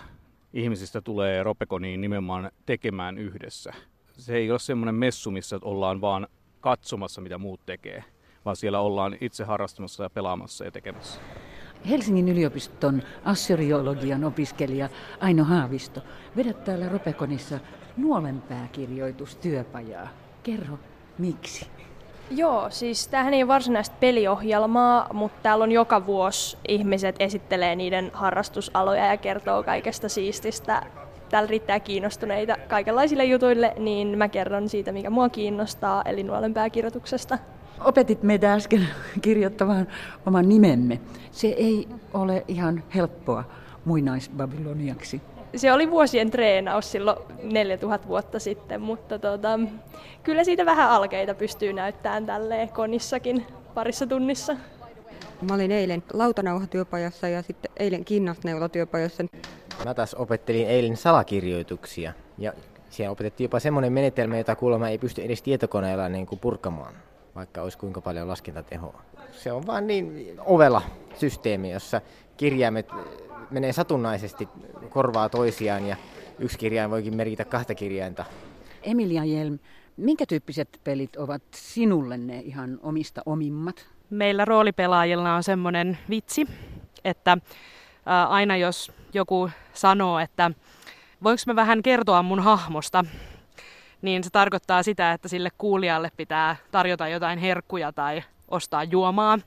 ihmisistä 0.53 1.01
tulee 1.01 1.43
Ropekoniin 1.43 2.01
nimenomaan 2.01 2.51
tekemään 2.67 3.19
yhdessä. 3.19 3.73
Se 4.13 4.37
ei 4.37 4.51
ole 4.51 4.59
semmoinen 4.59 4.95
messu, 4.95 5.31
missä 5.31 5.59
ollaan 5.63 6.01
vaan 6.01 6.29
katsomassa, 6.61 7.21
mitä 7.21 7.39
muut 7.39 7.61
tekee, 7.67 8.05
vaan 8.45 8.57
siellä 8.57 8.81
ollaan 8.81 9.17
itse 9.21 9.45
harrastamassa 9.45 10.03
ja 10.03 10.11
pelaamassa 10.11 10.65
ja 10.65 10.71
tekemässä. 10.71 11.21
Helsingin 11.89 12.29
yliopiston 12.29 13.03
assyriologian 13.25 14.25
opiskelija 14.25 14.89
Aino 15.21 15.45
Haavisto, 15.45 16.01
vedät 16.37 16.65
täällä 16.65 16.89
Ropekonissa 16.89 17.59
nuolenpääkirjoitustyöpajaa. 17.97 20.09
Kerro, 20.43 20.79
miksi? 21.19 21.67
Joo, 22.31 22.71
siis 22.71 23.09
tämähän 23.09 23.35
ei 23.35 23.43
ole 23.43 23.49
varsinaista 23.49 23.97
peliohjelmaa, 24.01 25.09
mutta 25.13 25.39
täällä 25.43 25.63
on 25.63 25.73
joka 25.73 26.07
vuosi 26.07 26.57
ihmiset 26.69 27.17
esittelee 27.19 27.77
niiden 27.77 28.11
harrastusaloja 28.13 29.07
ja 29.07 29.17
kertoo 29.17 29.63
kaikesta 29.63 30.09
siististä. 30.09 30.83
Täällä 31.31 31.47
riittää 31.47 31.81
kiinnostuneita 31.81 32.57
kaikenlaisille 32.69 33.25
jutuille, 33.25 33.75
niin 33.79 34.19
mä 34.19 34.29
kerron 34.29 34.69
siitä, 34.69 34.93
mikä 34.93 35.11
mua 35.11 35.29
kiinnostaa, 35.29 36.03
eli 36.05 36.23
nuolen 36.23 36.55
pääkirjoituksesta. 36.55 37.39
Opetit 37.85 38.23
meitä 38.23 38.55
äsken 38.55 38.89
kirjoittamaan 39.23 39.89
oman 40.27 40.49
nimemme. 40.49 41.01
Se 41.31 41.49
ei 41.49 41.89
ole 42.15 42.45
ihan 42.49 42.83
helppoa 42.95 43.45
muinaisbabyloniaksi 43.85 45.21
se 45.57 45.73
oli 45.73 45.91
vuosien 45.91 46.31
treenaus 46.31 46.93
silloin 46.93 47.19
4000 47.43 48.09
vuotta 48.09 48.39
sitten, 48.39 48.81
mutta 48.81 49.19
tota, 49.19 49.61
kyllä 50.23 50.45
siitä 50.45 50.67
vähän 50.67 50.91
alkeita 50.91 51.35
pystyy 51.35 51.73
näyttämään 51.73 52.27
tälleen 52.27 52.69
konissakin 52.69 53.47
parissa 53.75 54.07
tunnissa. 54.07 54.57
Mä 55.49 55.55
olin 55.55 55.71
eilen 55.71 56.03
lautanauhatyöpajassa 56.13 57.29
ja 57.29 57.43
sitten 57.43 57.71
eilen 57.77 58.05
kinnasneulatyöpajassa. 58.05 59.25
Mä 59.85 59.95
taas 59.95 60.15
opettelin 60.15 60.67
eilen 60.67 60.97
salakirjoituksia 60.97 62.13
ja 62.39 62.53
siellä 62.91 63.13
opetettiin 63.13 63.45
jopa 63.45 63.61
semmoinen 63.61 63.93
menetelmä, 63.93 64.39
jota 64.39 64.57
kuulemma 64.57 64.89
ei 64.89 64.99
pysty 64.99 65.23
edes 65.23 65.43
tietokoneella 65.43 66.09
niin 66.09 66.27
kuin 66.27 66.39
purkamaan, 66.39 66.95
vaikka 67.41 67.63
olisi 67.63 67.79
kuinka 67.79 68.01
paljon 68.01 68.29
laskentatehoa. 68.29 69.03
Se 69.33 69.53
on 69.53 69.67
vaan 69.67 69.87
niin 69.87 70.37
ovella 70.45 70.83
systeemi, 71.15 71.71
jossa 71.71 72.01
kirjaimet 72.37 72.89
menee 73.51 73.73
satunnaisesti 73.73 74.49
korvaa 74.91 75.29
toisiaan 75.29 75.87
ja 75.87 75.97
yksi 76.39 76.59
kirjain 76.59 76.91
voikin 76.91 77.17
merkitä 77.17 77.45
kahta 77.45 77.75
kirjainta. 77.75 78.25
Emilia 78.83 79.25
Jelm, 79.25 79.59
minkä 79.97 80.27
tyyppiset 80.27 80.81
pelit 80.85 81.17
ovat 81.17 81.43
sinulle 81.55 82.19
ne 82.19 82.41
ihan 82.41 82.79
omista 82.83 83.23
omimmat? 83.27 83.89
Meillä 84.11 84.45
roolipelaajilla 84.45 85.35
on 85.35 85.43
semmoinen 85.43 85.99
vitsi, 86.11 86.47
että 87.05 87.39
aina 88.29 88.57
jos 88.57 88.93
joku 89.15 89.51
sanoo, 89.73 90.19
että 90.19 90.51
voinko 91.23 91.43
mä 91.47 91.57
vähän 91.57 91.83
kertoa 91.83 92.23
mun 92.23 92.41
hahmosta, 92.41 93.05
niin 94.03 94.25
se 94.25 94.31
tarkoittaa 94.31 94.83
sitä, 94.83 95.13
että 95.13 95.29
sille 95.29 95.49
kuulijalle 95.59 96.11
pitää 96.17 96.57
tarjota 96.71 97.09
jotain 97.09 97.39
herkkuja 97.39 97.93
tai 97.93 98.23
ostaa 98.49 98.85
juomaa, 98.85 99.39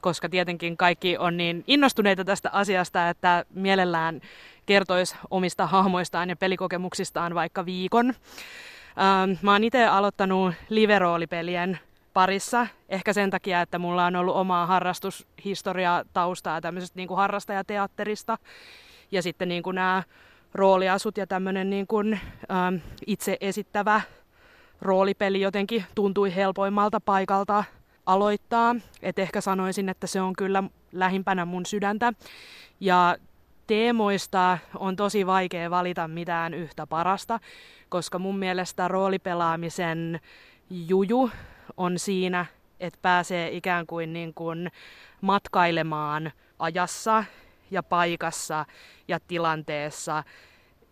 koska 0.00 0.28
tietenkin 0.28 0.76
kaikki 0.76 1.18
on 1.18 1.36
niin 1.36 1.64
innostuneita 1.66 2.24
tästä 2.24 2.50
asiasta, 2.52 3.08
että 3.08 3.44
mielellään 3.54 4.20
kertoisi 4.66 5.16
omista 5.30 5.66
hahmoistaan 5.66 6.28
ja 6.28 6.36
pelikokemuksistaan 6.36 7.34
vaikka 7.34 7.66
viikon. 7.66 8.08
Ähm, 8.08 9.30
mä 9.42 9.52
oon 9.52 9.64
itse 9.64 9.86
aloittanut 9.86 10.54
liveroolipelien 10.68 11.78
parissa, 12.12 12.66
ehkä 12.88 13.12
sen 13.12 13.30
takia, 13.30 13.60
että 13.60 13.78
mulla 13.78 14.06
on 14.06 14.16
ollut 14.16 14.36
omaa 14.36 14.66
harrastushistoriaa 14.66 16.04
taustaa 16.12 16.60
tämmöisestä 16.60 16.96
niin 16.96 17.08
kuin 17.08 17.18
harrastajateatterista. 17.18 18.38
Ja 19.10 19.22
sitten 19.22 19.48
niin 19.48 19.62
kuin 19.62 19.74
nämä 19.74 20.02
rooliasut 20.54 21.16
ja 21.16 21.26
tämmöinen 21.26 21.70
niin 21.70 21.86
kuin, 21.86 22.20
ähm, 22.50 22.74
itse 23.06 23.36
esittävä 23.40 24.00
roolipeli 24.80 25.40
jotenkin 25.40 25.84
tuntui 25.94 26.34
helpoimmalta 26.34 27.00
paikalta 27.00 27.64
aloittaa. 28.06 28.76
Et 29.02 29.18
ehkä 29.18 29.40
sanoisin, 29.40 29.88
että 29.88 30.06
se 30.06 30.20
on 30.20 30.32
kyllä 30.36 30.64
lähimpänä 30.92 31.44
mun 31.44 31.66
sydäntä. 31.66 32.12
Ja 32.80 33.16
teemoista 33.66 34.58
on 34.74 34.96
tosi 34.96 35.26
vaikea 35.26 35.70
valita 35.70 36.08
mitään 36.08 36.54
yhtä 36.54 36.86
parasta, 36.86 37.40
koska 37.88 38.18
mun 38.18 38.38
mielestä 38.38 38.88
roolipelaamisen 38.88 40.20
juju 40.70 41.30
on 41.76 41.98
siinä, 41.98 42.46
että 42.80 42.98
pääsee 43.02 43.56
ikään 43.56 43.86
kuin, 43.86 44.12
niin 44.12 44.34
kuin 44.34 44.70
matkailemaan 45.20 46.32
ajassa 46.58 47.24
ja 47.70 47.82
paikassa 47.82 48.66
ja 49.08 49.20
tilanteessa, 49.20 50.24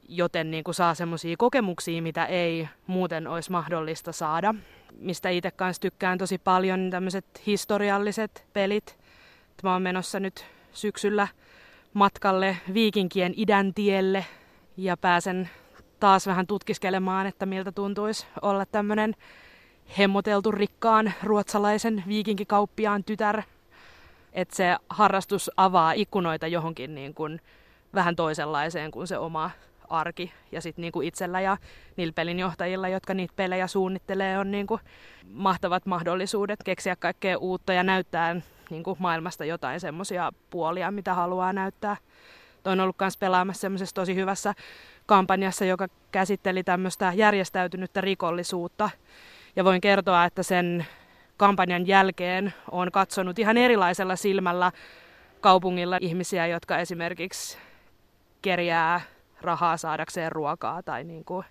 joten 0.08 0.50
niin 0.50 0.64
kuin 0.64 0.74
saa 0.74 0.94
semmoisia 0.94 1.36
kokemuksia, 1.38 2.02
mitä 2.02 2.26
ei 2.26 2.68
muuten 2.86 3.26
olisi 3.26 3.50
mahdollista 3.50 4.12
saada 4.12 4.54
mistä 4.98 5.28
itse 5.28 5.50
kanssa 5.50 5.80
tykkään 5.80 6.18
tosi 6.18 6.38
paljon, 6.38 6.80
niin 6.80 6.90
tämmöiset 6.90 7.24
historialliset 7.46 8.46
pelit. 8.52 8.98
Mä 9.62 9.72
oon 9.72 9.82
menossa 9.82 10.20
nyt 10.20 10.46
syksyllä 10.72 11.28
matkalle 11.94 12.56
viikinkien 12.74 13.34
idän 13.36 13.74
tielle 13.74 14.26
ja 14.76 14.96
pääsen 14.96 15.50
taas 16.00 16.26
vähän 16.26 16.46
tutkiskelemaan, 16.46 17.26
että 17.26 17.46
miltä 17.46 17.72
tuntuisi 17.72 18.26
olla 18.42 18.66
tämmöinen 18.66 19.14
hemmoteltu 19.98 20.52
rikkaan 20.52 21.12
ruotsalaisen 21.22 22.04
viikinkikauppiaan 22.08 23.04
tytär. 23.04 23.42
Että 24.38 24.56
se 24.56 24.76
harrastus 24.88 25.50
avaa 25.56 25.92
ikkunoita 25.92 26.46
johonkin 26.46 26.94
niin 26.94 27.14
kuin 27.14 27.40
vähän 27.94 28.16
toisenlaiseen 28.16 28.90
kuin 28.90 29.06
se 29.06 29.18
oma 29.18 29.50
arki. 29.88 30.32
Ja 30.52 30.60
sitten 30.60 30.82
niinku 30.82 31.00
itsellä 31.00 31.40
ja 31.40 31.56
niillä 31.96 32.12
pelinjohtajilla, 32.12 32.88
jotka 32.88 33.14
niitä 33.14 33.32
pelejä 33.36 33.66
suunnittelee, 33.66 34.38
on 34.38 34.50
niinku 34.50 34.80
mahtavat 35.32 35.86
mahdollisuudet 35.86 36.60
keksiä 36.64 36.96
kaikkea 36.96 37.38
uutta 37.38 37.72
ja 37.72 37.82
näyttää 37.82 38.36
niinku 38.70 38.96
maailmasta 39.00 39.44
jotain 39.44 39.80
semmoisia 39.80 40.32
puolia, 40.50 40.90
mitä 40.90 41.14
haluaa 41.14 41.52
näyttää. 41.52 41.96
Toin 42.62 42.80
ollut 42.80 42.96
myös 43.00 43.16
pelaamassa 43.16 43.60
semmoisessa 43.60 43.94
tosi 43.94 44.14
hyvässä 44.14 44.54
kampanjassa, 45.06 45.64
joka 45.64 45.88
käsitteli 46.12 46.64
tämmöistä 46.64 47.12
järjestäytynyttä 47.16 48.00
rikollisuutta. 48.00 48.90
Ja 49.56 49.64
voin 49.64 49.80
kertoa, 49.80 50.24
että 50.24 50.42
sen 50.42 50.86
kampanjan 51.38 51.86
jälkeen 51.86 52.54
on 52.70 52.92
katsonut 52.92 53.38
ihan 53.38 53.56
erilaisella 53.56 54.16
silmällä 54.16 54.72
kaupungilla 55.40 55.98
ihmisiä, 56.00 56.46
jotka 56.46 56.78
esimerkiksi 56.78 57.58
kerjää 58.42 59.00
rahaa 59.40 59.76
saadakseen 59.76 60.32
ruokaa 60.32 60.82
tai 60.82 61.04
niin 61.04 61.24
kuin 61.24 61.44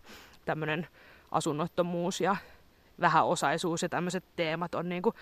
tämmöinen 0.46 0.88
asunnottomuus 1.32 2.22
ja 2.22 2.36
vähäosaisuus 3.02 3.82
ja 3.82 3.90
tämmöiset 3.90 4.24
teemat 4.36 4.76
on 4.76 4.90
niin 4.90 5.02
kuin 5.02 5.16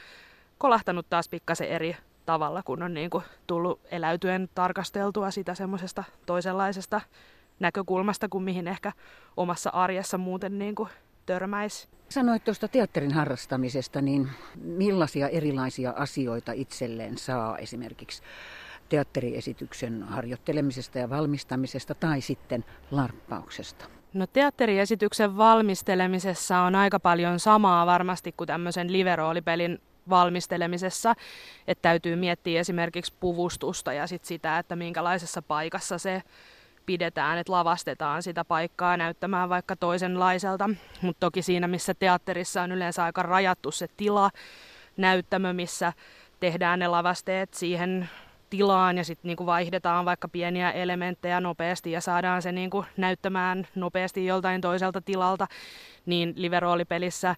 kolahtanut 0.57 1.09
taas 1.09 1.29
pikkasen 1.29 1.69
eri 1.69 1.97
tavalla, 2.25 2.63
kun 2.63 2.83
on 2.83 2.93
niin 2.93 3.09
kuin 3.09 3.23
tullut 3.47 3.81
eläytyen 3.91 4.49
tarkasteltua 4.55 5.31
sitä 5.31 5.55
semmoisesta 5.55 6.03
toisenlaisesta 6.25 7.01
näkökulmasta 7.59 8.29
kuin 8.29 8.43
mihin 8.43 8.67
ehkä 8.67 8.91
omassa 9.37 9.69
arjessa 9.69 10.17
muuten 10.17 10.59
niin 10.59 10.75
kuin 10.75 10.89
törmäisi. 11.25 11.87
Sanoit 12.09 12.43
tuosta 12.43 12.67
teatterin 12.67 13.11
harrastamisesta, 13.11 14.01
niin 14.01 14.29
millaisia 14.55 15.29
erilaisia 15.29 15.93
asioita 15.97 16.51
itselleen 16.51 17.17
saa 17.17 17.57
esimerkiksi 17.57 18.23
teatteriesityksen 18.89 20.03
harjoittelemisesta 20.03 20.99
ja 20.99 21.09
valmistamisesta 21.09 21.95
tai 21.95 22.21
sitten 22.21 22.65
larppauksesta? 22.91 23.85
No 24.13 24.27
teatteriesityksen 24.27 25.37
valmistelemisessa 25.37 26.59
on 26.59 26.75
aika 26.75 26.99
paljon 26.99 27.39
samaa 27.39 27.85
varmasti 27.85 28.31
kuin 28.31 28.47
tämmöisen 28.47 28.91
liveroolipelin 28.91 29.81
valmistelemisessa, 30.09 31.15
että 31.67 31.81
täytyy 31.81 32.15
miettiä 32.15 32.59
esimerkiksi 32.59 33.13
puvustusta 33.19 33.93
ja 33.93 34.07
sit 34.07 34.25
sitä, 34.25 34.59
että 34.59 34.75
minkälaisessa 34.75 35.41
paikassa 35.41 35.97
se 35.97 36.23
pidetään, 36.85 37.37
että 37.37 37.53
lavastetaan 37.53 38.23
sitä 38.23 38.45
paikkaa 38.45 38.97
näyttämään 38.97 39.49
vaikka 39.49 39.75
toisenlaiselta. 39.75 40.69
Mutta 41.01 41.19
toki 41.19 41.41
siinä, 41.41 41.67
missä 41.67 41.93
teatterissa 41.93 42.61
on 42.61 42.71
yleensä 42.71 43.03
aika 43.03 43.23
rajattu 43.23 43.71
se 43.71 43.87
tila, 43.97 44.29
näyttämö, 44.97 45.53
missä 45.53 45.93
tehdään 46.39 46.79
ne 46.79 46.87
lavasteet 46.87 47.53
siihen 47.53 48.09
tilaan 48.49 48.97
ja 48.97 49.03
sitten 49.03 49.29
niinku 49.29 49.45
vaihdetaan 49.45 50.05
vaikka 50.05 50.27
pieniä 50.27 50.71
elementtejä 50.71 51.39
nopeasti 51.39 51.91
ja 51.91 52.01
saadaan 52.01 52.41
se 52.41 52.51
niinku 52.51 52.85
näyttämään 52.97 53.67
nopeasti 53.75 54.25
joltain 54.25 54.61
toiselta 54.61 55.01
tilalta, 55.01 55.47
niin 56.05 56.33
liveroolipelissä 56.35 57.35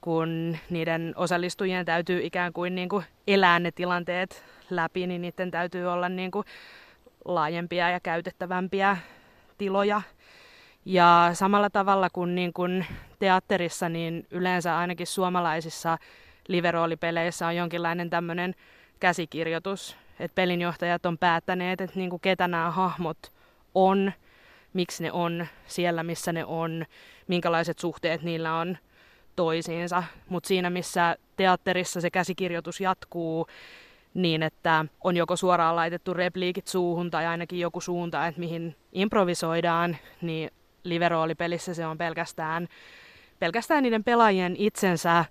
kun 0.00 0.56
niiden 0.70 1.12
osallistujien 1.16 1.86
täytyy 1.86 2.20
ikään 2.22 2.52
kuin, 2.52 2.74
niin 2.74 2.88
kuin 2.88 3.04
elää 3.26 3.58
ne 3.58 3.70
tilanteet 3.70 4.44
läpi, 4.70 5.06
niin 5.06 5.22
niiden 5.22 5.50
täytyy 5.50 5.86
olla 5.86 6.08
niin 6.08 6.30
kuin 6.30 6.46
laajempia 7.24 7.90
ja 7.90 8.00
käytettävämpiä 8.00 8.96
tiloja. 9.58 10.02
Ja 10.84 11.30
samalla 11.32 11.70
tavalla 11.70 12.10
kuin, 12.10 12.34
niin 12.34 12.52
kuin 12.52 12.86
teatterissa, 13.18 13.88
niin 13.88 14.26
yleensä 14.30 14.78
ainakin 14.78 15.06
suomalaisissa 15.06 15.98
liveroolipeleissä 16.48 17.46
on 17.46 17.56
jonkinlainen 17.56 18.10
tämmöinen 18.10 18.54
käsikirjoitus, 19.00 19.96
että 20.20 20.34
pelinjohtajat 20.34 21.06
on 21.06 21.18
päättäneet, 21.18 21.80
että 21.80 21.98
niin 21.98 22.10
kuin 22.10 22.20
ketä 22.20 22.48
nämä 22.48 22.70
hahmot 22.70 23.18
on, 23.74 24.12
miksi 24.72 25.02
ne 25.02 25.12
on 25.12 25.46
siellä, 25.66 26.02
missä 26.02 26.32
ne 26.32 26.44
on, 26.44 26.84
minkälaiset 27.28 27.78
suhteet 27.78 28.22
niillä 28.22 28.54
on 28.54 28.78
toisiinsa. 29.36 30.02
Mutta 30.28 30.48
siinä, 30.48 30.70
missä 30.70 31.16
teatterissa 31.36 32.00
se 32.00 32.10
käsikirjoitus 32.10 32.80
jatkuu 32.80 33.46
niin, 34.14 34.42
että 34.42 34.84
on 35.04 35.16
joko 35.16 35.36
suoraan 35.36 35.76
laitettu 35.76 36.14
repliikit 36.14 36.66
suuhun 36.66 37.10
tai 37.10 37.26
ainakin 37.26 37.60
joku 37.60 37.80
suunta, 37.80 38.26
että 38.26 38.40
mihin 38.40 38.76
improvisoidaan, 38.92 39.96
niin 40.22 40.50
liveroolipelissä 40.84 41.74
se 41.74 41.86
on 41.86 41.98
pelkästään, 41.98 42.68
pelkästään 43.38 43.82
niiden 43.82 44.04
pelaajien 44.04 44.56
itsensä 44.58 45.24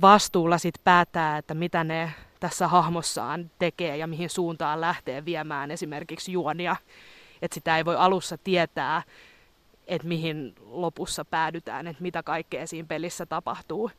vastuulla 0.00 0.58
sit 0.58 0.74
päättää, 0.84 1.38
että 1.38 1.54
mitä 1.54 1.84
ne 1.84 2.12
tässä 2.40 2.68
hahmossaan 2.68 3.50
tekee 3.58 3.96
ja 3.96 4.06
mihin 4.06 4.30
suuntaan 4.30 4.80
lähtee 4.80 5.24
viemään 5.24 5.70
esimerkiksi 5.70 6.32
juonia. 6.32 6.76
Että 7.42 7.54
sitä 7.54 7.76
ei 7.76 7.84
voi 7.84 7.96
alussa 7.96 8.38
tietää, 8.44 9.02
että 9.86 10.08
mihin 10.08 10.54
lopussa 10.60 11.24
päädytään, 11.24 11.86
että 11.86 12.02
mitä 12.02 12.22
kaikkea 12.22 12.66
siinä 12.66 12.86
pelissä 12.86 13.26
tapahtuu. 13.26 13.90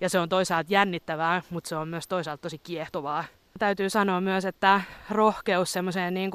Ja 0.00 0.08
se 0.08 0.20
on 0.20 0.28
toisaalta 0.28 0.72
jännittävää, 0.72 1.42
mutta 1.50 1.68
se 1.68 1.76
on 1.76 1.88
myös 1.88 2.08
toisaalta 2.08 2.42
tosi 2.42 2.58
kiehtovaa. 2.58 3.24
Täytyy 3.58 3.90
sanoa 3.90 4.20
myös, 4.20 4.44
että 4.44 4.80
rohkeus 5.10 5.72
semmoiseen 5.72 6.14
niin 6.14 6.30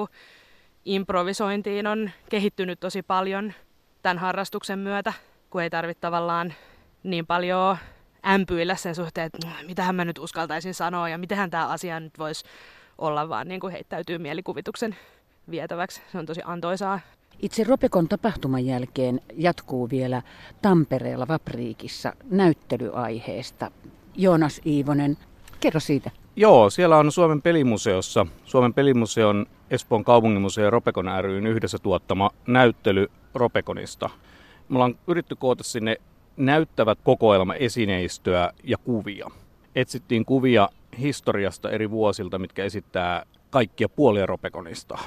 improvisointiin 0.86 1.88
on 1.88 2.12
kehittynyt 2.30 2.80
tosi 2.80 3.02
paljon 3.02 3.54
tämän 4.02 4.18
harrastuksen 4.18 4.80
myötä, 4.80 5.14
kun 5.50 5.62
ei 5.62 5.70
tarvitse 5.70 6.02
tavallaan 6.02 6.54
niin 7.04 7.26
paljon 7.26 7.78
ämpyillä 8.28 8.76
sen 8.76 8.96
suhteen, 8.96 9.26
että 9.26 9.48
mitähän 9.68 9.96
mä 9.96 10.06
nyt 10.06 10.18
uskaltaisin 10.18 10.74
sanoa 10.74 11.10
ja 11.10 11.18
mitenhän 11.18 11.50
tämä 11.50 11.68
asia 11.68 12.00
nyt 12.00 12.20
voisi 12.20 12.46
olla, 12.98 13.30
vaan 13.30 13.48
niin 13.48 13.60
kuin 13.60 13.74
heittäytyy 13.74 14.18
mielikuvituksen 14.18 14.96
vietäväksi. 15.50 16.02
Se 16.12 16.18
on 16.18 16.26
tosi 16.26 16.42
antoisaa. 16.46 17.00
Itse 17.40 17.64
Ropekon 17.64 18.08
tapahtuman 18.08 18.66
jälkeen 18.66 19.22
jatkuu 19.36 19.90
vielä 19.90 20.22
Tampereella 20.62 21.28
Vapriikissa 21.28 22.14
näyttelyaiheesta. 22.32 23.72
Joonas 24.16 24.62
Iivonen, 24.66 25.18
kerro 25.60 25.80
siitä. 25.80 26.12
Joo, 26.40 26.70
siellä 26.70 26.98
on 26.98 27.12
Suomen 27.12 27.42
pelimuseossa, 27.42 28.26
Suomen 28.46 28.74
pelimuseon, 28.74 29.46
Espoon 29.70 30.04
kaupunginmuseo 30.04 30.64
ja 30.64 30.70
Ropekon 30.70 31.06
ryn 31.22 31.48
yhdessä 31.48 31.78
tuottama 31.80 32.30
näyttely 32.48 33.08
Ropekonista. 33.34 34.10
Me 34.70 34.76
ollaan 34.76 34.98
yritetty 35.08 35.36
koota 35.36 35.64
sinne 35.64 35.98
näyttävät 36.38 37.00
kokoelma 37.04 37.54
esineistöä 37.54 38.52
ja 38.64 38.78
kuvia. 38.78 39.32
Etsittiin 39.76 40.26
kuvia 40.26 40.70
historiasta 41.00 41.72
eri 41.72 41.92
vuosilta, 41.92 42.40
mitkä 42.40 42.64
esittää 42.64 43.26
kaikkia 43.50 43.90
puolia 43.90 44.26
Ropekonista. 44.26 44.98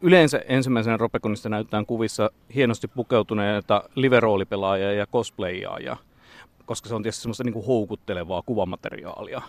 Yleensä 0.00 0.42
ensimmäisenä 0.48 0.96
Ropekonista 0.96 1.48
näytetään 1.48 1.86
kuvissa 1.86 2.30
hienosti 2.54 2.88
pukeutuneita 2.88 3.84
liveroolipelaajia 3.94 4.92
ja 4.92 5.06
cosplayaajia, 5.06 5.96
koska 6.66 6.88
se 6.88 6.94
on 6.94 7.02
tietysti 7.02 7.22
semmoista 7.22 7.44
niin 7.44 7.52
kuin 7.52 7.66
houkuttelevaa 7.66 8.42
kuvamateriaalia. 8.46 9.42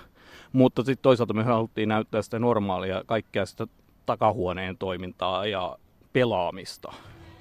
Mutta 0.53 0.83
sitten 0.83 1.03
toisaalta 1.03 1.33
me 1.33 1.43
haluttiin 1.43 1.89
näyttää 1.89 2.21
sitä 2.21 2.39
normaalia, 2.39 3.03
kaikkea 3.05 3.45
sitä 3.45 3.67
takahuoneen 4.05 4.77
toimintaa 4.77 5.45
ja 5.45 5.77
pelaamista, 6.13 6.93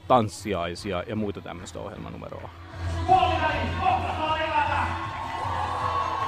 tanssiaisia 0.08 1.04
ja 1.06 1.16
muita 1.16 1.40
tämmöistä 1.40 1.78
ohjelmanumeroa. 1.78 2.50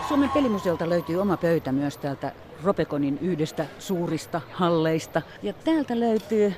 Suomen 0.08 0.30
pelimuseolta 0.30 0.88
löytyy 0.88 1.16
oma 1.16 1.36
pöytä 1.36 1.72
myös 1.72 1.96
täältä 1.96 2.32
Ropekonin 2.62 3.18
yhdestä 3.18 3.66
suurista 3.78 4.40
halleista. 4.52 5.22
Ja 5.42 5.52
täältä 5.52 6.00
löytyy 6.00 6.52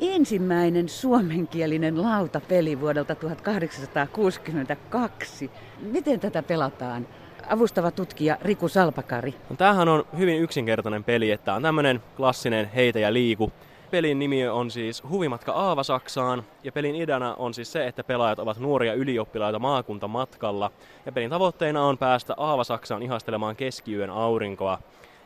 ensimmäinen 0.00 0.88
suomenkielinen 0.88 2.02
lautapeli 2.02 2.80
vuodelta 2.80 3.14
1862. 3.14 5.50
Miten 5.80 6.20
tätä 6.20 6.42
pelataan? 6.42 7.06
Avustava 7.50 7.90
tutkija 7.90 8.36
Riku 8.42 8.68
Salpakari. 8.68 9.34
No, 9.50 9.56
tämähän 9.56 9.88
on 9.88 10.04
hyvin 10.18 10.42
yksinkertainen 10.42 11.04
peli, 11.04 11.30
että 11.30 11.54
on 11.54 11.62
tämmöinen 11.62 12.02
klassinen 12.16 12.70
heitä 12.74 12.98
ja 12.98 13.12
liiku. 13.12 13.52
Pelin 13.90 14.18
nimi 14.18 14.48
on 14.48 14.70
siis 14.70 15.02
Huvimatka 15.08 15.52
Aavasaksaan 15.52 16.44
ja 16.64 16.72
pelin 16.72 16.94
ideana 16.94 17.34
on 17.34 17.54
siis 17.54 17.72
se, 17.72 17.86
että 17.86 18.04
pelaajat 18.04 18.38
ovat 18.38 18.58
nuoria 18.58 18.94
ylioppilaita 18.94 19.58
maakuntamatkalla 19.58 20.70
ja 21.06 21.12
pelin 21.12 21.30
tavoitteena 21.30 21.84
on 21.84 21.98
päästä 21.98 22.34
Aavasaksaan 22.36 23.02
ihastelemaan 23.02 23.56
keskiyön 23.56 24.10
aurinkoa. 24.10 24.78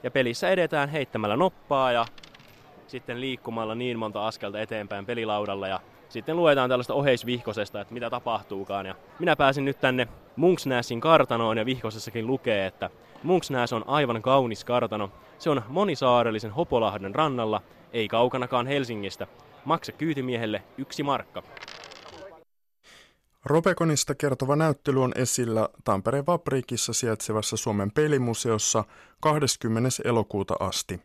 Ja 0.03 0.11
pelissä 0.11 0.49
edetään 0.49 0.89
heittämällä 0.89 1.37
noppaa 1.37 1.93
ja 1.93 2.07
sitten 2.87 3.21
liikkumalla 3.21 3.75
niin 3.75 3.99
monta 3.99 4.27
askelta 4.27 4.61
eteenpäin 4.61 5.07
pelilaudalla 5.07 5.69
ja 5.69 5.81
sitten 6.11 6.37
luetaan 6.37 6.71
tällaista 6.71 6.95
oheisvihkosesta, 6.95 7.81
että 7.81 7.95
mitä 7.95 8.11
tapahtuukaan. 8.11 8.87
Ja 8.87 8.95
minä 9.19 9.37
pääsin 9.37 9.65
nyt 9.65 9.81
tänne 9.81 10.09
Munksnäsin 10.37 11.01
kartanoon 11.01 11.59
ja 11.59 11.67
vihkosessakin 11.67 12.27
lukee, 12.27 12.67
että 12.67 12.91
Munksnäs 13.23 13.73
on 13.73 13.85
aivan 13.87 14.23
kaunis 14.23 14.65
kartano. 14.65 15.11
Se 15.39 15.51
on 15.51 15.63
monisaarellisen 15.69 16.51
Hopolahden 16.51 17.15
rannalla, 17.15 17.63
ei 17.93 18.09
kaukanakaan 18.09 18.67
Helsingistä. 18.67 19.27
Maksa 19.65 19.93
kyytimiehelle 19.93 20.63
yksi 20.79 21.03
markka. 21.03 21.43
Ropekonista 23.45 24.15
kertova 24.15 24.57
näyttely 24.57 25.03
on 25.03 25.13
esillä 25.17 25.69
Tampereen 25.85 26.27
Vapriikissa 26.27 26.93
sijaitsevassa 26.93 27.57
Suomen 27.57 27.91
pelimuseossa 27.91 28.85
20. 29.21 29.89
elokuuta 30.05 30.55
asti. 30.61 31.01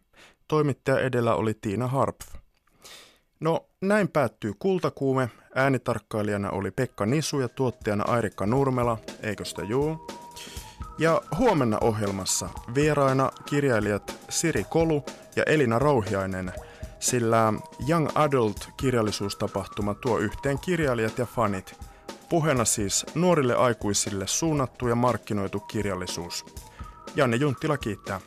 Toimittaja 0.47 0.99
edellä 0.99 1.35
oli 1.35 1.53
Tiina 1.53 1.87
Harpf. 1.87 2.44
No, 3.39 3.65
näin 3.81 4.07
päättyy 4.07 4.53
Kultakuume. 4.59 5.29
Äänitarkkailijana 5.55 6.49
oli 6.49 6.71
Pekka 6.71 7.05
Nisu 7.05 7.39
ja 7.39 7.49
tuottajana 7.49 8.03
Airikka 8.07 8.45
Nurmela, 8.45 8.97
eikö 9.23 9.45
sitä 9.45 9.63
juu? 9.63 10.07
Ja 10.97 11.21
huomenna 11.37 11.77
ohjelmassa 11.81 12.49
vieraina 12.75 13.31
kirjailijat 13.45 14.19
Siri 14.29 14.63
Kolu 14.63 15.03
ja 15.35 15.43
Elina 15.43 15.79
Rouhiainen, 15.79 16.53
sillä 16.99 17.53
Young 17.89 18.09
Adult 18.15 18.69
kirjallisuustapahtuma 18.77 19.93
tuo 19.93 20.17
yhteen 20.17 20.59
kirjailijat 20.59 21.17
ja 21.17 21.25
fanit. 21.25 21.79
Puheena 22.29 22.65
siis 22.65 23.05
nuorille 23.15 23.55
aikuisille 23.55 24.27
suunnattu 24.27 24.87
ja 24.87 24.95
markkinoitu 24.95 25.59
kirjallisuus. 25.59 26.45
Janne 27.15 27.37
Junttila 27.37 27.77
kiittää. 27.77 28.21